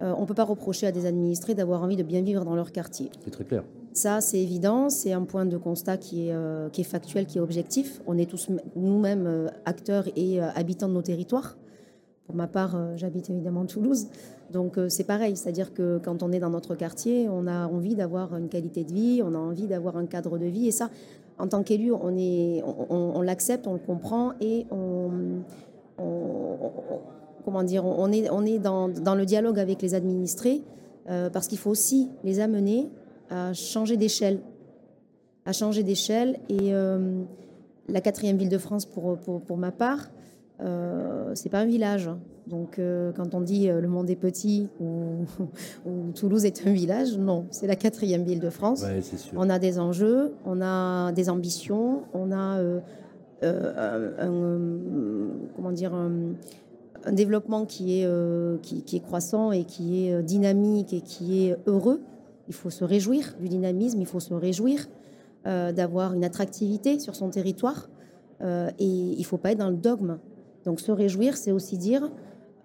on 0.00 0.20
ne 0.20 0.26
peut 0.26 0.34
pas 0.34 0.44
reprocher 0.44 0.86
à 0.86 0.92
des 0.92 1.06
administrés 1.06 1.54
d'avoir 1.54 1.82
envie 1.82 1.96
de 1.96 2.02
bien 2.02 2.20
vivre 2.20 2.44
dans 2.44 2.54
leur 2.54 2.70
quartier. 2.70 3.10
C'est 3.24 3.30
très 3.30 3.44
clair. 3.44 3.64
Ça, 3.98 4.20
c'est 4.20 4.38
évident, 4.38 4.90
c'est 4.90 5.12
un 5.12 5.24
point 5.24 5.44
de 5.44 5.56
constat 5.56 5.96
qui 5.96 6.28
est, 6.28 6.32
euh, 6.32 6.68
factuel, 6.84 7.26
qui 7.26 7.38
est 7.38 7.40
objectif. 7.40 8.00
On 8.06 8.16
est 8.16 8.26
tous 8.30 8.48
nous-mêmes 8.76 9.26
euh, 9.26 9.48
acteurs 9.64 10.04
et 10.14 10.40
euh, 10.40 10.50
habitants 10.54 10.86
de 10.86 10.92
nos 10.92 11.02
territoires. 11.02 11.56
Pour 12.24 12.36
ma 12.36 12.46
part, 12.46 12.76
j'habite 12.96 13.28
évidemment 13.28 13.66
Toulouse. 13.66 14.06
Donc 14.52 14.78
c'est 14.88 15.02
pareil, 15.02 15.34
c'est-à-dire 15.34 15.74
que 15.74 15.98
quand 15.98 16.22
on 16.22 16.30
est 16.30 16.38
dans 16.38 16.50
notre 16.50 16.76
quartier, 16.76 17.28
on 17.28 17.48
a 17.48 17.66
envie 17.66 17.96
d'avoir 17.96 18.36
une 18.36 18.48
qualité 18.48 18.84
de 18.84 18.92
vie, 18.92 19.20
on 19.24 19.34
a 19.34 19.38
envie 19.38 19.66
d'avoir 19.66 19.96
un 19.96 20.06
cadre 20.06 20.38
de 20.38 20.46
vie. 20.46 20.68
Et 20.68 20.70
ça, 20.70 20.90
en 21.38 21.48
tant 21.48 21.64
qu'élu, 21.64 21.90
on, 21.90 23.22
l'accepte, 23.22 23.66
on 23.66 23.72
le 23.72 23.78
comprend 23.80 24.34
et 24.40 24.66
on, 24.70 25.10
comment 27.44 27.64
dire, 27.64 27.84
on 27.84 28.12
est, 28.12 28.58
dans 28.58 29.14
le 29.16 29.24
dialogue 29.24 29.58
avec 29.58 29.82
les 29.82 29.94
administrés 29.94 30.62
parce 31.06 31.48
qu'il 31.48 31.58
faut 31.58 31.70
aussi 31.70 32.10
les 32.22 32.40
amener 32.40 32.90
à 33.30 33.52
changer 33.52 33.96
d'échelle. 33.96 34.40
À 35.44 35.52
changer 35.52 35.82
d'échelle. 35.82 36.38
Et 36.48 36.74
euh, 36.74 37.22
la 37.88 38.00
quatrième 38.00 38.36
ville 38.36 38.48
de 38.48 38.58
France, 38.58 38.86
pour, 38.86 39.18
pour, 39.18 39.56
ma 39.56 39.72
part, 39.72 40.10
euh, 40.60 41.32
c'est 41.34 41.48
pas 41.48 41.60
un 41.60 41.66
village. 41.66 42.10
Donc, 42.46 42.78
euh, 42.78 43.12
quand 43.12 43.34
on 43.34 43.40
dit 43.42 43.68
le 43.68 43.88
monde 43.88 44.08
est 44.08 44.16
petit 44.16 44.68
ou, 44.80 45.26
Toulouse 46.14 46.44
est 46.44 46.66
un 46.66 46.72
village, 46.72 47.16
non, 47.18 47.46
c'est 47.50 47.66
la 47.66 47.76
quatrième 47.76 48.24
ville 48.24 48.40
de 48.40 48.50
France. 48.50 48.84
On 49.36 49.50
a 49.50 49.58
des 49.58 49.78
enjeux, 49.78 50.34
on 50.44 50.60
a 50.62 51.12
des 51.12 51.28
ambitions, 51.28 52.02
on 52.14 52.32
a 52.32 52.60
un, 53.42 54.20
comment 55.56 55.72
dire, 55.72 55.94
un, 55.94 56.10
développement 57.12 57.64
qui 57.64 58.00
est, 58.00 58.08
qui, 58.62 58.82
qui, 58.82 58.96
est 58.96 59.00
croissant 59.00 59.52
et 59.52 59.64
qui 59.64 60.08
est 60.08 60.22
dynamique 60.22 60.92
et 60.92 61.00
qui 61.00 61.46
est 61.46 61.56
heureux. 61.66 62.00
Il 62.48 62.54
faut 62.54 62.70
se 62.70 62.84
réjouir 62.84 63.34
du 63.40 63.48
dynamisme, 63.48 64.00
il 64.00 64.06
faut 64.06 64.20
se 64.20 64.34
réjouir 64.34 64.86
euh, 65.46 65.72
d'avoir 65.72 66.14
une 66.14 66.24
attractivité 66.24 66.98
sur 66.98 67.14
son 67.14 67.30
territoire 67.30 67.88
euh, 68.40 68.70
et 68.78 68.86
il 68.86 69.18
ne 69.18 69.24
faut 69.24 69.36
pas 69.36 69.52
être 69.52 69.58
dans 69.58 69.70
le 69.70 69.76
dogme. 69.76 70.18
Donc 70.64 70.80
se 70.80 70.90
réjouir, 70.90 71.36
c'est 71.36 71.52
aussi 71.52 71.78
dire 71.78 72.10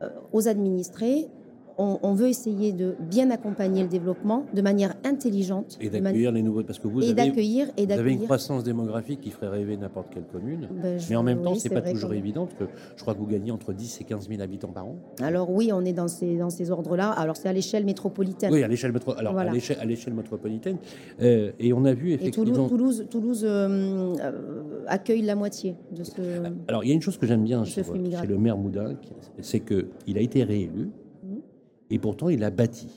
euh, 0.02 0.10
aux 0.32 0.48
administrés, 0.48 1.30
on, 1.78 2.14
veut 2.14 2.28
essayer 2.28 2.72
de 2.72 2.96
bien 3.00 3.32
accompagner 3.32 3.84
le 3.84 3.90
développement 3.90 4.46
de 4.54 4.62
manière 4.62 4.94
intelligente. 5.04 5.78
Et 5.82 5.90
d'accueillir 5.90 6.32
les 6.32 6.42
nouveaux. 6.42 6.64
Parce 6.64 6.80
que 6.80 6.88
vous, 6.88 7.04
avez, 7.04 7.14
d'accueillir, 7.14 7.68
et 7.78 7.86
vous 7.86 7.92
avez 7.92 8.14
une 8.14 8.24
croissance 8.24 8.64
démographique 8.64 9.22
qui 9.22 9.32
ferait 9.32 9.50
rêver 9.50 9.78
n'importe 9.78 10.08
quelle 10.14 10.26
commune. 10.26 10.70
Ben, 10.72 11.00
mais 11.10 11.16
en 11.16 11.24
même 11.24 11.42
temps, 11.42 11.56
ce 11.56 11.68
n'est 11.68 11.82
pas 11.82 11.82
toujours 11.82 12.14
évident, 12.14 12.46
parce 12.46 12.58
que 12.58 12.66
je 12.96 13.02
crois 13.02 13.14
que 13.14 13.20
vous 13.20 13.28
gagnez 13.28 13.52
entre 13.52 13.74
10 13.74 14.02
et 14.02 14.04
15 14.04 14.30
000 14.30 14.42
habitants 14.42 14.72
par 14.72 14.86
an. 14.86 14.96
Alors 15.22 15.50
oui, 15.50 15.72
on 15.74 15.84
est 15.86 15.94
dans 15.94 16.08
ces, 16.08 16.38
dans 16.38 16.50
ces 16.50 16.72
ordres-là. 16.72 17.10
Alors 17.10 17.36
c'est 17.38 17.50
à 17.50 17.54
l'échelle 17.54 17.86
métropolitaine. 17.86 18.54
Oui, 18.54 18.64
à 18.64 18.68
l'échelle, 18.68 18.92
métro... 18.92 19.14
Alors, 19.18 19.38
à 19.38 19.46
l'échelle, 19.46 20.14
métropolitaine. 20.14 20.78
Euh, 21.22 21.52
et 21.60 21.74
on 21.74 21.86
a 21.86 21.94
vu 21.94 22.14
effectivement. 22.14 22.66
Et 22.66 22.70
Toulouse, 22.70 23.06
Toulouse, 23.10 23.44
euh, 23.46 24.16
euh, 24.20 24.84
accueille 24.88 25.22
la 25.22 25.36
moitié 25.36 25.76
de 25.92 26.04
ce. 26.04 26.12
Alors 26.68 26.84
il 26.84 26.90
y 26.90 26.92
a 26.92 26.96
une 26.96 27.02
chose 27.02 27.18
que 27.18 27.26
j'aime 27.26 27.44
bien 27.44 27.64
chez, 27.66 27.84
chez 27.84 28.28
le 28.28 28.38
maire 28.38 28.58
Moudin, 28.58 28.96
c'est 29.42 29.62
qu'il 29.62 30.18
a 30.18 30.22
été 30.22 30.44
réélu 30.44 30.90
et 31.90 32.00
pourtant, 32.00 32.30
il 32.30 32.44
a 32.44 32.50
bâti. 32.50 32.88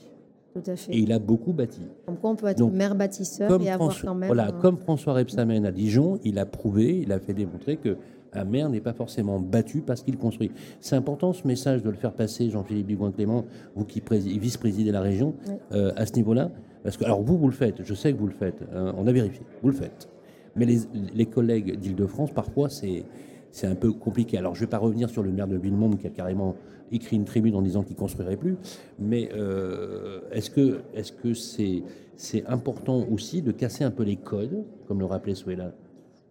Tout 0.53 0.71
à 0.71 0.75
fait. 0.75 0.91
Et 0.91 0.99
il 0.99 1.11
a 1.11 1.19
beaucoup 1.19 1.53
bâti. 1.53 1.81
Donc, 2.07 2.17
on 2.23 2.35
peut 2.35 2.47
être 2.47 2.65
maire 2.71 2.95
bâtisseur 2.95 3.61
et 3.61 3.69
avoir 3.69 3.99
quand 4.01 4.15
même. 4.15 4.27
Voilà, 4.27 4.51
comme 4.51 4.77
François 4.77 5.13
Rebsamen 5.13 5.65
à 5.65 5.71
Dijon, 5.71 6.19
il 6.23 6.39
a 6.39 6.45
prouvé, 6.45 6.99
il 6.99 7.11
a 7.11 7.19
fait 7.19 7.33
démontrer 7.33 7.77
que 7.77 7.97
un 8.33 8.43
maire 8.43 8.69
n'est 8.69 8.81
pas 8.81 8.93
forcément 8.93 9.39
battu 9.39 9.81
parce 9.81 10.01
qu'il 10.01 10.17
construit. 10.17 10.51
C'est 10.79 10.95
important 10.95 11.33
ce 11.33 11.47
message 11.47 11.81
de 11.81 11.89
le 11.89 11.95
faire 11.95 12.13
passer, 12.13 12.49
Jean-Philippe 12.49 12.87
Dugoin-Clément, 12.87 13.45
vous 13.75 13.85
qui 13.85 14.01
vice-présidez 14.11 14.91
la 14.91 15.01
région, 15.01 15.35
euh, 15.71 15.91
à 15.95 16.05
ce 16.05 16.13
niveau-là. 16.13 16.51
Parce 16.83 16.97
que, 16.97 17.05
alors 17.05 17.21
vous, 17.21 17.37
vous 17.37 17.47
le 17.47 17.53
faites, 17.53 17.83
je 17.83 17.93
sais 17.93 18.13
que 18.13 18.17
vous 18.17 18.27
le 18.27 18.33
faites, 18.33 18.61
hein, 18.73 18.93
on 18.97 19.07
a 19.07 19.11
vérifié, 19.11 19.41
vous 19.61 19.69
le 19.69 19.75
faites. 19.75 20.09
Mais 20.55 20.65
les, 20.65 20.79
les 21.13 21.25
collègues 21.25 21.79
d'Île-de-France, 21.79 22.31
parfois, 22.31 22.69
c'est 22.69 23.05
c'est 23.51 23.67
un 23.67 23.75
peu 23.75 23.91
compliqué. 23.91 24.37
Alors, 24.37 24.53
je 24.55 24.61
ne 24.61 24.65
vais 24.65 24.69
pas 24.69 24.77
revenir 24.77 25.09
sur 25.09 25.23
le 25.23 25.31
maire 25.31 25.47
de 25.47 25.57
Villemonde 25.57 25.97
qui 25.97 26.05
a 26.05 26.09
carrément 26.09 26.55
écrit 26.91 27.15
une 27.15 27.25
tribune 27.25 27.55
en 27.55 27.61
disant 27.61 27.83
qu'il 27.83 27.95
ne 27.95 27.99
construirait 27.99 28.37
plus, 28.37 28.55
mais 28.99 29.29
euh, 29.33 30.21
est-ce 30.31 30.49
que 30.49 30.79
est-ce 30.93 31.11
que 31.11 31.33
c'est 31.33 31.83
c'est 32.15 32.45
important 32.47 33.05
aussi 33.11 33.41
de 33.41 33.51
casser 33.51 33.83
un 33.83 33.91
peu 33.91 34.03
les 34.03 34.15
codes, 34.15 34.63
comme 34.87 34.99
le 34.99 35.05
rappelait 35.05 35.35
Souela, 35.35 35.73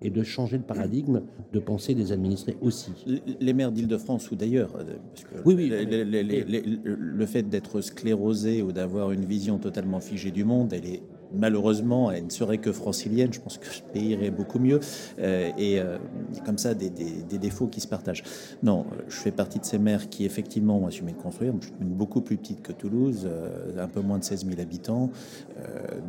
et 0.03 0.11
de 0.11 0.23
changer 0.23 0.57
le 0.59 0.65
paradigme 0.65 1.23
de 1.53 1.59
pensée 1.61 1.95
des 1.95 2.13
administrés 2.13 2.57
aussi? 2.61 2.93
Les 3.41 3.53
maires 3.53 3.71
d'Île-de-France 3.71 4.31
ou 4.31 4.37
d'ailleurs, 4.37 4.75
euh, 4.77 4.97
oui, 5.45 5.55
oui, 5.55 5.69
le 5.71 7.27
fait 7.27 7.45
d'être 7.45 7.81
sclérosé 7.81 8.63
ou 8.63 8.73
d'avoir 8.73 9.13
une 9.13 9.25
vision 9.25 9.59
totalement 9.59 10.01
figée 10.01 10.33
du 10.33 10.45
monde, 10.45 10.73
elle 10.73 10.87
est 10.87 11.03
malheureusement, 11.35 12.11
elle 12.11 12.27
ne 12.27 12.31
serait 12.31 12.59
que 12.59 12.73
francilienne. 12.73 13.33
Je 13.33 13.41
pense 13.41 13.59
que 13.59 13.67
le 13.67 13.93
pays 13.93 14.09
irait 14.11 14.31
beaucoup 14.31 14.59
mieux. 14.59 14.81
Euh, 15.19 15.51
et 15.59 15.81
euh, 15.81 15.99
comme 16.45 16.59
ça, 16.59 16.75
des, 16.75 16.91
défauts 16.91 17.67
qui 17.67 17.81
se 17.81 17.89
partagent. 17.89 18.23
Non, 18.63 18.87
je 19.09 19.17
fais 19.17 19.31
partie 19.31 19.59
de 19.59 19.65
ces 19.65 19.79
maires 19.79 20.09
qui, 20.09 20.25
effectivement, 20.25 20.79
ont 20.79 20.87
assumé 20.87 21.13
de 21.13 21.19
construire. 21.19 21.53
Je 21.61 21.67
suis 21.67 21.75
beaucoup 21.81 22.21
plus 22.21 22.37
petite 22.37 22.63
que 22.63 22.73
Toulouse, 22.73 23.27
euh, 23.27 23.83
un 23.83 23.89
peu 23.89 24.01
moins 24.01 24.19
de 24.19 24.25
16 24.25 24.47
000 24.47 24.61
habitants, 24.61 25.11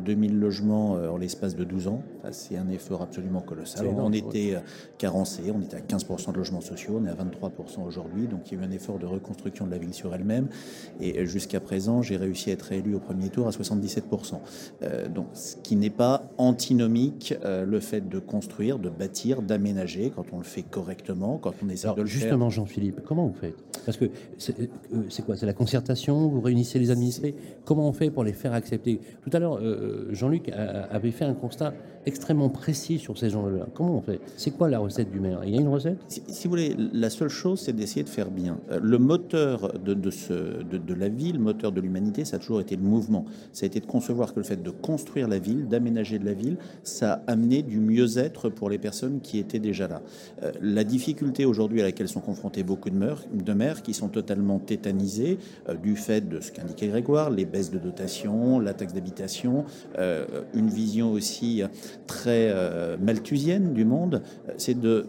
2000 0.04 0.38
logements 0.38 0.92
en 0.92 1.16
l'espace 1.16 1.56
de 1.56 1.64
12 1.64 1.88
ans. 1.88 2.02
C'est 2.30 2.56
un 2.56 2.68
effort 2.68 3.02
absolument 3.02 3.40
colossal. 3.40 3.86
on 3.86 4.12
était 4.12 4.56
carencé, 4.98 5.42
on 5.54 5.60
était 5.60 5.76
à 5.76 5.80
15% 5.80 6.32
de 6.32 6.36
logements 6.36 6.60
sociaux, 6.60 7.00
on 7.02 7.06
est 7.06 7.10
à 7.10 7.14
23% 7.14 7.84
aujourd'hui. 7.86 8.26
Donc, 8.26 8.50
il 8.50 8.58
y 8.58 8.60
a 8.60 8.64
eu 8.64 8.66
un 8.66 8.70
effort 8.70 8.98
de 8.98 9.06
reconstruction 9.06 9.66
de 9.66 9.70
la 9.70 9.78
ville 9.78 9.94
sur 9.94 10.14
elle-même. 10.14 10.48
Et 11.00 11.26
jusqu'à 11.26 11.60
présent, 11.60 12.02
j'ai 12.02 12.16
réussi 12.16 12.50
à 12.50 12.54
être 12.54 12.72
élu 12.72 12.94
au 12.94 13.00
premier 13.00 13.28
tour 13.28 13.46
à 13.46 13.50
77% 13.50 14.38
donc, 15.08 15.26
ce 15.34 15.56
qui 15.56 15.76
n'est 15.76 15.90
pas 15.90 16.30
antinomique 16.38 17.34
euh, 17.44 17.64
le 17.64 17.80
fait 17.80 18.08
de 18.08 18.18
construire, 18.18 18.78
de 18.78 18.88
bâtir, 18.88 19.42
d'aménager 19.42 20.12
quand 20.14 20.26
on 20.32 20.38
le 20.38 20.44
fait 20.44 20.62
correctement, 20.62 21.38
quand 21.38 21.54
on 21.64 21.68
essaie 21.68 21.88
de 21.94 22.00
le 22.00 22.06
justement, 22.06 22.20
faire. 22.20 22.30
Justement, 22.30 22.50
Jean-Philippe, 22.50 23.00
comment 23.04 23.26
vous 23.26 23.34
faites 23.34 23.56
Parce 23.84 23.96
que 23.96 24.06
c'est 24.38 24.58
euh, 24.60 25.22
quoi? 25.24 25.36
C'est 25.36 25.46
la 25.46 25.52
concertation? 25.52 26.28
Vous 26.28 26.40
réunissez 26.40 26.78
les 26.78 26.90
administrés? 26.90 27.34
Comment 27.64 27.88
on 27.88 27.92
fait 27.92 28.10
pour 28.10 28.24
les 28.24 28.32
faire 28.32 28.52
accepter? 28.52 29.00
Tout 29.22 29.30
à 29.32 29.38
l'heure, 29.38 29.58
euh, 29.58 30.08
Jean-Luc 30.12 30.50
avait 30.50 31.10
fait 31.10 31.24
un 31.24 31.34
constat 31.34 31.74
extrêmement 32.08 32.48
précis 32.48 32.98
sur 32.98 33.16
ces 33.16 33.30
gens-là. 33.30 33.66
Comment 33.74 33.96
on 33.98 34.00
fait? 34.02 34.20
C'est 34.36 34.50
quoi 34.50 34.68
la 34.68 34.80
recette 34.80 35.10
du 35.10 35.20
maire? 35.20 35.40
Il 35.44 35.54
y 35.54 35.58
a 35.58 35.60
une 35.60 35.68
recette? 35.68 35.98
Si, 36.08 36.22
vous 36.44 36.50
voulez, 36.50 36.74
la 36.92 37.10
seule 37.10 37.28
chose, 37.28 37.60
c'est 37.60 37.74
d'essayer 37.74 38.02
de 38.02 38.08
faire 38.08 38.30
bien. 38.30 38.58
Le 38.82 38.98
moteur 38.98 39.78
de, 39.78 39.94
de, 39.94 40.10
ce, 40.10 40.62
de, 40.62 40.78
de 40.78 40.94
la 40.94 41.08
ville, 41.08 41.34
le 41.34 41.42
moteur 41.42 41.70
de 41.70 41.80
l'humanité, 41.80 42.24
ça 42.24 42.36
a 42.36 42.38
toujours 42.38 42.60
été 42.60 42.76
le 42.76 42.82
mouvement. 42.82 43.26
Ça 43.52 43.64
a 43.64 43.66
été 43.66 43.80
de 43.80 43.86
concevoir 43.86 44.32
que 44.34 44.40
le 44.40 44.44
fait 44.44 44.62
de 44.62 44.70
construire 44.70 45.28
la 45.28 45.38
ville, 45.38 45.68
d'aménager 45.68 46.18
de 46.18 46.24
la 46.24 46.32
ville, 46.32 46.56
ça 46.82 47.12
a 47.12 47.32
amené 47.32 47.62
du 47.62 47.78
mieux-être 47.78 48.48
pour 48.48 48.70
les 48.70 48.78
personnes 48.78 49.20
qui 49.20 49.38
étaient 49.38 49.58
déjà 49.58 49.86
là. 49.86 50.02
Euh, 50.42 50.52
la 50.62 50.84
difficulté 50.84 51.44
aujourd'hui 51.44 51.80
à 51.80 51.84
laquelle 51.84 52.08
sont 52.08 52.20
confrontés 52.20 52.62
beaucoup 52.62 52.90
de, 52.90 52.96
maires, 52.96 53.24
de 53.32 53.52
maires 53.52 53.82
qui 53.82 53.94
sont 53.94 54.08
totalement 54.08 54.58
tétanisés 54.58 55.38
euh, 55.68 55.74
du 55.74 55.94
fait 55.94 56.26
de 56.26 56.40
ce 56.40 56.50
qu'indiquait 56.52 56.88
Grégoire, 56.88 57.30
les 57.30 57.44
baisses 57.44 57.70
de 57.70 57.78
dotation, 57.78 58.58
la 58.60 58.72
taxe 58.72 58.94
d'habitation, 58.94 59.64
euh, 59.98 60.24
une 60.54 60.70
vision 60.70 61.12
aussi 61.12 61.62
très 62.06 62.54
malthusienne 63.00 63.74
du 63.74 63.84
monde, 63.84 64.22
c'est 64.56 64.78
de 64.78 65.06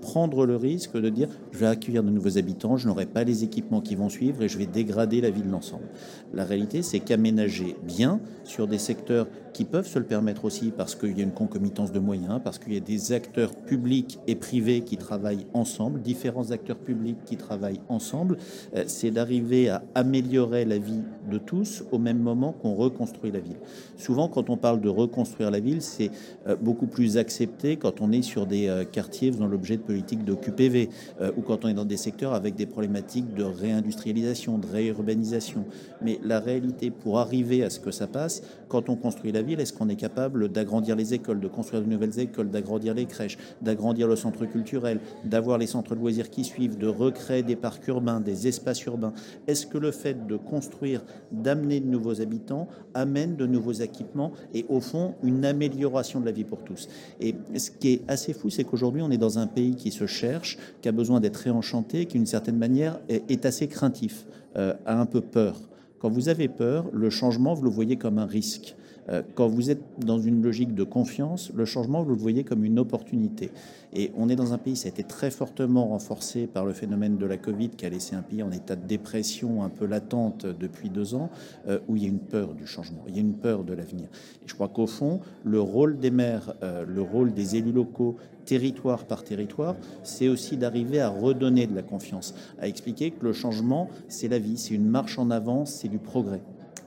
prendre 0.00 0.46
le 0.46 0.56
risque 0.56 0.96
de 0.96 1.08
dire 1.08 1.28
je 1.52 1.58
vais 1.58 1.66
accueillir 1.66 2.02
de 2.02 2.10
nouveaux 2.10 2.38
habitants, 2.38 2.76
je 2.76 2.88
n'aurai 2.88 3.06
pas 3.06 3.24
les 3.24 3.44
équipements 3.44 3.80
qui 3.80 3.94
vont 3.94 4.08
suivre 4.08 4.42
et 4.42 4.48
je 4.48 4.58
vais 4.58 4.66
dégrader 4.66 5.20
la 5.20 5.30
ville 5.30 5.50
d'ensemble. 5.50 5.84
La 6.32 6.44
réalité, 6.44 6.82
c'est 6.82 7.00
qu'aménager 7.00 7.76
bien 7.82 8.20
sur 8.44 8.66
des 8.66 8.78
secteurs 8.78 9.26
qui 9.54 9.64
peuvent 9.64 9.86
se 9.86 9.98
le 9.98 10.04
permettre 10.04 10.44
aussi 10.44 10.72
parce 10.76 10.94
qu'il 10.94 11.16
y 11.16 11.20
a 11.20 11.24
une 11.24 11.32
concomitance 11.32 11.92
de 11.92 12.00
moyens, 12.00 12.40
parce 12.42 12.58
qu'il 12.58 12.74
y 12.74 12.76
a 12.76 12.80
des 12.80 13.12
acteurs 13.12 13.54
publics 13.54 14.18
et 14.26 14.34
privés 14.34 14.82
qui 14.82 14.96
travaillent 14.96 15.46
ensemble, 15.54 16.02
différents 16.02 16.50
acteurs 16.50 16.76
publics 16.76 17.16
qui 17.24 17.36
travaillent 17.36 17.80
ensemble, 17.88 18.36
euh, 18.74 18.84
c'est 18.88 19.12
d'arriver 19.12 19.68
à 19.70 19.82
améliorer 19.94 20.64
la 20.64 20.78
vie 20.78 21.02
de 21.30 21.38
tous 21.38 21.84
au 21.92 21.98
même 21.98 22.18
moment 22.18 22.52
qu'on 22.52 22.74
reconstruit 22.74 23.30
la 23.30 23.38
ville. 23.38 23.56
Souvent, 23.96 24.28
quand 24.28 24.50
on 24.50 24.56
parle 24.56 24.80
de 24.80 24.88
reconstruire 24.88 25.52
la 25.52 25.60
ville, 25.60 25.80
c'est 25.82 26.10
euh, 26.48 26.56
beaucoup 26.56 26.86
plus 26.86 27.16
accepté 27.16 27.76
quand 27.76 28.00
on 28.00 28.10
est 28.10 28.22
sur 28.22 28.46
des 28.46 28.66
euh, 28.66 28.84
quartiers 28.84 29.30
faisant 29.30 29.46
l'objet 29.46 29.76
de 29.76 29.82
politiques 29.82 30.24
de 30.24 30.34
QPV 30.34 30.90
ou 31.36 31.42
quand 31.42 31.64
on 31.64 31.68
est 31.68 31.74
dans 31.74 31.84
des 31.84 31.96
secteurs 31.96 32.34
avec 32.34 32.56
des 32.56 32.66
problématiques 32.66 33.34
de 33.34 33.44
réindustrialisation, 33.44 34.58
de 34.58 34.66
réurbanisation. 34.66 35.64
Mais 36.02 36.18
la 36.24 36.40
réalité, 36.40 36.90
pour 36.90 37.20
arriver 37.20 37.62
à 37.62 37.70
ce 37.70 37.78
que 37.78 37.92
ça 37.92 38.06
passe, 38.06 38.42
quand 38.68 38.88
on 38.88 38.96
construit 38.96 39.30
la 39.30 39.43
est-ce 39.52 39.72
qu'on 39.72 39.88
est 39.88 39.96
capable 39.96 40.48
d'agrandir 40.48 40.96
les 40.96 41.14
écoles, 41.14 41.40
de 41.40 41.48
construire 41.48 41.82
de 41.82 41.88
nouvelles 41.88 42.18
écoles, 42.18 42.50
d'agrandir 42.50 42.94
les 42.94 43.06
crèches, 43.06 43.38
d'agrandir 43.62 44.08
le 44.08 44.16
centre 44.16 44.44
culturel, 44.46 45.00
d'avoir 45.24 45.58
les 45.58 45.66
centres 45.66 45.94
de 45.94 46.00
loisirs 46.00 46.30
qui 46.30 46.44
suivent, 46.44 46.78
de 46.78 46.86
recréer 46.86 47.42
des 47.42 47.56
parcs 47.56 47.86
urbains, 47.88 48.20
des 48.20 48.48
espaces 48.48 48.84
urbains? 48.84 49.12
Est-ce 49.46 49.66
que 49.66 49.78
le 49.78 49.90
fait 49.90 50.26
de 50.26 50.36
construire, 50.36 51.02
d'amener 51.32 51.80
de 51.80 51.86
nouveaux 51.86 52.20
habitants 52.20 52.68
amène 52.94 53.36
de 53.36 53.46
nouveaux 53.46 53.72
équipements 53.72 54.32
et 54.52 54.64
au 54.68 54.80
fond 54.80 55.14
une 55.22 55.44
amélioration 55.44 56.20
de 56.20 56.26
la 56.26 56.32
vie 56.32 56.44
pour 56.44 56.64
tous? 56.64 56.88
Et 57.20 57.34
ce 57.56 57.70
qui 57.70 57.92
est 57.92 58.02
assez 58.08 58.32
fou, 58.32 58.50
c'est 58.50 58.64
qu'aujourd'hui 58.64 59.02
on 59.02 59.10
est 59.10 59.18
dans 59.18 59.38
un 59.38 59.46
pays 59.46 59.76
qui 59.76 59.90
se 59.90 60.06
cherche, 60.06 60.58
qui 60.80 60.88
a 60.88 60.92
besoin 60.92 61.20
d'être 61.20 61.36
réenchanté, 61.36 62.06
qui 62.06 62.16
d'une 62.16 62.26
certaine 62.26 62.58
manière 62.58 63.00
est, 63.08 63.44
assez 63.44 63.68
craintif, 63.68 64.26
euh, 64.56 64.74
a 64.86 64.98
un 64.98 65.06
peu 65.06 65.20
peur. 65.20 65.60
Quand 65.98 66.10
vous 66.10 66.28
avez 66.28 66.48
peur, 66.48 66.86
le 66.92 67.10
changement, 67.10 67.54
vous 67.54 67.64
le 67.64 67.70
voyez 67.70 67.96
comme 67.96 68.18
un 68.18 68.26
risque. 68.26 68.76
Euh, 69.08 69.22
quand 69.34 69.48
vous 69.48 69.70
êtes 69.70 69.82
dans 69.98 70.18
une 70.18 70.42
logique 70.42 70.74
de 70.74 70.84
confiance, 70.84 71.52
le 71.54 71.64
changement, 71.64 72.02
vous 72.02 72.10
le 72.10 72.16
voyez 72.16 72.44
comme 72.44 72.64
une 72.64 72.78
opportunité. 72.78 73.50
Et 73.92 74.10
on 74.16 74.28
est 74.28 74.36
dans 74.36 74.52
un 74.52 74.58
pays, 74.58 74.76
ça 74.76 74.86
a 74.86 74.90
été 74.90 75.04
très 75.04 75.30
fortement 75.30 75.86
renforcé 75.88 76.46
par 76.46 76.64
le 76.64 76.72
phénomène 76.72 77.16
de 77.16 77.26
la 77.26 77.36
Covid 77.36 77.70
qui 77.70 77.86
a 77.86 77.88
laissé 77.88 78.16
un 78.16 78.22
pays 78.22 78.42
en 78.42 78.50
état 78.50 78.76
de 78.76 78.86
dépression 78.86 79.62
un 79.62 79.68
peu 79.68 79.86
latente 79.86 80.46
depuis 80.46 80.90
deux 80.90 81.14
ans, 81.14 81.30
euh, 81.68 81.78
où 81.88 81.96
il 81.96 82.02
y 82.02 82.06
a 82.06 82.08
une 82.08 82.18
peur 82.18 82.54
du 82.54 82.66
changement, 82.66 83.04
il 83.08 83.14
y 83.14 83.18
a 83.18 83.20
une 83.20 83.34
peur 83.34 83.62
de 83.64 83.72
l'avenir. 83.72 84.08
Et 84.42 84.48
je 84.48 84.54
crois 84.54 84.68
qu'au 84.68 84.86
fond, 84.86 85.20
le 85.44 85.60
rôle 85.60 85.98
des 85.98 86.10
maires, 86.10 86.54
euh, 86.62 86.84
le 86.86 87.02
rôle 87.02 87.32
des 87.32 87.56
élus 87.56 87.72
locaux, 87.72 88.16
territoire 88.44 89.04
par 89.04 89.24
territoire, 89.24 89.76
c'est 90.02 90.28
aussi 90.28 90.56
d'arriver 90.56 91.00
à 91.00 91.08
redonner 91.08 91.66
de 91.66 91.74
la 91.74 91.82
confiance, 91.82 92.34
à 92.60 92.68
expliquer 92.68 93.10
que 93.10 93.24
le 93.24 93.32
changement, 93.32 93.88
c'est 94.08 94.28
la 94.28 94.38
vie, 94.38 94.58
c'est 94.58 94.74
une 94.74 94.88
marche 94.88 95.18
en 95.18 95.30
avant, 95.30 95.64
c'est 95.64 95.88
du 95.88 95.98
progrès. 95.98 96.42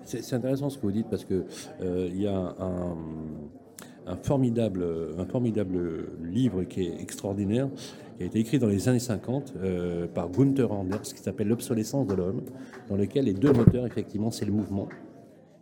C'est 0.07 0.33
intéressant 0.33 0.69
ce 0.69 0.77
que 0.77 0.83
vous 0.83 0.91
dites 0.93 1.09
parce 1.09 1.25
que 1.25 1.43
euh, 1.81 2.07
il 2.09 2.21
y 2.21 2.27
a 2.27 2.55
un, 2.59 4.15
formidable, 4.23 4.85
un 5.17 5.25
formidable 5.25 6.07
livre 6.23 6.63
qui 6.63 6.83
est 6.83 7.01
extraordinaire, 7.01 7.67
qui 8.15 8.23
a 8.23 8.25
été 8.27 8.39
écrit 8.39 8.57
dans 8.57 8.67
les 8.67 8.87
années 8.87 8.99
50 8.99 9.55
euh, 9.57 10.07
par 10.07 10.29
Gunther 10.29 10.71
Anders, 10.71 11.01
qui 11.01 11.21
s'appelle 11.21 11.49
L'obsolescence 11.49 12.07
de 12.07 12.13
l'homme, 12.13 12.41
dans 12.89 12.95
lequel 12.95 13.25
les 13.25 13.33
deux 13.33 13.51
moteurs, 13.51 13.85
effectivement, 13.85 14.31
c'est 14.31 14.45
le 14.45 14.53
mouvement 14.53 14.87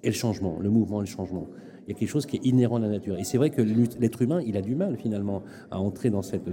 et 0.04 0.10
le 0.10 0.14
changement, 0.14 0.60
le 0.62 0.70
mouvement 0.70 1.02
et 1.02 1.06
le 1.06 1.10
changement 1.10 1.48
il 1.88 1.94
y 1.94 1.96
a 1.96 2.00
quelque 2.00 2.10
chose 2.10 2.26
qui 2.26 2.38
est 2.38 2.46
inhérent 2.46 2.78
à 2.78 2.80
la 2.80 2.88
nature. 2.88 3.18
Et 3.18 3.24
c'est 3.24 3.38
vrai 3.38 3.50
que 3.50 3.62
l'être 3.62 4.22
humain, 4.22 4.42
il 4.46 4.58
a 4.58 4.62
du 4.62 4.76
mal 4.76 4.98
finalement 4.98 5.44
à 5.70 5.80
entrer 5.80 6.10
dans 6.10 6.22
cette, 6.22 6.48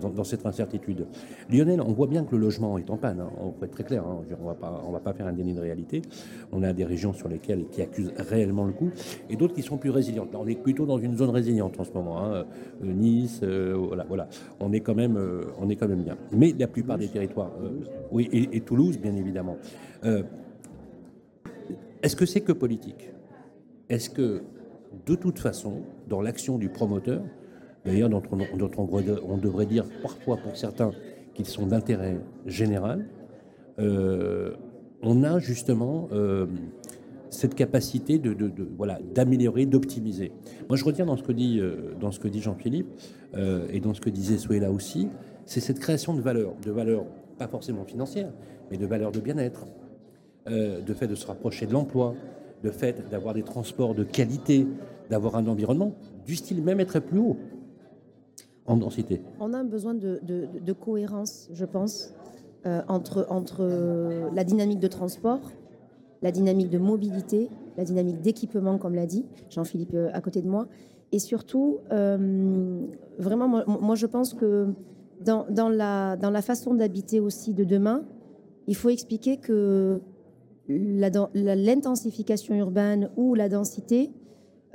incertitude. 0.45 1.07
Lionel, 1.51 1.81
on 1.81 1.93
voit 1.93 2.07
bien 2.07 2.25
que 2.25 2.33
le 2.33 2.43
logement 2.43 2.77
est 2.79 2.91
en 2.91 2.97
panne, 2.97 3.21
hein. 3.21 3.31
on 3.41 3.51
peut 3.51 3.67
être 3.67 3.73
très 3.73 3.85
clair, 3.85 4.05
hein. 4.07 4.21
on 4.43 4.47
va 4.47 4.55
pas, 4.55 4.83
on 4.87 4.93
va 4.93 5.01
pas 5.01 5.13
faire 5.13 5.27
un 5.27 5.33
déni 5.33 5.55
de 5.55 5.61
réalité. 5.61 6.03
On 6.53 6.63
a 6.63 6.73
des 6.73 6.85
régions 6.85 7.13
sur 7.13 7.29
lesquelles 7.29 7.67
qui 7.71 7.83
accusent 7.83 8.13
réellement 8.17 8.65
le 8.65 8.73
coup, 8.73 8.91
et 9.31 9.37
d'autres 9.37 9.55
qui 9.55 9.63
sont 9.63 9.79
plus 9.79 9.91
résilientes. 9.91 10.35
On 10.35 10.47
est 10.47 10.61
plutôt 10.61 10.87
dans 10.87 10.99
une 10.99 11.17
zone 11.17 11.31
résiliente 11.31 11.79
en 11.81 11.85
ce 11.85 11.93
moment. 11.93 12.23
Hein. 12.23 12.45
Euh, 12.83 12.93
nice, 12.93 13.41
euh, 13.43 13.75
voilà, 13.75 14.05
voilà, 14.07 14.29
on 14.61 14.73
est 14.73 14.81
quand 14.81 14.95
même, 14.95 15.17
euh, 15.17 15.45
on 15.61 15.69
est 15.71 15.77
quand 15.77 15.89
même 15.89 16.03
bien. 16.03 16.17
Mais 16.33 16.55
la 16.59 16.69
plupart 16.69 16.99
des 16.99 17.09
territoires, 17.09 17.53
oui, 18.11 18.29
et, 18.33 18.57
et, 18.57 18.61
Toulouse, 18.61 18.99
bien 18.99 19.15
évidemment. 19.17 19.57
Est-ce 22.03 22.17
que 22.17 22.27
c'est 22.27 22.41
que 22.41 22.53
politique? 22.53 23.11
Est-ce 23.89 24.11
que 24.11 24.43
de 25.07 25.15
toute 25.15 25.39
façon, 25.39 25.83
dans 26.09 26.21
l'action 26.21 26.59
du 26.59 26.69
promoteur, 26.69 27.23
d'ailleurs 27.85 28.09
dont, 28.09 28.23
on, 28.31 29.37
devrait 29.37 29.67
dire 29.67 29.85
parfois 30.03 30.37
pour 30.37 30.57
certains 30.57 30.93
qu'ils 31.35 31.47
sont 31.47 31.67
d'intérêt 31.67 32.19
général, 32.47 33.07
euh, 33.79 34.53
on 35.03 35.25
a 35.25 35.39
justement 35.39 36.09
euh, 36.13 36.47
cette 37.31 37.55
capacité 37.55 38.19
de, 38.19 38.37
voilà 38.77 39.01
d'améliorer, 39.15 39.67
d'optimiser. 39.67 40.33
Moi, 40.69 40.77
je 40.77 40.85
retiens 40.85 41.07
dans 41.07 41.17
ce 41.17 41.23
que 41.23 41.33
dit 41.33 41.59
euh, 41.59 41.95
dans 42.01 42.13
ce 42.13 42.21
que 42.21 42.29
dit 42.29 42.41
Jean-Philippe 42.41 42.87
et 43.71 43.81
dans 43.81 43.95
ce 43.95 44.01
que 44.03 44.11
disait 44.11 44.37
Souela 44.37 44.71
aussi, 44.71 45.09
c'est 45.47 45.61
cette 45.61 45.79
création 45.79 46.15
de 46.15 46.21
valeur, 46.21 46.53
de 46.63 46.71
valeur 46.71 47.07
pas 47.39 47.49
forcément 47.49 47.85
financière, 47.85 48.31
mais 48.71 48.77
de 48.77 48.85
valeur 48.85 49.11
de 49.11 49.21
bien-être, 49.21 49.67
de 50.47 50.95
fait 50.95 51.07
de 51.07 51.15
se 51.15 51.27
rapprocher 51.27 51.65
de 51.67 51.73
l'emploi, 51.73 52.15
le 52.63 52.71
fait 52.71 53.09
d'avoir 53.11 53.35
des 53.35 53.43
transports 53.43 53.95
de 53.95 54.05
qualité, 54.05 54.67
d'avoir 55.11 55.37
un 55.37 55.47
environnement 55.47 55.93
du 56.27 56.37
style 56.37 56.63
même 56.63 56.81
être 56.81 57.01
plus 57.01 57.19
haut 57.19 57.37
en 58.67 58.77
densité. 58.77 59.21
On 59.41 59.53
a 59.53 59.59
un 59.59 59.65
besoin 59.65 59.95
de, 59.95 60.73
cohérence, 60.73 61.49
je 61.53 61.65
pense, 61.65 62.15
euh, 62.67 62.81
entre, 62.89 63.27
entre 63.29 63.65
la 64.33 64.45
dynamique 64.45 64.79
de 64.79 64.87
transport, 64.87 65.41
la 66.23 66.31
dynamique 66.31 66.71
de 66.71 66.79
mobilité, 66.79 67.49
la 67.77 67.85
dynamique 67.85 68.21
d'équipement, 68.21 68.79
comme 68.79 68.95
l'a 68.95 69.07
dit 69.07 69.27
Jean-Philippe 69.51 69.95
euh, 69.95 70.11
à 70.13 70.21
côté 70.21 70.41
de 70.41 70.49
moi. 70.49 70.69
Et 71.11 71.19
surtout, 71.19 71.79
euh, 71.91 72.87
vraiment, 73.19 73.49
moi, 73.67 73.97
je 73.97 74.07
pense 74.07 74.33
que 74.33 74.69
dans, 75.21 75.45
dans, 75.51 75.69
la, 75.69 76.17
dans 76.17 76.31
la 76.31 76.41
façon 76.41 76.75
d'habiter 76.75 77.21
aussi 77.21 77.53
de 77.53 77.65
demain, 77.65 78.05
il 78.67 78.77
faut 78.77 78.89
expliquer 78.89 79.37
que 79.37 80.01
l'intensification 80.69 82.55
urbaine 82.55 83.11
ou 83.17 83.35
la 83.35 83.49
densité, 83.49 84.11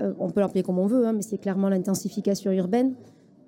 euh, 0.01 0.13
on 0.19 0.29
peut 0.29 0.41
l'appeler 0.41 0.63
comme 0.63 0.79
on 0.79 0.87
veut, 0.87 1.05
hein, 1.05 1.13
mais 1.13 1.21
c'est 1.21 1.37
clairement 1.37 1.69
l'intensification 1.69 2.51
urbaine, 2.51 2.93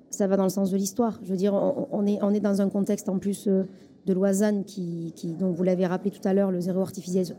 ça 0.09 0.27
va 0.27 0.37
dans 0.37 0.43
le 0.43 0.49
sens 0.49 0.71
de 0.71 0.77
l'histoire. 0.77 1.19
Je 1.23 1.29
veux 1.29 1.37
dire, 1.37 1.53
on, 1.53 2.05
est, 2.05 2.17
on 2.21 2.33
est 2.33 2.39
dans 2.39 2.61
un 2.61 2.69
contexte 2.69 3.09
en 3.09 3.19
plus 3.19 3.47
euh, 3.47 3.63
de 4.05 4.13
Loisanne 4.13 4.63
qui, 4.63 5.13
qui, 5.15 5.33
dont 5.33 5.51
vous 5.51 5.63
l'avez 5.63 5.85
rappelé 5.85 6.09
tout 6.09 6.25
à 6.27 6.33
l'heure, 6.33 6.51
le 6.51 6.59
zéro 6.59 6.83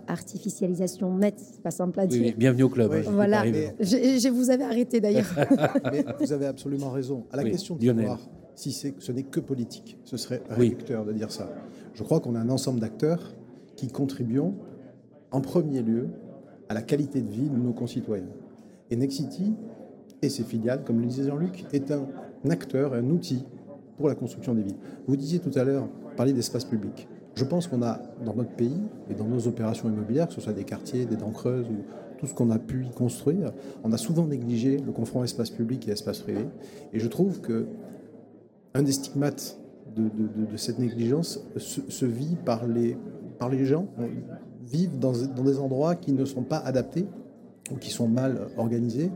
artificialisation 0.06 1.16
net, 1.16 1.34
c'est 1.38 1.62
pas 1.62 1.70
simple 1.72 1.98
à 1.98 2.06
dire. 2.06 2.34
bienvenue 2.36 2.62
au 2.62 2.68
club. 2.68 2.92
voilà, 3.12 3.44
je, 3.80 4.28
vous 4.28 4.50
avais 4.50 4.64
arrêté 4.64 5.00
d'ailleurs. 5.00 5.26
vous 6.20 6.32
avez 6.32 6.46
absolument 6.46 6.90
raison. 6.90 7.24
À 7.32 7.36
la 7.36 7.44
question 7.44 7.76
de 7.76 7.84
savoir 7.84 8.20
si 8.54 8.72
ce 8.72 9.12
n'est 9.12 9.22
que 9.22 9.40
politique, 9.40 9.98
ce 10.04 10.16
serait 10.16 10.42
réducteur 10.50 11.04
de 11.04 11.12
dire 11.12 11.32
ça. 11.32 11.50
Je 11.94 12.02
crois 12.02 12.20
qu'on 12.20 12.34
a 12.34 12.38
un 12.38 12.50
ensemble 12.50 12.78
d'acteurs 12.78 13.34
qui 13.74 13.88
contribuent 13.88 14.40
en 15.32 15.40
premier 15.40 15.82
lieu 15.82 16.08
à 16.68 16.74
la 16.74 16.82
qualité 16.82 17.20
de 17.20 17.30
vie 17.30 17.48
de 17.48 17.56
nos 17.56 17.72
concitoyens. 17.72 18.24
Et 18.90 18.96
Nexity 18.96 19.54
et 20.22 20.28
ses 20.28 20.44
filiales, 20.44 20.84
comme 20.84 21.00
le 21.00 21.06
disait 21.06 21.28
Jean-Luc, 21.28 21.64
est 21.72 21.90
un 21.90 22.06
acteur, 22.50 22.94
un 22.94 23.08
outil 23.10 23.44
pour 23.96 24.08
la 24.08 24.14
construction 24.14 24.54
des 24.54 24.62
villes. 24.62 24.78
Vous 25.06 25.16
disiez 25.16 25.38
tout 25.38 25.56
à 25.58 25.64
l'heure, 25.64 25.88
parler 26.16 26.32
d'espace 26.32 26.64
public. 26.64 27.08
Je 27.34 27.44
pense 27.44 27.66
qu'on 27.66 27.82
a 27.82 28.00
dans 28.24 28.34
notre 28.34 28.50
pays 28.50 28.80
et 29.08 29.14
dans 29.14 29.24
nos 29.24 29.46
opérations 29.46 29.88
immobilières, 29.88 30.28
que 30.28 30.34
ce 30.34 30.40
soit 30.40 30.52
des 30.52 30.64
quartiers, 30.64 31.06
des 31.06 31.16
dents 31.16 31.30
creuses 31.30 31.66
ou 31.68 31.84
tout 32.18 32.26
ce 32.26 32.34
qu'on 32.34 32.50
a 32.50 32.58
pu 32.58 32.84
y 32.84 32.90
construire, 32.90 33.52
on 33.82 33.92
a 33.92 33.96
souvent 33.96 34.26
négligé 34.26 34.76
le 34.78 34.92
confront 34.92 35.24
espace 35.24 35.50
public 35.50 35.88
et 35.88 35.92
espace 35.92 36.18
privé. 36.18 36.46
Et 36.92 36.98
je 36.98 37.08
trouve 37.08 37.40
que 37.40 37.66
un 38.74 38.82
des 38.82 38.92
stigmates 38.92 39.58
de, 39.96 40.56
cette 40.56 40.78
négligence 40.78 41.44
se, 41.56 42.04
vit 42.04 42.36
par 42.44 42.66
les, 42.66 42.96
par 43.38 43.48
les 43.48 43.64
gens 43.64 43.86
vivent 44.70 44.98
dans, 44.98 45.12
des 45.12 45.58
endroits 45.58 45.94
qui 45.94 46.12
ne 46.12 46.24
sont 46.24 46.42
pas 46.42 46.58
adaptés 46.58 47.06
ou 47.70 47.76
qui 47.76 47.90
sont 47.90 48.08
mal 48.08 48.48
organisés. 48.56 49.10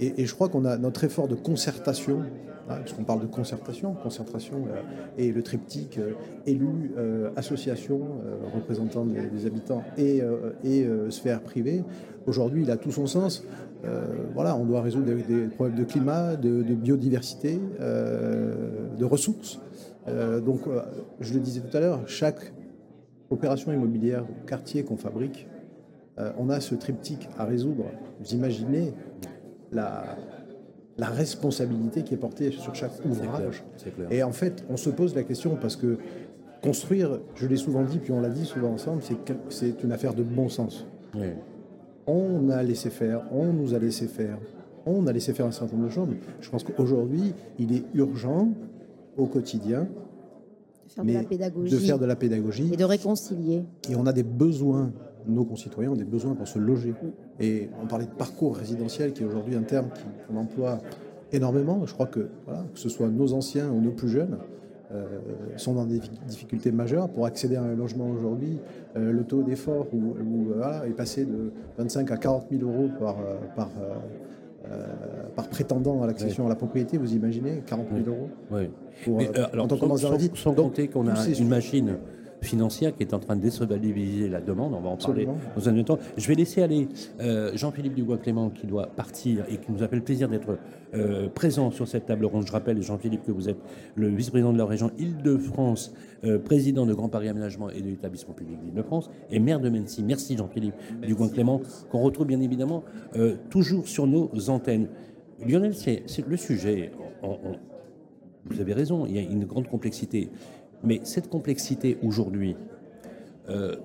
Et, 0.00 0.26
je 0.26 0.34
crois 0.34 0.48
qu'on 0.48 0.64
a 0.64 0.76
notre 0.76 1.04
effort 1.04 1.28
de 1.28 1.36
concertation, 1.36 2.22
hein, 2.68 2.76
puisqu'on 2.82 3.04
parle 3.04 3.20
de 3.20 3.26
concertation, 3.26 3.94
concertation 3.94 4.56
euh, 4.68 4.80
et 5.18 5.30
le 5.30 5.42
triptyque 5.42 5.98
euh, 5.98 6.14
élus, 6.46 6.92
euh, 6.98 7.30
associations, 7.36 8.00
représentants 8.54 9.04
des, 9.04 9.46
habitants 9.46 9.84
et, 9.96 10.20
et 10.64 10.86
sphère 11.10 11.40
privée, 11.42 11.84
aujourd'hui 12.26 12.62
il 12.62 12.70
a 12.70 12.76
tout 12.76 12.90
son 12.90 13.06
sens. 13.06 13.44
voilà, 14.34 14.56
on 14.56 14.64
doit 14.64 14.82
résoudre 14.82 15.06
des, 15.06 15.46
problèmes 15.46 15.78
de 15.78 15.84
climat, 15.84 16.36
de 16.36 16.74
biodiversité, 16.74 17.60
de 17.80 19.04
ressources. 19.04 19.60
donc, 20.44 20.62
je 21.20 21.34
le 21.34 21.40
disais 21.40 21.60
tout 21.60 21.76
à 21.76 21.80
l'heure, 21.80 22.00
chaque 22.06 22.52
opération 23.30 23.72
immobilière, 23.72 24.24
quartier 24.46 24.84
qu'on 24.84 24.96
fabrique, 24.96 25.46
euh, 26.18 26.32
on 26.38 26.48
a 26.50 26.60
ce 26.60 26.74
triptyque 26.74 27.28
à 27.38 27.44
résoudre. 27.44 27.84
Vous 28.20 28.34
imaginez 28.34 28.92
la, 29.72 30.16
la 30.96 31.06
responsabilité 31.06 32.02
qui 32.02 32.14
est 32.14 32.18
portée 32.18 32.50
sur 32.52 32.74
chaque 32.74 32.92
ouvrage. 33.04 33.64
Et 34.10 34.22
en 34.22 34.32
fait, 34.32 34.64
on 34.70 34.76
se 34.76 34.90
pose 34.90 35.14
la 35.14 35.24
question 35.24 35.56
parce 35.60 35.76
que 35.76 35.98
construire, 36.62 37.20
je 37.34 37.46
l'ai 37.46 37.56
souvent 37.56 37.82
dit, 37.82 37.98
puis 37.98 38.12
on 38.12 38.20
l'a 38.20 38.28
dit 38.30 38.44
souvent 38.44 38.70
ensemble, 38.70 39.02
c'est 39.48 39.82
une 39.82 39.92
affaire 39.92 40.14
de 40.14 40.22
bon 40.22 40.48
sens. 40.48 40.86
On 42.06 42.48
a 42.50 42.62
laissé 42.62 42.90
faire, 42.90 43.22
on 43.32 43.52
nous 43.52 43.74
a 43.74 43.78
laissé 43.78 44.06
faire, 44.06 44.38
on 44.86 45.06
a 45.06 45.12
laissé 45.12 45.32
faire 45.32 45.46
un 45.46 45.52
certain 45.52 45.76
nombre 45.76 45.88
de 45.88 45.92
choses. 45.92 46.08
Je 46.40 46.50
pense 46.50 46.62
qu'aujourd'hui, 46.62 47.34
il 47.58 47.74
est 47.74 47.84
urgent 47.94 48.48
au 49.16 49.26
quotidien 49.26 49.88
faire 50.88 51.04
de 51.04 51.12
la 51.12 51.22
pédagogie. 51.22 51.72
De 51.72 51.78
faire 51.78 51.98
de 51.98 52.06
la 52.06 52.16
pédagogie. 52.16 52.70
Et 52.72 52.76
de 52.76 52.84
réconcilier. 52.84 53.64
Et 53.90 53.96
on 53.96 54.06
a 54.06 54.12
des 54.12 54.22
besoins, 54.22 54.92
nos 55.26 55.44
concitoyens 55.44 55.90
ont 55.90 55.96
des 55.96 56.04
besoins 56.04 56.34
pour 56.34 56.48
se 56.48 56.58
loger. 56.58 56.94
Et 57.40 57.68
on 57.82 57.86
parlait 57.86 58.06
de 58.06 58.10
parcours 58.12 58.56
résidentiel, 58.56 59.12
qui 59.12 59.22
est 59.22 59.26
aujourd'hui 59.26 59.54
un 59.54 59.62
terme 59.62 59.88
qu'on 60.26 60.36
emploie 60.36 60.80
énormément. 61.32 61.84
Je 61.86 61.94
crois 61.94 62.06
que, 62.06 62.28
voilà, 62.46 62.64
que 62.72 62.78
ce 62.78 62.88
soit 62.88 63.08
nos 63.08 63.32
anciens 63.32 63.70
ou 63.70 63.80
nos 63.80 63.92
plus 63.92 64.08
jeunes, 64.08 64.38
euh, 64.92 65.04
sont 65.56 65.74
dans 65.74 65.86
des 65.86 66.00
difficultés 66.28 66.70
majeures. 66.70 67.08
Pour 67.08 67.26
accéder 67.26 67.56
à 67.56 67.62
un 67.62 67.74
logement 67.74 68.08
aujourd'hui, 68.08 68.58
euh, 68.96 69.12
le 69.12 69.24
taux 69.24 69.42
d'effort 69.42 69.86
ou, 69.92 70.14
est 70.86 70.90
passé 70.90 71.24
de 71.24 71.52
25 71.78 72.10
à 72.10 72.16
40 72.16 72.46
000 72.50 72.70
euros 72.70 72.90
par, 73.00 73.16
euh, 74.70 74.86
par, 75.36 75.48
prétendant 75.48 76.02
à 76.02 76.06
l'accession 76.06 76.46
à 76.46 76.48
la 76.48 76.54
propriété, 76.54 76.96
vous 76.96 77.14
imaginez 77.14 77.62
40 77.66 77.86
000 77.94 78.08
euros 78.08 78.30
oui. 78.50 78.70
Mais, 79.06 79.28
euh, 79.36 79.46
alors, 79.52 79.68
sans, 80.34 80.54
compter 80.54 80.88
qu'on 80.88 81.06
a 81.08 81.26
une 81.26 81.48
machine 81.48 81.96
financière 82.44 82.94
qui 82.96 83.02
est 83.02 83.14
en 83.14 83.18
train 83.18 83.36
de 83.36 83.42
déstabiliser 83.42 84.28
la 84.28 84.40
demande. 84.40 84.74
On 84.74 84.80
va 84.80 84.90
en 84.90 84.96
parler 84.96 85.26
dans 85.56 85.68
un 85.68 85.72
même 85.72 85.84
temps. 85.84 85.98
Je 86.16 86.26
vais 86.28 86.34
laisser 86.34 86.62
aller 86.62 86.88
euh, 87.20 87.50
Jean-Philippe 87.56 87.94
Dubois-Clément 87.94 88.50
qui 88.50 88.66
doit 88.66 88.86
partir 88.86 89.44
et 89.48 89.56
qui 89.56 89.72
nous 89.72 89.82
appelle 89.82 90.02
plaisir 90.02 90.28
d'être 90.28 90.58
euh, 90.94 91.28
présent 91.28 91.70
sur 91.70 91.88
cette 91.88 92.06
table 92.06 92.24
ronde. 92.26 92.46
Je 92.46 92.52
rappelle, 92.52 92.80
Jean-Philippe, 92.82 93.24
que 93.24 93.32
vous 93.32 93.48
êtes 93.48 93.58
le 93.96 94.08
vice-président 94.08 94.52
de 94.52 94.58
la 94.58 94.66
région 94.66 94.90
Île-de-France, 94.98 95.92
euh, 96.24 96.38
président 96.38 96.86
de 96.86 96.94
Grand 96.94 97.08
Paris 97.08 97.28
Aménagement 97.28 97.70
et 97.70 97.80
de 97.80 97.88
l'établissement 97.88 98.34
public 98.34 98.60
d'Île-de-France 98.60 99.10
et 99.30 99.40
maire 99.40 99.60
de 99.60 99.68
Mency. 99.68 100.02
Merci 100.02 100.36
Jean-Philippe 100.36 100.74
Dubois-Clément, 101.02 101.60
qu'on 101.90 102.00
retrouve 102.00 102.26
bien 102.26 102.40
évidemment 102.40 102.84
toujours 103.50 103.88
sur 103.88 104.06
nos 104.06 104.30
antennes. 104.48 104.88
Lionel, 105.46 105.74
c'est 105.74 106.04
le 106.26 106.36
sujet. 106.36 106.92
vous 108.44 108.60
avez 108.60 108.72
raison, 108.72 109.06
il 109.06 109.16
y 109.16 109.18
a 109.18 109.22
une 109.22 109.44
grande 109.44 109.68
complexité. 109.68 110.30
Mais 110.84 111.00
cette 111.04 111.28
complexité 111.28 111.98
aujourd'hui, 112.02 112.56
euh, 113.48 113.76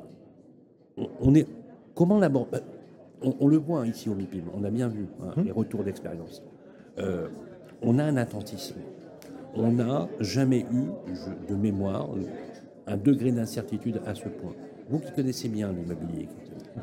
on 1.22 1.34
est 1.34 1.48
comment 1.96 2.20
l'aborder 2.20 2.52
bah, 2.52 2.60
on, 3.22 3.48
le 3.48 3.58
voit 3.58 3.86
ici 3.86 4.10
au 4.10 4.16
MIPIM, 4.16 4.44
on 4.54 4.64
a 4.64 4.70
bien 4.70 4.88
vu 4.88 5.08
hein, 5.22 5.34
hum. 5.36 5.44
les 5.44 5.52
retours 5.52 5.84
d'expérience. 5.84 6.42
Euh, 7.00 7.28
on 7.82 8.00
a 8.00 8.04
un 8.04 8.16
attentisme. 8.18 8.78
On 9.56 9.72
n'a 9.74 10.08
jamais 10.20 10.66
eu, 10.72 10.86
de 11.50 11.56
mémoire, 11.56 12.10
un 12.88 12.98
degré 12.98 13.32
d'incertitude 13.32 14.00
à 14.06 14.16
ce 14.16 14.30
point. 14.30 14.54
Vous 14.90 15.00
qui 15.00 15.12
connaissez 15.12 15.50
bien 15.50 15.72
l'immobilier, 15.74 16.28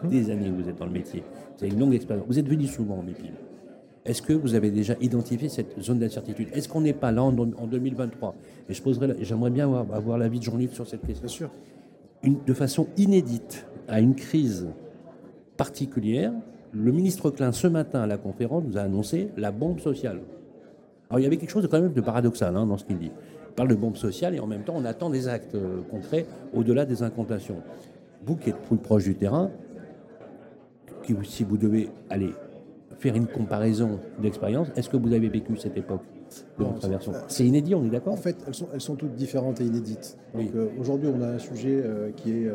hum. 0.03 0.11
des 0.11 0.31
années 0.31 0.51
où 0.51 0.57
vous 0.57 0.69
êtes 0.69 0.79
dans 0.79 0.87
le 0.87 0.93
métier, 0.93 1.23
vous 1.57 1.65
avez 1.65 1.73
une 1.73 1.81
longue 1.81 1.95
expérience, 1.95 2.27
vous 2.27 2.39
êtes 2.39 2.49
venu 2.49 2.67
souvent 2.67 2.99
au 2.99 3.03
MIPIM. 3.03 3.33
Est-ce 4.07 4.23
que 4.23 4.33
vous 4.33 4.55
avez 4.55 4.71
déjà 4.71 4.95
identifié 5.01 5.49
cette 5.49 5.81
zone 5.81 5.99
d'incertitude? 5.99 6.49
Est-ce 6.53 6.69
qu'on 6.69 6.81
n'est 6.81 6.93
pas 6.93 7.11
là 7.11 7.25
en, 7.25 7.33
2023 7.33 8.35
Et 8.69 8.75
je 8.75 8.83
poserai, 8.83 9.17
j'aimerais 9.21 9.51
bien 9.51 9.73
avoir, 9.73 10.17
l'avis 10.17 10.39
de 10.39 10.45
Jean-Luc 10.45 10.73
sur 10.73 10.87
cette 10.87 11.05
question. 11.05 11.27
Bien 12.23 12.29
sûr. 12.29 12.41
de 12.47 12.55
façon 12.55 12.87
inédite 12.97 13.67
à 13.89 14.01
une 14.01 14.15
crise 14.15 14.69
particulière, 15.57 16.33
le 16.73 16.93
ministre 16.93 17.31
Klein, 17.31 17.53
ce 17.53 17.67
matin 17.67 18.03
à 18.03 18.07
la 18.07 18.17
conférence, 18.17 18.63
nous 18.65 18.79
a 18.79 18.83
annoncé 18.83 19.31
la 19.37 19.51
bombe 19.51 19.81
sociale. 19.81 20.21
Alors 21.11 21.21
il 21.21 21.23
y 21.23 21.27
avait 21.27 21.37
quelque 21.37 21.51
chose 21.51 21.63
de 21.63 21.69
quand 21.69 21.81
même 21.81 21.93
de 21.93 22.01
paradoxal 22.01 22.57
hein, 22.57 22.67
dans 22.67 22.77
ce 22.77 22.85
qu'il 22.85 22.99
dit. 22.99 23.11
Il 23.49 23.55
parle 23.55 23.69
de 23.69 23.75
bombe 23.75 23.97
sociale 23.97 24.35
et 24.35 24.41
en 24.41 24.47
même 24.47 24.63
temps 24.63 24.75
on 24.77 24.85
attend 24.85 25.09
des 25.09 25.29
actes 25.29 25.55
euh, 25.55 25.81
concrets 25.91 26.27
au-delà 26.53 26.85
des 26.85 27.03
incantations. 27.03 27.57
Vous 28.25 28.37
qui 28.37 28.51
êtes 28.51 28.59
plus 28.59 28.77
proche 28.77 29.05
du 29.05 29.15
terrain, 29.15 29.51
si 31.25 31.45
vous 31.45 31.57
devez 31.57 31.89
aller 32.11 32.33
faire 32.99 33.15
une 33.15 33.27
comparaison 33.27 34.01
d'expérience. 34.21 34.69
Est-ce 34.77 34.89
que 34.89 34.97
vous 34.97 35.13
avez 35.13 35.29
vécu 35.29 35.57
cette 35.57 35.77
époque 35.77 36.03
de 36.59 36.65
votre 36.65 36.89
version 36.89 37.13
C'est 37.29 37.45
inédit, 37.45 37.75
on 37.75 37.85
est 37.85 37.91
d'accord 37.91 38.15
En 38.15 38.19
fait, 38.19 38.37
elles 38.47 38.55
sont, 38.55 38.69
elles 38.73 38.81
sont 38.81 38.97
toutes 38.97 39.15
différentes 39.15 39.61
et 39.61 39.65
inédites. 39.65 40.17
Donc 40.35 40.49
euh, 40.55 40.69
aujourd'hui, 40.79 41.09
on 41.15 41.23
a 41.23 41.29
un 41.29 41.39
sujet 41.39 41.83
euh, 41.85 42.11
qui 42.17 42.33
est. 42.33 42.49
Euh, 42.49 42.55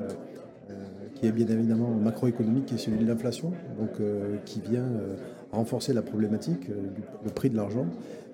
qui 1.16 1.28
est 1.28 1.32
bien 1.34 1.46
évidemment 1.48 1.90
macroéconomique, 1.90 2.66
qui 2.66 2.76
est 2.76 2.78
celui 2.80 2.98
de 2.98 3.08
l'inflation, 3.08 3.52
donc 3.78 4.02
qui 4.46 4.60
vient 4.60 4.88
renforcer 5.52 5.94
la 5.94 6.02
problématique 6.02 6.68
du 6.68 7.32
prix 7.32 7.52
de 7.52 7.58
l'argent. 7.58 7.86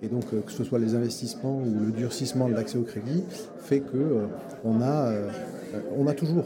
Et 0.01 0.07
donc, 0.07 0.29
que 0.29 0.51
ce 0.51 0.63
soit 0.63 0.79
les 0.79 0.95
investissements 0.95 1.57
ou 1.57 1.85
le 1.85 1.91
durcissement 1.91 2.47
de 2.47 2.53
l'accès 2.53 2.77
au 2.77 2.83
crédit, 2.83 3.23
fait 3.57 3.81
que 3.81 4.27
on 4.63 4.79
a, 4.81 5.11
on 5.97 6.07
a 6.07 6.13
toujours, 6.13 6.45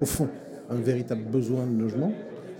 au 0.00 0.06
fond, 0.06 0.28
un 0.70 0.76
véritable 0.76 1.22
besoin 1.24 1.66
de 1.66 1.80
logement 1.80 2.12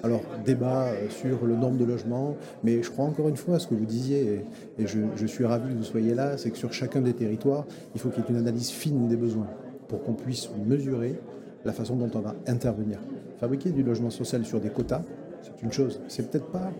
alors, 0.02 0.22
débat 0.44 0.86
euh, 0.86 1.08
sur 1.08 1.46
le 1.46 1.56
nombre 1.56 1.78
de 1.78 1.84
logements, 1.84 2.36
mais 2.62 2.82
je 2.82 2.90
crois 2.90 3.04
encore 3.04 3.28
une 3.28 3.36
fois 3.36 3.56
à 3.56 3.58
ce 3.58 3.66
que 3.66 3.74
vous 3.74 3.86
disiez, 3.86 4.44
et, 4.78 4.86
je, 4.86 5.26
suis 5.26 5.44
ravi 5.44 5.72
que 5.72 5.78
vous 5.78 5.84
soyez 5.84 6.14
là, 6.14 6.36
c'est 6.36 6.50
que 6.50 6.58
sur 6.58 6.72
chacun 6.72 7.00
des 7.00 7.14
territoires, 7.14 7.64
il 7.94 8.00
faut 8.00 8.10
qu'il 8.10 8.22
y 8.22 8.26
ait 8.26 8.30
une 8.30 8.36
analyse 8.36 8.70
fine 8.70 9.08
des 9.08 9.16
besoins 9.16 9.48
pour 9.88 10.02
qu'on 10.02 10.14
puisse 10.14 10.48
mesurer 10.66 11.18
la 11.64 11.72
façon 11.72 11.96
dont 11.96 12.10
on 12.14 12.20
va 12.20 12.34
intervenir. 12.46 12.98
Fabriquer 13.38 13.70
du 13.70 13.82
logement 13.82 14.10
social 14.10 14.44
sur 14.44 14.60
des 14.60 14.70
quotas, 14.70 15.02
c'est 15.42 15.62
une 15.62 15.72
chose. 15.72 16.00
C'est 16.08 16.30
peut-être 16.30 16.46
pas 16.46 16.70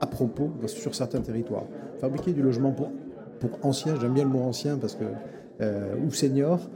à 0.00 0.06
propos 0.06 0.50
sur 0.66 0.94
certains 0.94 1.20
territoires. 1.20 1.64
Fabriquer 2.00 2.32
du 2.32 2.42
logement 2.42 2.72
pour, 2.72 2.90
pour 3.38 3.50
anciens, 3.62 3.94
j'aime 4.00 4.14
bien 4.14 4.24
le 4.24 4.30
mot 4.30 4.42
ancien 4.42 4.76
parce 4.76 4.96
que, 4.96 5.04
euh, 5.60 5.94
ou 6.04 6.10
seniors, 6.10 6.68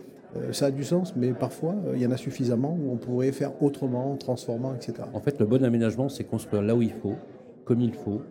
ça 0.53 0.66
a 0.66 0.70
du 0.70 0.84
sens, 0.84 1.14
mais 1.16 1.32
parfois, 1.32 1.74
euh, 1.87 1.93
il 1.97 2.03
y 2.03 2.07
en 2.07 2.11
a 2.11 2.16
suffisamment 2.16 2.76
où 2.80 2.93
on 2.93 2.97
pourrait 2.97 3.32
faire 3.32 3.62
autrement, 3.62 4.16
transformant, 4.16 4.74
etc. 4.74 4.95
En 5.12 5.20
fait, 5.20 5.39
le 5.39 5.47
bon 5.47 5.64
aménagement, 5.64 6.09
c'est 6.09 6.24
construire 6.24 6.62
là 6.62 6.74
où 6.74 6.82
il 6.82 6.93
faut, 6.93 7.14
comme 7.64 7.80
il 7.80 7.93
faut, 7.93 8.22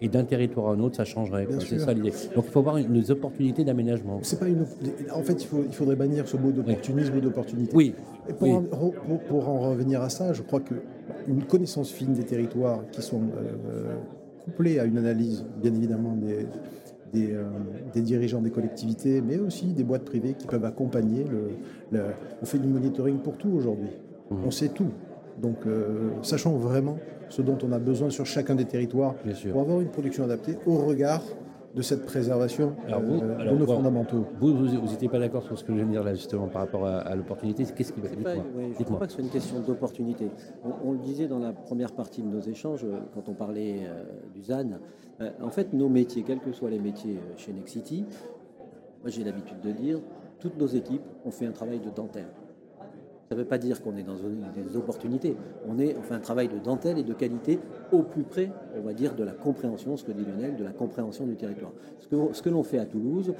et 0.00 0.08
d'un 0.08 0.24
territoire 0.24 0.68
à 0.68 0.72
un 0.72 0.80
autre, 0.80 0.96
ça 0.96 1.04
changerait. 1.04 1.46
C'est 1.60 1.78
ça 1.78 1.92
l'idée. 1.92 2.12
Donc 2.34 2.44
il 2.46 2.50
faut 2.50 2.60
avoir 2.60 2.76
une, 2.76 2.92
des 2.92 3.10
opportunités 3.10 3.64
d'aménagement. 3.64 4.20
C'est 4.22 4.38
pas 4.38 4.48
une. 4.48 4.64
En 5.12 5.22
fait, 5.22 5.42
il, 5.42 5.46
faut, 5.46 5.64
il 5.66 5.74
faudrait 5.74 5.96
bannir 5.96 6.28
ce 6.28 6.36
mot 6.36 6.52
d'opportunisme 6.52 7.16
ou 7.16 7.20
d'opportunité. 7.20 7.74
Oui. 7.74 7.94
pour, 8.38 8.48
En, 8.48 8.62
pour, 9.28 9.48
en 9.48 9.70
revenir 9.70 10.00
à 10.00 10.08
ça, 10.08 10.32
je 10.32 10.42
crois 10.42 10.60
que 10.60 10.74
une 11.26 11.42
connaissance 11.44 11.90
fine 11.90 12.12
des 12.12 12.24
territoires 12.24 12.80
qui 12.92 13.02
sont 13.02 13.22
euh, 13.22 13.96
couplées 14.44 14.78
à 14.78 14.84
une 14.84 14.98
analyse, 14.98 15.44
bien 15.60 15.74
évidemment, 15.74 16.14
des, 16.14 16.46
euh, 17.14 17.44
des, 17.94 18.02
dirigeants 18.02 18.40
des 18.40 18.50
collectivités, 18.50 19.20
mais 19.20 19.38
aussi 19.38 19.66
des 19.66 19.84
boîtes 19.84 20.04
privées 20.04 20.34
qui 20.34 20.46
peuvent 20.46 20.64
accompagner. 20.64 21.24
Le, 21.92 22.00
on 22.42 22.46
fait 22.46 22.58
du 22.58 22.68
monitoring 22.68 23.18
pour 23.18 23.36
tout 23.36 23.50
aujourd'hui. 23.50 23.90
Mmh. 24.30 24.36
On 24.44 24.50
sait 24.50 24.68
tout. 24.68 24.90
Donc, 25.40 25.66
euh, 25.66 26.10
sachant 26.22 26.52
vraiment 26.52 26.98
ce 27.28 27.42
dont 27.42 27.58
on 27.62 27.72
a 27.72 27.78
besoin 27.78 28.10
sur 28.10 28.26
chacun 28.26 28.54
des 28.54 28.64
territoires 28.64 29.14
pour 29.50 29.60
avoir 29.60 29.80
une 29.80 29.88
production 29.88 30.24
adaptée 30.24 30.58
au 30.66 30.76
regard 30.78 31.22
de 31.74 31.82
cette 31.82 32.04
préservation 32.06 32.74
euh, 32.88 33.50
de 33.50 33.56
nos 33.56 33.66
fondamentaux. 33.66 34.26
Vous, 34.40 34.54
vous 34.56 34.66
n'étiez 34.66 35.08
pas 35.08 35.18
d'accord 35.18 35.42
sur 35.42 35.58
ce 35.58 35.64
que 35.64 35.72
je 35.72 35.78
viens 35.78 35.86
de 35.86 35.90
dire 35.90 36.04
là, 36.04 36.14
justement, 36.14 36.48
par 36.48 36.62
rapport 36.62 36.86
à, 36.86 37.14
l'opportunité. 37.14 37.64
Qu'est-ce 37.64 37.92
qui 37.92 38.00
va 38.00 38.08
Je 38.08 38.16
ne 38.16 38.84
crois 38.84 38.98
pas 38.98 39.06
que 39.06 39.12
ce 39.12 39.18
soit 39.18 39.24
une 39.24 39.30
question 39.30 39.60
d'opportunité. 39.60 40.28
On, 40.84 40.92
le 40.92 40.98
disait 40.98 41.28
dans 41.28 41.38
la 41.38 41.52
première 41.52 41.92
partie 41.92 42.22
de 42.22 42.28
nos 42.28 42.40
échanges, 42.40 42.84
euh, 42.84 42.98
quand 43.14 43.28
on 43.28 43.34
parlait 43.34 43.80
euh, 43.82 44.04
du 44.34 44.42
ZAN. 44.42 44.78
en 45.42 45.50
fait, 45.50 45.72
nos 45.72 45.88
métiers, 45.88 46.22
quels 46.22 46.40
que 46.40 46.52
soient 46.52 46.70
les 46.70 46.78
métiers 46.78 47.18
chez 47.36 47.52
Nexity, 47.52 48.04
moi 49.02 49.10
j'ai 49.10 49.24
l'habitude 49.24 49.60
de 49.60 49.72
dire, 49.72 50.00
toutes 50.40 50.56
nos 50.56 50.66
équipes 50.66 51.02
ont 51.24 51.30
fait 51.30 51.46
un 51.46 51.52
travail 51.52 51.80
de 51.80 51.90
dentelle. 51.90 52.28
Ça 53.28 53.34
ne 53.34 53.40
veut 53.40 53.46
pas 53.46 53.58
dire 53.58 53.82
qu'on 53.82 53.94
est 53.96 54.02
dans 54.02 54.14
des 54.14 54.76
opportunités. 54.76 55.36
On, 55.68 55.78
est, 55.78 55.94
fait 56.02 56.14
un 56.14 56.20
travail 56.20 56.48
de 56.48 56.58
dentelle 56.58 56.96
et 56.96 57.02
de 57.02 57.12
qualité 57.12 57.58
au 57.92 58.02
plus 58.02 58.22
près, 58.22 58.50
on 58.74 58.80
va 58.80 58.94
dire, 58.94 59.14
de 59.14 59.22
la 59.22 59.32
compréhension, 59.32 59.98
ce 59.98 60.04
que 60.04 60.12
dit 60.12 60.24
Lionel, 60.24 60.56
de 60.56 60.64
la 60.64 60.72
compréhension 60.72 61.26
du 61.26 61.36
territoire. 61.36 61.72
Ce 62.00 62.42
que, 62.42 62.48
l'on 62.48 62.62
fait 62.62 62.78
à 62.78 62.86
Toulouse, 62.86 63.34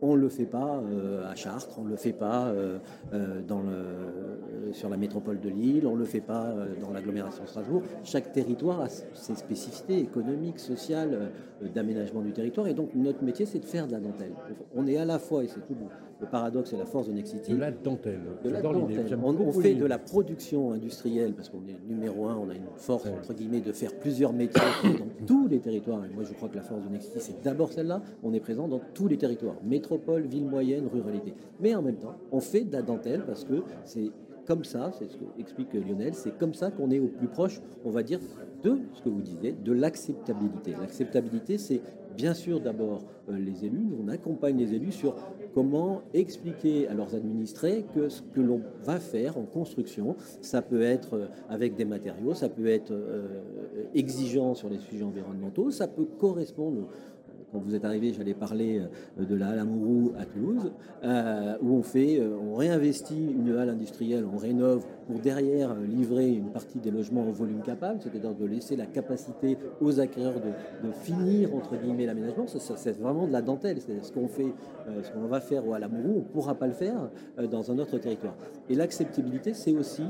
on 0.00 0.16
ne 0.16 0.20
le 0.22 0.30
fait 0.30 0.46
pas 0.46 0.82
euh, 0.90 1.30
à 1.30 1.34
Chartres, 1.34 1.78
on 1.78 1.84
ne 1.84 1.90
le 1.90 1.96
fait 1.96 2.14
pas 2.14 2.46
euh, 2.46 2.78
euh, 3.12 4.72
sur 4.72 4.88
la 4.88 4.96
métropole 4.96 5.40
de 5.40 5.50
Lille, 5.50 5.86
on 5.86 5.94
ne 5.94 6.00
le 6.00 6.06
fait 6.06 6.22
pas 6.22 6.54
dans 6.80 6.90
l'agglomération 6.90 7.46
Strasbourg. 7.46 7.82
Chaque 8.02 8.32
territoire 8.32 8.80
a 8.80 8.88
ses 8.88 9.34
spécificités 9.34 9.98
économiques, 9.98 10.58
sociales, 10.58 11.30
d'aménagement 11.74 12.22
du 12.22 12.32
territoire. 12.32 12.66
Et 12.66 12.74
donc 12.74 12.94
notre 12.94 13.22
métier, 13.22 13.44
c'est 13.44 13.58
de 13.58 13.66
faire 13.66 13.86
de 13.86 13.92
la 13.92 14.00
dentelle. 14.00 14.32
On 14.74 14.86
est 14.86 14.96
à 14.96 15.04
la 15.04 15.18
fois, 15.18 15.44
et 15.44 15.48
c'est 15.48 15.64
tout 15.66 15.76
le 16.24 16.30
paradoxe 16.30 16.72
et 16.72 16.76
la 16.76 16.86
force 16.86 17.06
de 17.06 17.12
Nexity. 17.12 17.52
De 17.52 17.58
la 17.58 17.70
dentelle. 17.70 18.20
De 18.42 18.50
la 18.50 18.60
dentelle. 18.60 19.18
On, 19.22 19.52
fait 19.52 19.74
de 19.74 19.84
la 19.84 19.98
production 19.98 20.72
industrielle, 20.72 21.34
parce 21.34 21.48
qu'on 21.48 21.66
est 21.68 21.78
numéro 21.88 22.26
un, 22.26 22.36
on 22.36 22.48
a 22.48 22.54
une 22.54 22.66
force, 22.76 23.06
entre 23.06 23.34
guillemets, 23.34 23.60
de 23.60 23.72
faire 23.72 23.92
plusieurs 23.94 24.32
métiers 24.32 24.62
dans 24.84 25.26
tous 25.26 25.48
les 25.48 25.60
territoires. 25.60 26.04
Et 26.04 26.14
moi, 26.14 26.24
je 26.24 26.32
crois 26.32 26.48
que 26.48 26.56
la 26.56 26.62
force 26.62 26.82
de 26.82 26.88
Nexity, 26.88 27.20
c'est 27.20 27.42
d'abord 27.42 27.72
celle-là. 27.72 28.02
On 28.22 28.32
est 28.32 28.40
présent 28.40 28.68
dans 28.68 28.80
tous 28.94 29.08
les 29.08 29.18
territoires. 29.18 29.56
Métropole, 29.62 30.22
ville 30.22 30.46
moyenne, 30.46 30.86
ruralité. 30.92 31.34
Mais 31.60 31.74
en 31.74 31.82
même 31.82 31.96
temps, 31.96 32.16
on 32.32 32.40
fait 32.40 32.64
de 32.64 32.72
la 32.72 32.82
dentelle 32.82 33.24
parce 33.26 33.44
que 33.44 33.62
c'est 33.84 34.10
comme 34.46 34.64
ça, 34.64 34.92
c'est 34.98 35.10
ce 35.10 35.16
qu'explique 35.16 35.72
Lionel, 35.72 36.14
c'est 36.14 36.36
comme 36.36 36.54
ça 36.54 36.70
qu'on 36.70 36.90
est 36.90 36.98
au 36.98 37.06
plus 37.06 37.28
proche, 37.28 37.60
on 37.84 37.90
va 37.90 38.02
dire, 38.02 38.20
de 38.62 38.78
ce 38.92 39.02
que 39.02 39.08
vous 39.08 39.22
disiez, 39.22 39.52
de 39.52 39.72
l'acceptabilité. 39.72 40.74
L'acceptabilité, 40.78 41.58
c'est 41.58 41.80
bien 42.16 42.34
sûr 42.34 42.60
d'abord 42.60 43.02
euh, 43.28 43.38
les 43.38 43.64
élus, 43.64 43.88
on 44.02 44.08
accompagne 44.08 44.56
les 44.58 44.74
élus 44.74 44.92
sur 44.92 45.16
comment 45.54 46.02
expliquer 46.12 46.88
à 46.88 46.94
leurs 46.94 47.14
administrés 47.14 47.84
que 47.94 48.08
ce 48.08 48.22
que 48.22 48.40
l'on 48.40 48.60
va 48.82 48.98
faire 48.98 49.38
en 49.38 49.44
construction, 49.44 50.16
ça 50.40 50.60
peut 50.60 50.82
être 50.82 51.14
euh, 51.14 51.26
avec 51.48 51.76
des 51.76 51.84
matériaux, 51.84 52.34
ça 52.34 52.48
peut 52.48 52.66
être 52.66 52.92
euh, 52.92 53.28
exigeant 53.94 54.54
sur 54.54 54.68
les 54.68 54.78
sujets 54.78 55.04
environnementaux, 55.04 55.70
ça 55.70 55.86
peut 55.86 56.06
correspondre 56.18 56.88
vous 57.58 57.74
êtes 57.74 57.84
arrivé, 57.84 58.12
j'allais 58.12 58.34
parler 58.34 58.80
euh, 59.18 59.24
de 59.24 59.34
la 59.34 59.48
halle 59.48 59.60
Amourou 59.60 60.12
à 60.18 60.24
Toulouse, 60.24 60.72
euh, 61.04 61.56
où 61.62 61.74
on 61.74 61.82
fait, 61.82 62.18
euh, 62.18 62.36
on 62.40 62.54
réinvestit 62.54 63.32
une 63.36 63.56
halle 63.56 63.70
industrielle, 63.70 64.24
on 64.32 64.36
rénove 64.36 64.84
pour 65.06 65.18
derrière 65.18 65.74
livrer 65.74 66.30
une 66.30 66.50
partie 66.50 66.78
des 66.78 66.90
logements 66.90 67.22
en 67.22 67.30
volume 67.30 67.62
capable, 67.62 68.00
c'est-à-dire 68.02 68.34
de 68.34 68.46
laisser 68.46 68.76
la 68.76 68.86
capacité 68.86 69.58
aux 69.80 70.00
acquéreurs 70.00 70.40
de, 70.40 70.92
finir 71.02 71.54
entre 71.54 71.76
guillemets 71.76 72.06
l'aménagement. 72.06 72.46
C'est 72.46 72.98
vraiment 72.98 73.26
de 73.26 73.32
la 73.32 73.42
dentelle. 73.42 73.78
C'est 73.80 74.02
ce 74.02 74.12
qu'on 74.12 74.28
fait, 74.28 74.54
ce 75.02 75.10
qu'on 75.10 75.26
va 75.26 75.40
faire 75.40 75.62
à 75.72 75.76
Amourou, 75.76 76.12
on 76.16 76.18
ne 76.20 76.32
pourra 76.32 76.54
pas 76.54 76.66
le 76.66 76.72
faire 76.72 77.10
dans 77.50 77.70
un 77.70 77.78
autre 77.78 77.98
territoire. 77.98 78.34
Et 78.70 78.74
l'acceptabilité, 78.74 79.52
c'est 79.54 79.72
aussi, 79.72 80.04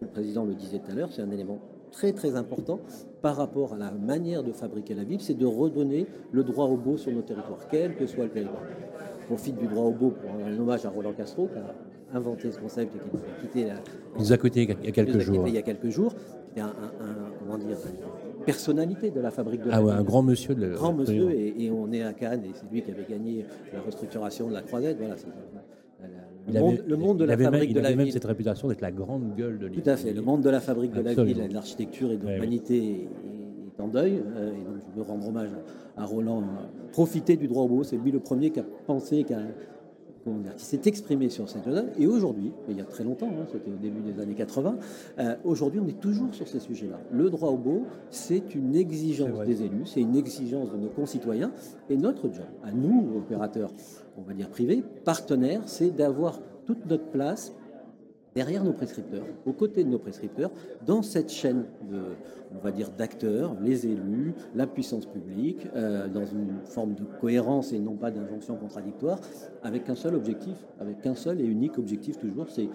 le 0.00 0.06
président 0.06 0.44
le 0.44 0.54
disait 0.54 0.78
tout 0.78 0.92
à 0.92 0.94
l'heure, 0.94 1.12
c'est 1.12 1.22
un 1.22 1.30
élément 1.30 1.58
très 1.90 2.12
très 2.12 2.36
important 2.36 2.80
par 3.22 3.36
rapport 3.36 3.74
à 3.74 3.76
la 3.76 3.90
manière 3.90 4.42
de 4.42 4.52
fabriquer 4.52 4.94
la 4.94 5.04
ville, 5.04 5.20
c'est 5.20 5.36
de 5.36 5.46
redonner 5.46 6.06
le 6.32 6.42
droit 6.42 6.66
au 6.66 6.76
beau 6.76 6.96
sur 6.96 7.12
nos 7.12 7.22
territoires, 7.22 7.66
quel 7.70 7.96
que 7.96 8.06
soit 8.06 8.24
le 8.24 8.30
territoire. 8.30 8.62
On 9.22 9.26
profite 9.26 9.56
du 9.56 9.66
droit 9.66 9.84
au 9.84 9.92
beau 9.92 10.10
pour 10.10 10.30
un 10.44 10.58
hommage 10.58 10.84
à 10.86 10.90
Roland 10.90 11.12
Castro, 11.12 11.48
qui 11.48 11.58
a 11.58 12.16
inventé 12.16 12.50
ce 12.50 12.58
concept 12.58 12.96
et 12.96 12.98
qui 12.98 13.04
nous 13.12 13.22
a 13.22 13.40
quitté, 13.40 13.72
nous 14.18 14.32
a 14.32 14.38
quitté 14.38 14.62
il 14.62 14.86
y 14.86 14.88
a 14.88 14.92
quelques 14.92 15.18
jours. 15.18 15.48
Il 15.48 15.54
y 15.54 15.58
a 15.58 15.62
quelques 15.62 15.90
jours, 15.90 16.14
qui 16.54 16.60
un, 16.60 16.72
comment 17.38 17.58
dire, 17.58 17.76
une 18.38 18.44
personnalité 18.44 19.10
de 19.10 19.20
la 19.20 19.30
fabrique 19.30 19.62
de 19.62 19.70
ah 19.72 19.82
ouais, 19.82 19.92
un 19.92 20.02
grand 20.02 20.22
monsieur 20.22 20.54
de 20.54 20.66
la 20.66 20.74
grand 20.74 20.92
monsieur 20.92 21.30
et, 21.30 21.70
on 21.70 21.92
est 21.92 22.02
à 22.02 22.12
Cannes 22.12 22.42
et 22.44 22.50
c'est 22.54 22.70
lui 22.70 22.82
qui 22.82 22.90
avait 22.90 23.06
gagné 23.08 23.44
la 23.72 23.80
restructuration 23.80 24.48
de 24.48 24.54
la 24.54 24.62
Croisette. 24.62 24.98
Voilà, 24.98 25.14
le, 26.48 26.60
monde, 26.60 26.84
le, 26.86 26.96
monde, 26.96 27.18
de 27.18 27.24
la 27.24 27.36
fabrique 27.36 27.72
de 27.72 27.80
la 27.80 27.88
ville. 27.88 27.96
Il 27.96 28.00
avait 28.00 28.04
même 28.04 28.10
cette 28.10 28.24
réputation 28.24 28.68
d'être 28.68 28.80
la 28.80 28.92
grande 28.92 29.34
gueule 29.36 29.58
de 29.58 29.66
l'île. 29.66 29.82
Tout 29.82 29.90
à 29.90 29.96
fait. 29.96 30.12
Le 30.12 30.22
monde 30.22 30.42
de 30.42 30.50
la 30.50 30.60
fabrique 30.60 30.92
de 30.92 31.00
la 31.00 31.14
ville, 31.14 31.48
de 31.48 31.54
l'architecture 31.54 32.10
et 32.10 32.16
de 32.16 32.26
l'humanité 32.26 33.08
est 33.76 33.80
en 33.80 33.88
deuil. 33.88 34.22
Euh, 34.36 34.50
et 34.50 34.64
donc 34.64 34.74
je 34.78 34.96
veux 34.96 35.02
rendre 35.02 35.28
hommage 35.28 35.50
à 35.96 36.04
Roland. 36.04 36.42
Profiter 36.92 37.36
du 37.36 37.48
droit 37.48 37.64
au 37.64 37.68
beau, 37.68 37.82
c'est 37.82 37.96
lui 37.96 38.10
le 38.10 38.20
premier 38.20 38.50
qui 38.50 38.60
a 38.60 38.64
pensé, 38.86 39.24
qui 39.24 39.34
a 39.34 39.40
qui 40.56 40.64
s'est 40.64 40.82
exprimé 40.84 41.28
sur 41.28 41.48
cette 41.48 41.64
zone. 41.64 41.88
Et 41.98 42.06
aujourd'hui, 42.06 42.52
il 42.68 42.76
y 42.76 42.80
a 42.80 42.84
très 42.84 43.04
longtemps, 43.04 43.28
hein, 43.28 43.46
c'était 43.50 43.70
au 43.70 43.76
début 43.76 44.00
des 44.00 44.20
années 44.20 44.34
80, 44.34 44.76
euh, 45.18 45.36
aujourd'hui 45.44 45.80
on 45.80 45.88
est 45.88 45.98
toujours 45.98 46.34
sur 46.34 46.46
ces 46.46 46.60
sujets-là. 46.60 47.00
Le 47.12 47.30
droit 47.30 47.50
au 47.50 47.56
beau, 47.56 47.84
c'est 48.10 48.54
une 48.54 48.74
exigence 48.76 49.38
des 49.46 49.62
élus, 49.62 49.86
c'est 49.86 50.00
une 50.00 50.16
exigence 50.16 50.70
de 50.70 50.76
nos 50.76 50.88
concitoyens. 50.88 51.52
Et 51.88 51.96
notre 51.96 52.24
job, 52.24 52.44
à 52.62 52.72
nous, 52.72 53.16
opérateurs, 53.16 53.72
on 54.20 54.28
va 54.28 54.34
dire 54.34 54.48
privés, 54.48 54.82
partenaires, 55.04 55.62
c'est 55.66 55.90
d'avoir 55.90 56.40
toute 56.66 56.86
notre 56.86 57.06
place 57.06 57.52
derrière 58.34 58.62
nos 58.62 58.72
prescripteurs, 58.72 59.24
aux 59.44 59.52
côtés 59.52 59.82
de 59.82 59.88
nos 59.88 59.98
prescripteurs, 59.98 60.50
dans 60.86 61.02
cette 61.02 61.30
chaîne 61.30 61.64
on 62.54 62.58
va 62.58 62.70
dire, 62.70 62.90
d'acteurs, 62.90 63.56
les 63.60 63.86
élus, 63.86 64.34
la 64.54 64.66
puissance 64.66 65.06
publique, 65.06 65.66
euh, 65.74 66.08
dans 66.08 66.26
une 66.26 66.60
forme 66.64 66.94
de 66.94 67.04
cohérence 67.20 67.72
et 67.72 67.78
non 67.78 67.94
pas 67.94 68.10
d'injonction 68.10 68.56
contradictoire, 68.56 69.20
avec 69.62 69.88
un 69.88 69.94
seul 69.94 70.14
objectif, 70.14 70.56
avec 70.80 71.06
un 71.06 71.14
seul 71.14 71.40
et 71.40 71.44
unique 71.44 71.78
objectif 71.78 72.18
toujours, 72.18 72.48
c'est 72.48 72.68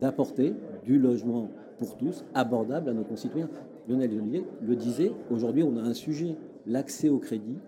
d'apporter 0.00 0.54
du 0.84 0.98
logement 0.98 1.48
pour 1.78 1.96
tous, 1.96 2.24
abordable 2.34 2.90
à 2.90 2.92
nos 2.92 3.04
concitoyens. 3.04 3.48
Lionel 3.88 4.12
Joliet 4.12 4.44
le 4.60 4.76
disait, 4.76 5.12
aujourd'hui 5.30 5.62
on 5.62 5.76
a 5.76 5.80
un 5.80 5.94
sujet, 5.94 6.36
l'accès 6.66 7.08
au 7.08 7.18
crédit, 7.18 7.58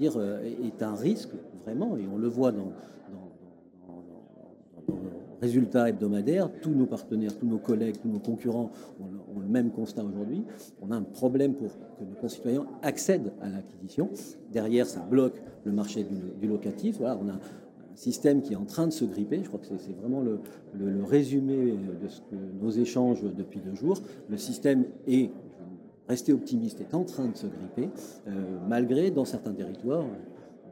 euh, 0.00 0.42
est 0.64 0.82
un 0.82 0.94
risque 0.94 1.32
vraiment, 1.64 1.96
et 1.96 2.06
on 2.12 2.18
le 2.18 2.28
voit 2.28 2.52
dans, 2.52 2.72
résultats 5.42 5.88
hebdomadaires, 5.88 6.48
tous 6.60 6.70
nos 6.70 6.86
partenaires, 6.86 7.36
tous 7.36 7.46
nos 7.46 7.58
collègues, 7.58 7.96
tous 8.00 8.08
nos 8.08 8.20
concurrents 8.20 8.70
ont, 9.00 9.40
le 9.40 9.48
même 9.48 9.70
constat 9.72 10.04
aujourd'hui. 10.04 10.44
On 10.80 10.92
a 10.92 10.96
un 10.96 11.02
problème 11.02 11.54
pour 11.54 11.68
que 11.98 12.04
nos 12.04 12.14
concitoyens 12.14 12.64
accèdent 12.82 13.32
à 13.40 13.48
l'acquisition. 13.48 14.08
Derrière, 14.52 14.86
ça 14.86 15.00
bloque 15.00 15.42
le 15.64 15.72
marché 15.72 16.06
du, 16.40 16.46
locatif. 16.46 16.98
Voilà, 16.98 17.18
on 17.20 17.28
a 17.28 17.32
un 17.32 17.40
système 17.96 18.40
qui 18.40 18.52
est 18.52 18.56
en 18.56 18.64
train 18.64 18.86
de 18.86 18.92
se 18.92 19.04
gripper. 19.04 19.40
Je 19.42 19.48
crois 19.48 19.58
que 19.58 19.66
c'est 19.66 19.96
vraiment 20.00 20.20
le, 20.20 20.38
résumé 21.04 21.72
de 21.72 22.62
nos 22.62 22.70
échanges 22.70 23.22
depuis 23.22 23.58
deux 23.58 23.74
jours. 23.74 23.98
Le 24.28 24.36
système 24.36 24.84
est, 25.08 25.30
rester 26.08 26.32
optimiste, 26.32 26.80
est 26.80 26.94
en 26.94 27.04
train 27.04 27.26
de 27.26 27.36
se 27.36 27.46
gripper, 27.46 27.90
euh, 28.28 28.58
malgré 28.68 29.10
dans 29.10 29.24
certains 29.24 29.52
territoires, 29.52 30.04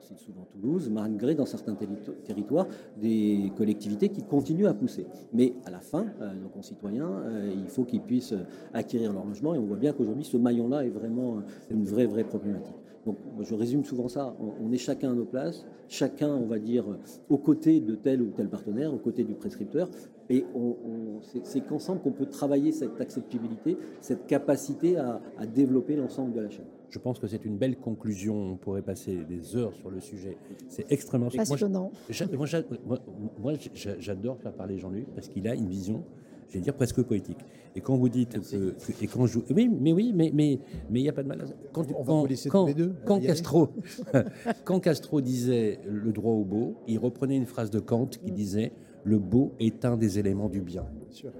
cite 0.00 0.18
souvent 0.18 0.46
Toulouse, 0.50 0.88
malgré 0.90 1.34
dans 1.34 1.46
certains 1.46 1.76
territoires 2.24 2.66
des 2.96 3.52
collectivités 3.56 4.08
qui 4.08 4.22
continuent 4.22 4.66
à 4.66 4.74
pousser. 4.74 5.06
Mais 5.32 5.54
à 5.64 5.70
la 5.70 5.80
fin, 5.80 6.06
euh, 6.20 6.32
nos 6.34 6.48
concitoyens, 6.48 7.10
euh, 7.10 7.52
il 7.54 7.68
faut 7.68 7.84
qu'ils 7.84 8.00
puissent 8.00 8.34
acquérir 8.72 9.12
leur 9.12 9.24
logement 9.24 9.54
et 9.54 9.58
on 9.58 9.66
voit 9.66 9.76
bien 9.76 9.92
qu'aujourd'hui 9.92 10.24
ce 10.24 10.36
maillon-là 10.36 10.84
est 10.84 10.90
vraiment 10.90 11.42
une 11.70 11.84
vraie, 11.84 12.06
vraie 12.06 12.24
problématique. 12.24 12.74
Donc 13.06 13.16
je 13.40 13.54
résume 13.54 13.84
souvent 13.84 14.08
ça, 14.08 14.36
on, 14.40 14.70
est 14.72 14.78
chacun 14.78 15.12
à 15.12 15.14
nos 15.14 15.24
places, 15.24 15.64
chacun, 15.88 16.34
on 16.34 16.46
va 16.46 16.58
dire, 16.58 16.84
aux 17.28 17.38
côtés 17.38 17.80
de 17.80 17.94
tel 17.94 18.20
ou 18.20 18.30
tel 18.30 18.48
partenaire, 18.48 18.92
aux 18.92 18.98
côtés 18.98 19.24
du 19.24 19.34
prescripteur, 19.34 19.88
et 20.28 20.44
on, 20.54 20.76
c'est 21.22 21.66
qu'ensemble 21.66 22.02
qu'on 22.02 22.12
peut 22.12 22.26
travailler 22.26 22.72
cette 22.72 23.00
acceptabilité, 23.00 23.76
cette 24.00 24.26
capacité 24.26 24.96
à 24.98 25.20
développer 25.46 25.96
l'ensemble 25.96 26.32
de 26.32 26.40
la 26.40 26.50
chaîne. 26.50 26.66
Je 26.90 26.98
pense 26.98 27.20
que 27.20 27.28
c'est 27.28 27.44
une 27.44 27.56
belle 27.56 27.76
conclusion. 27.76 28.34
On 28.34 28.56
pourrait 28.56 28.82
passer 28.82 29.24
des 29.28 29.56
heures 29.56 29.74
sur 29.74 29.90
le 29.90 30.00
sujet. 30.00 30.36
C'est 30.68 30.90
extrêmement 30.90 31.30
passionnant. 31.30 31.92
Moi, 32.36 33.54
j'adore 33.74 34.38
faire 34.38 34.52
parler 34.52 34.76
Jean-Luc 34.76 35.06
parce 35.14 35.28
qu'il 35.28 35.46
a 35.46 35.54
une 35.54 35.68
vision, 35.68 36.04
je 36.50 36.54
vais 36.54 36.60
dire 36.60 36.74
presque 36.74 37.02
poétique. 37.02 37.38
Et 37.76 37.80
quand 37.80 37.96
vous 37.96 38.08
dites 38.08 38.40
que, 38.50 38.74
et 39.00 39.06
quand 39.06 39.26
je, 39.26 39.38
oui, 39.54 39.70
mais 39.80 39.92
oui, 39.92 40.12
mais 40.14 40.30
mais 40.34 40.58
mais 40.90 41.00
il 41.00 41.02
n'y 41.04 41.08
a 41.08 41.12
pas 41.12 41.22
de 41.22 41.28
mal. 41.28 41.44
Quand, 41.72 41.86
On 41.96 42.02
va 42.02 42.28
quand, 42.48 42.66
les 42.66 42.74
deux. 42.74 42.94
Quand 43.06 43.20
Castro, 43.20 43.70
quand 44.64 44.80
Castro 44.80 45.20
disait 45.20 45.78
le 45.88 46.12
droit 46.12 46.32
au 46.32 46.44
beau, 46.44 46.74
il 46.88 46.98
reprenait 46.98 47.36
une 47.36 47.46
phrase 47.46 47.70
de 47.70 47.78
Kant 47.78 48.06
qui 48.06 48.32
mm. 48.32 48.34
disait 48.34 48.72
le 49.04 49.18
beau 49.18 49.52
est 49.60 49.84
un 49.84 49.96
des 49.96 50.18
éléments 50.18 50.48
du 50.48 50.60
bien. 50.60 50.84
Sûr. 51.10 51.30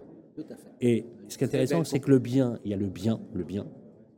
Et 0.81 1.05
ce 1.29 1.37
qui 1.37 1.45
est 1.45 1.49
intéressant, 1.49 1.85
c'est 1.85 1.99
que 1.99 2.11
le 2.11 2.19
bien, 2.19 2.59
il 2.65 2.71
y 2.71 2.75
a 2.75 2.77
le 2.77 2.87
bien, 2.87 3.21
le 3.35 3.45
bien, 3.45 3.67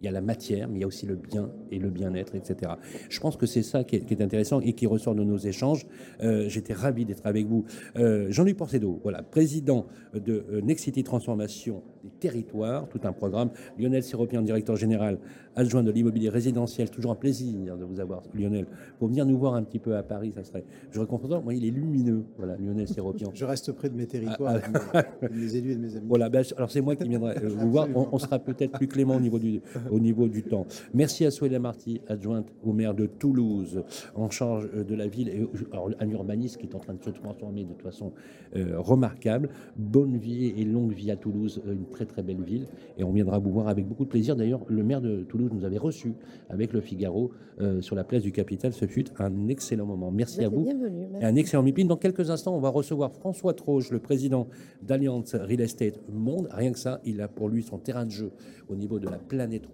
il 0.02 0.06
y 0.06 0.08
a 0.08 0.10
la 0.10 0.20
matière, 0.20 0.68
mais 0.68 0.78
il 0.78 0.80
y 0.80 0.84
a 0.84 0.86
aussi 0.88 1.06
le 1.06 1.14
bien 1.14 1.50
et 1.70 1.78
le 1.78 1.88
bien-être, 1.88 2.34
etc. 2.34 2.72
Je 3.08 3.20
pense 3.20 3.36
que 3.36 3.46
c'est 3.46 3.62
ça 3.62 3.84
qui 3.84 3.96
est, 3.96 4.20
intéressant 4.20 4.60
et 4.60 4.72
qui 4.72 4.86
ressort 4.86 5.14
de 5.14 5.22
nos 5.22 5.38
échanges. 5.38 5.86
Euh, 6.22 6.48
j'étais 6.48 6.72
ravi 6.72 7.04
d'être 7.04 7.24
avec 7.24 7.46
vous. 7.46 7.64
Euh, 7.96 8.26
Jean-Luc 8.30 8.56
Porcedo, 8.56 8.98
voilà, 9.04 9.22
président 9.22 9.86
de 10.12 10.44
euh, 10.50 10.60
Nexity 10.60 11.04
Transformation 11.04 11.82
des 12.02 12.10
territoires, 12.10 12.88
tout 12.88 13.00
un 13.04 13.12
programme. 13.12 13.50
Lionel 13.78 14.02
Séropien, 14.02 14.42
directeur 14.42 14.74
général 14.74 15.18
adjoint 15.54 15.82
de 15.82 15.90
l'immobilier 15.90 16.30
résidentiel. 16.30 16.90
Toujours 16.90 17.12
un 17.12 17.16
plaisir 17.16 17.76
de 17.76 17.84
vous 17.84 18.00
avoir, 18.00 18.22
Lionel. 18.34 18.66
Pour 18.98 19.08
venir 19.08 19.24
nous 19.24 19.38
voir 19.38 19.54
un 19.54 19.62
petit 19.62 19.78
peu 19.78 19.96
à 19.96 20.02
Paris, 20.02 20.32
ça 20.34 20.42
serait. 20.42 20.64
Je 20.90 21.00
content. 21.02 21.42
Moi, 21.42 21.54
il 21.54 21.64
est 21.64 21.70
lumineux, 21.70 22.24
voilà, 22.38 22.56
Lionel 22.56 22.88
Séropien. 22.88 23.28
Je 23.34 23.44
reste 23.44 23.72
près 23.72 23.88
de 23.88 23.94
mes 23.94 24.06
territoires, 24.06 24.58
ah, 24.94 25.02
ah. 25.22 25.28
de, 25.28 25.34
mes, 25.34 25.56
élus 25.56 25.72
et 25.72 25.76
de 25.76 25.80
mes 25.80 25.96
amis. 25.96 26.06
Voilà, 26.08 26.28
ben, 26.28 26.42
alors 26.56 26.70
c'est 26.70 26.80
moi 26.80 26.96
qui 26.96 27.08
viendrai 27.08 27.34
vous 27.44 27.70
voir. 27.70 27.88
On, 27.94 28.18
sera 28.18 28.38
peut-être 28.38 28.72
plus 28.72 28.88
clément 28.88 29.16
au 29.16 29.20
niveau 29.20 29.38
du, 29.38 29.60
au 29.92 30.00
niveau 30.00 30.28
du 30.28 30.42
temps. 30.42 30.66
Merci 30.94 31.24
à 31.26 31.30
Souela 31.30 31.58
Marty, 31.58 32.00
adjointe 32.08 32.48
au 32.64 32.72
maire 32.72 32.94
de 32.94 33.06
Toulouse, 33.06 33.82
en 34.14 34.30
charge 34.30 34.68
euh, 34.74 34.84
de 34.84 34.94
la 34.94 35.06
ville, 35.06 35.28
et 35.28 35.46
alors, 35.72 35.90
un 36.00 36.08
urbaniste 36.08 36.56
qui 36.56 36.66
est 36.66 36.74
en 36.74 36.78
train 36.78 36.94
de 36.94 37.02
se 37.02 37.10
transformer 37.10 37.64
de 37.64 37.74
façon 37.82 38.12
euh, 38.56 38.78
remarquable. 38.78 39.50
Bonne 39.76 40.16
vie 40.16 40.54
et 40.56 40.64
longue 40.64 40.92
vie 40.92 41.10
à 41.10 41.16
Toulouse, 41.16 41.60
une 41.66 41.86
très 41.86 42.06
très 42.06 42.22
belle 42.22 42.42
ville. 42.42 42.66
Et 42.96 43.04
on 43.04 43.12
viendra 43.12 43.38
vous 43.38 43.50
voir 43.50 43.68
avec 43.68 43.86
beaucoup 43.86 44.04
de 44.04 44.10
plaisir. 44.10 44.34
D'ailleurs, 44.34 44.62
le 44.66 44.82
maire 44.82 45.00
de 45.00 45.22
Toulouse 45.22 45.50
nous 45.52 45.64
avait 45.64 45.78
reçus 45.78 46.14
avec 46.48 46.72
le 46.72 46.80
Figaro 46.80 47.30
euh, 47.60 47.82
sur 47.82 47.94
la 47.94 48.04
place 48.04 48.22
du 48.22 48.32
Capital. 48.32 48.72
Ce 48.72 48.86
fut 48.86 49.04
un 49.18 49.48
excellent 49.48 49.86
moment. 49.86 50.10
Merci 50.10 50.42
à 50.42 50.48
vous. 50.48 50.62
Bienvenue. 50.62 51.06
Un 51.20 51.36
excellent 51.36 51.62
meeting. 51.62 51.86
Dans 51.86 51.96
quelques 51.96 52.30
instants, 52.30 52.56
on 52.56 52.60
va 52.60 52.70
recevoir 52.70 53.12
François 53.12 53.52
Troge, 53.52 53.90
le 53.90 53.98
président 53.98 54.48
d'Alliance 54.82 55.34
Real 55.34 55.60
Estate 55.60 56.00
Monde. 56.10 56.48
Rien 56.50 56.72
que 56.72 56.78
ça, 56.78 57.00
il 57.04 57.20
a 57.20 57.28
pour 57.28 57.48
lui 57.48 57.62
son 57.62 57.78
terrain 57.78 58.06
de 58.06 58.10
jeu 58.10 58.30
au 58.68 58.74
niveau 58.74 58.98
de 58.98 59.06
la 59.06 59.18
planète 59.18 59.68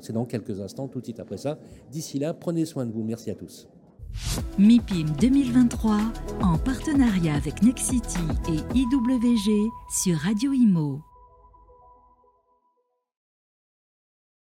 C'est 0.00 0.12
dans 0.12 0.24
quelques 0.24 0.60
instants, 0.60 0.88
tout 0.88 1.00
de 1.00 1.04
suite 1.04 1.20
après 1.20 1.36
ça. 1.36 1.58
D'ici 1.90 2.18
là, 2.18 2.34
prenez 2.34 2.64
soin 2.64 2.86
de 2.86 2.92
vous. 2.92 3.02
Merci 3.02 3.30
à 3.30 3.34
tous. 3.34 3.68
MIPIM 4.58 5.06
2023 5.20 5.98
en 6.42 6.58
partenariat 6.58 7.34
avec 7.34 7.62
Nexity 7.62 8.20
et 8.48 8.78
IWG 8.78 9.70
sur 9.90 10.16
Radio 10.18 10.52
Imo. 10.52 11.00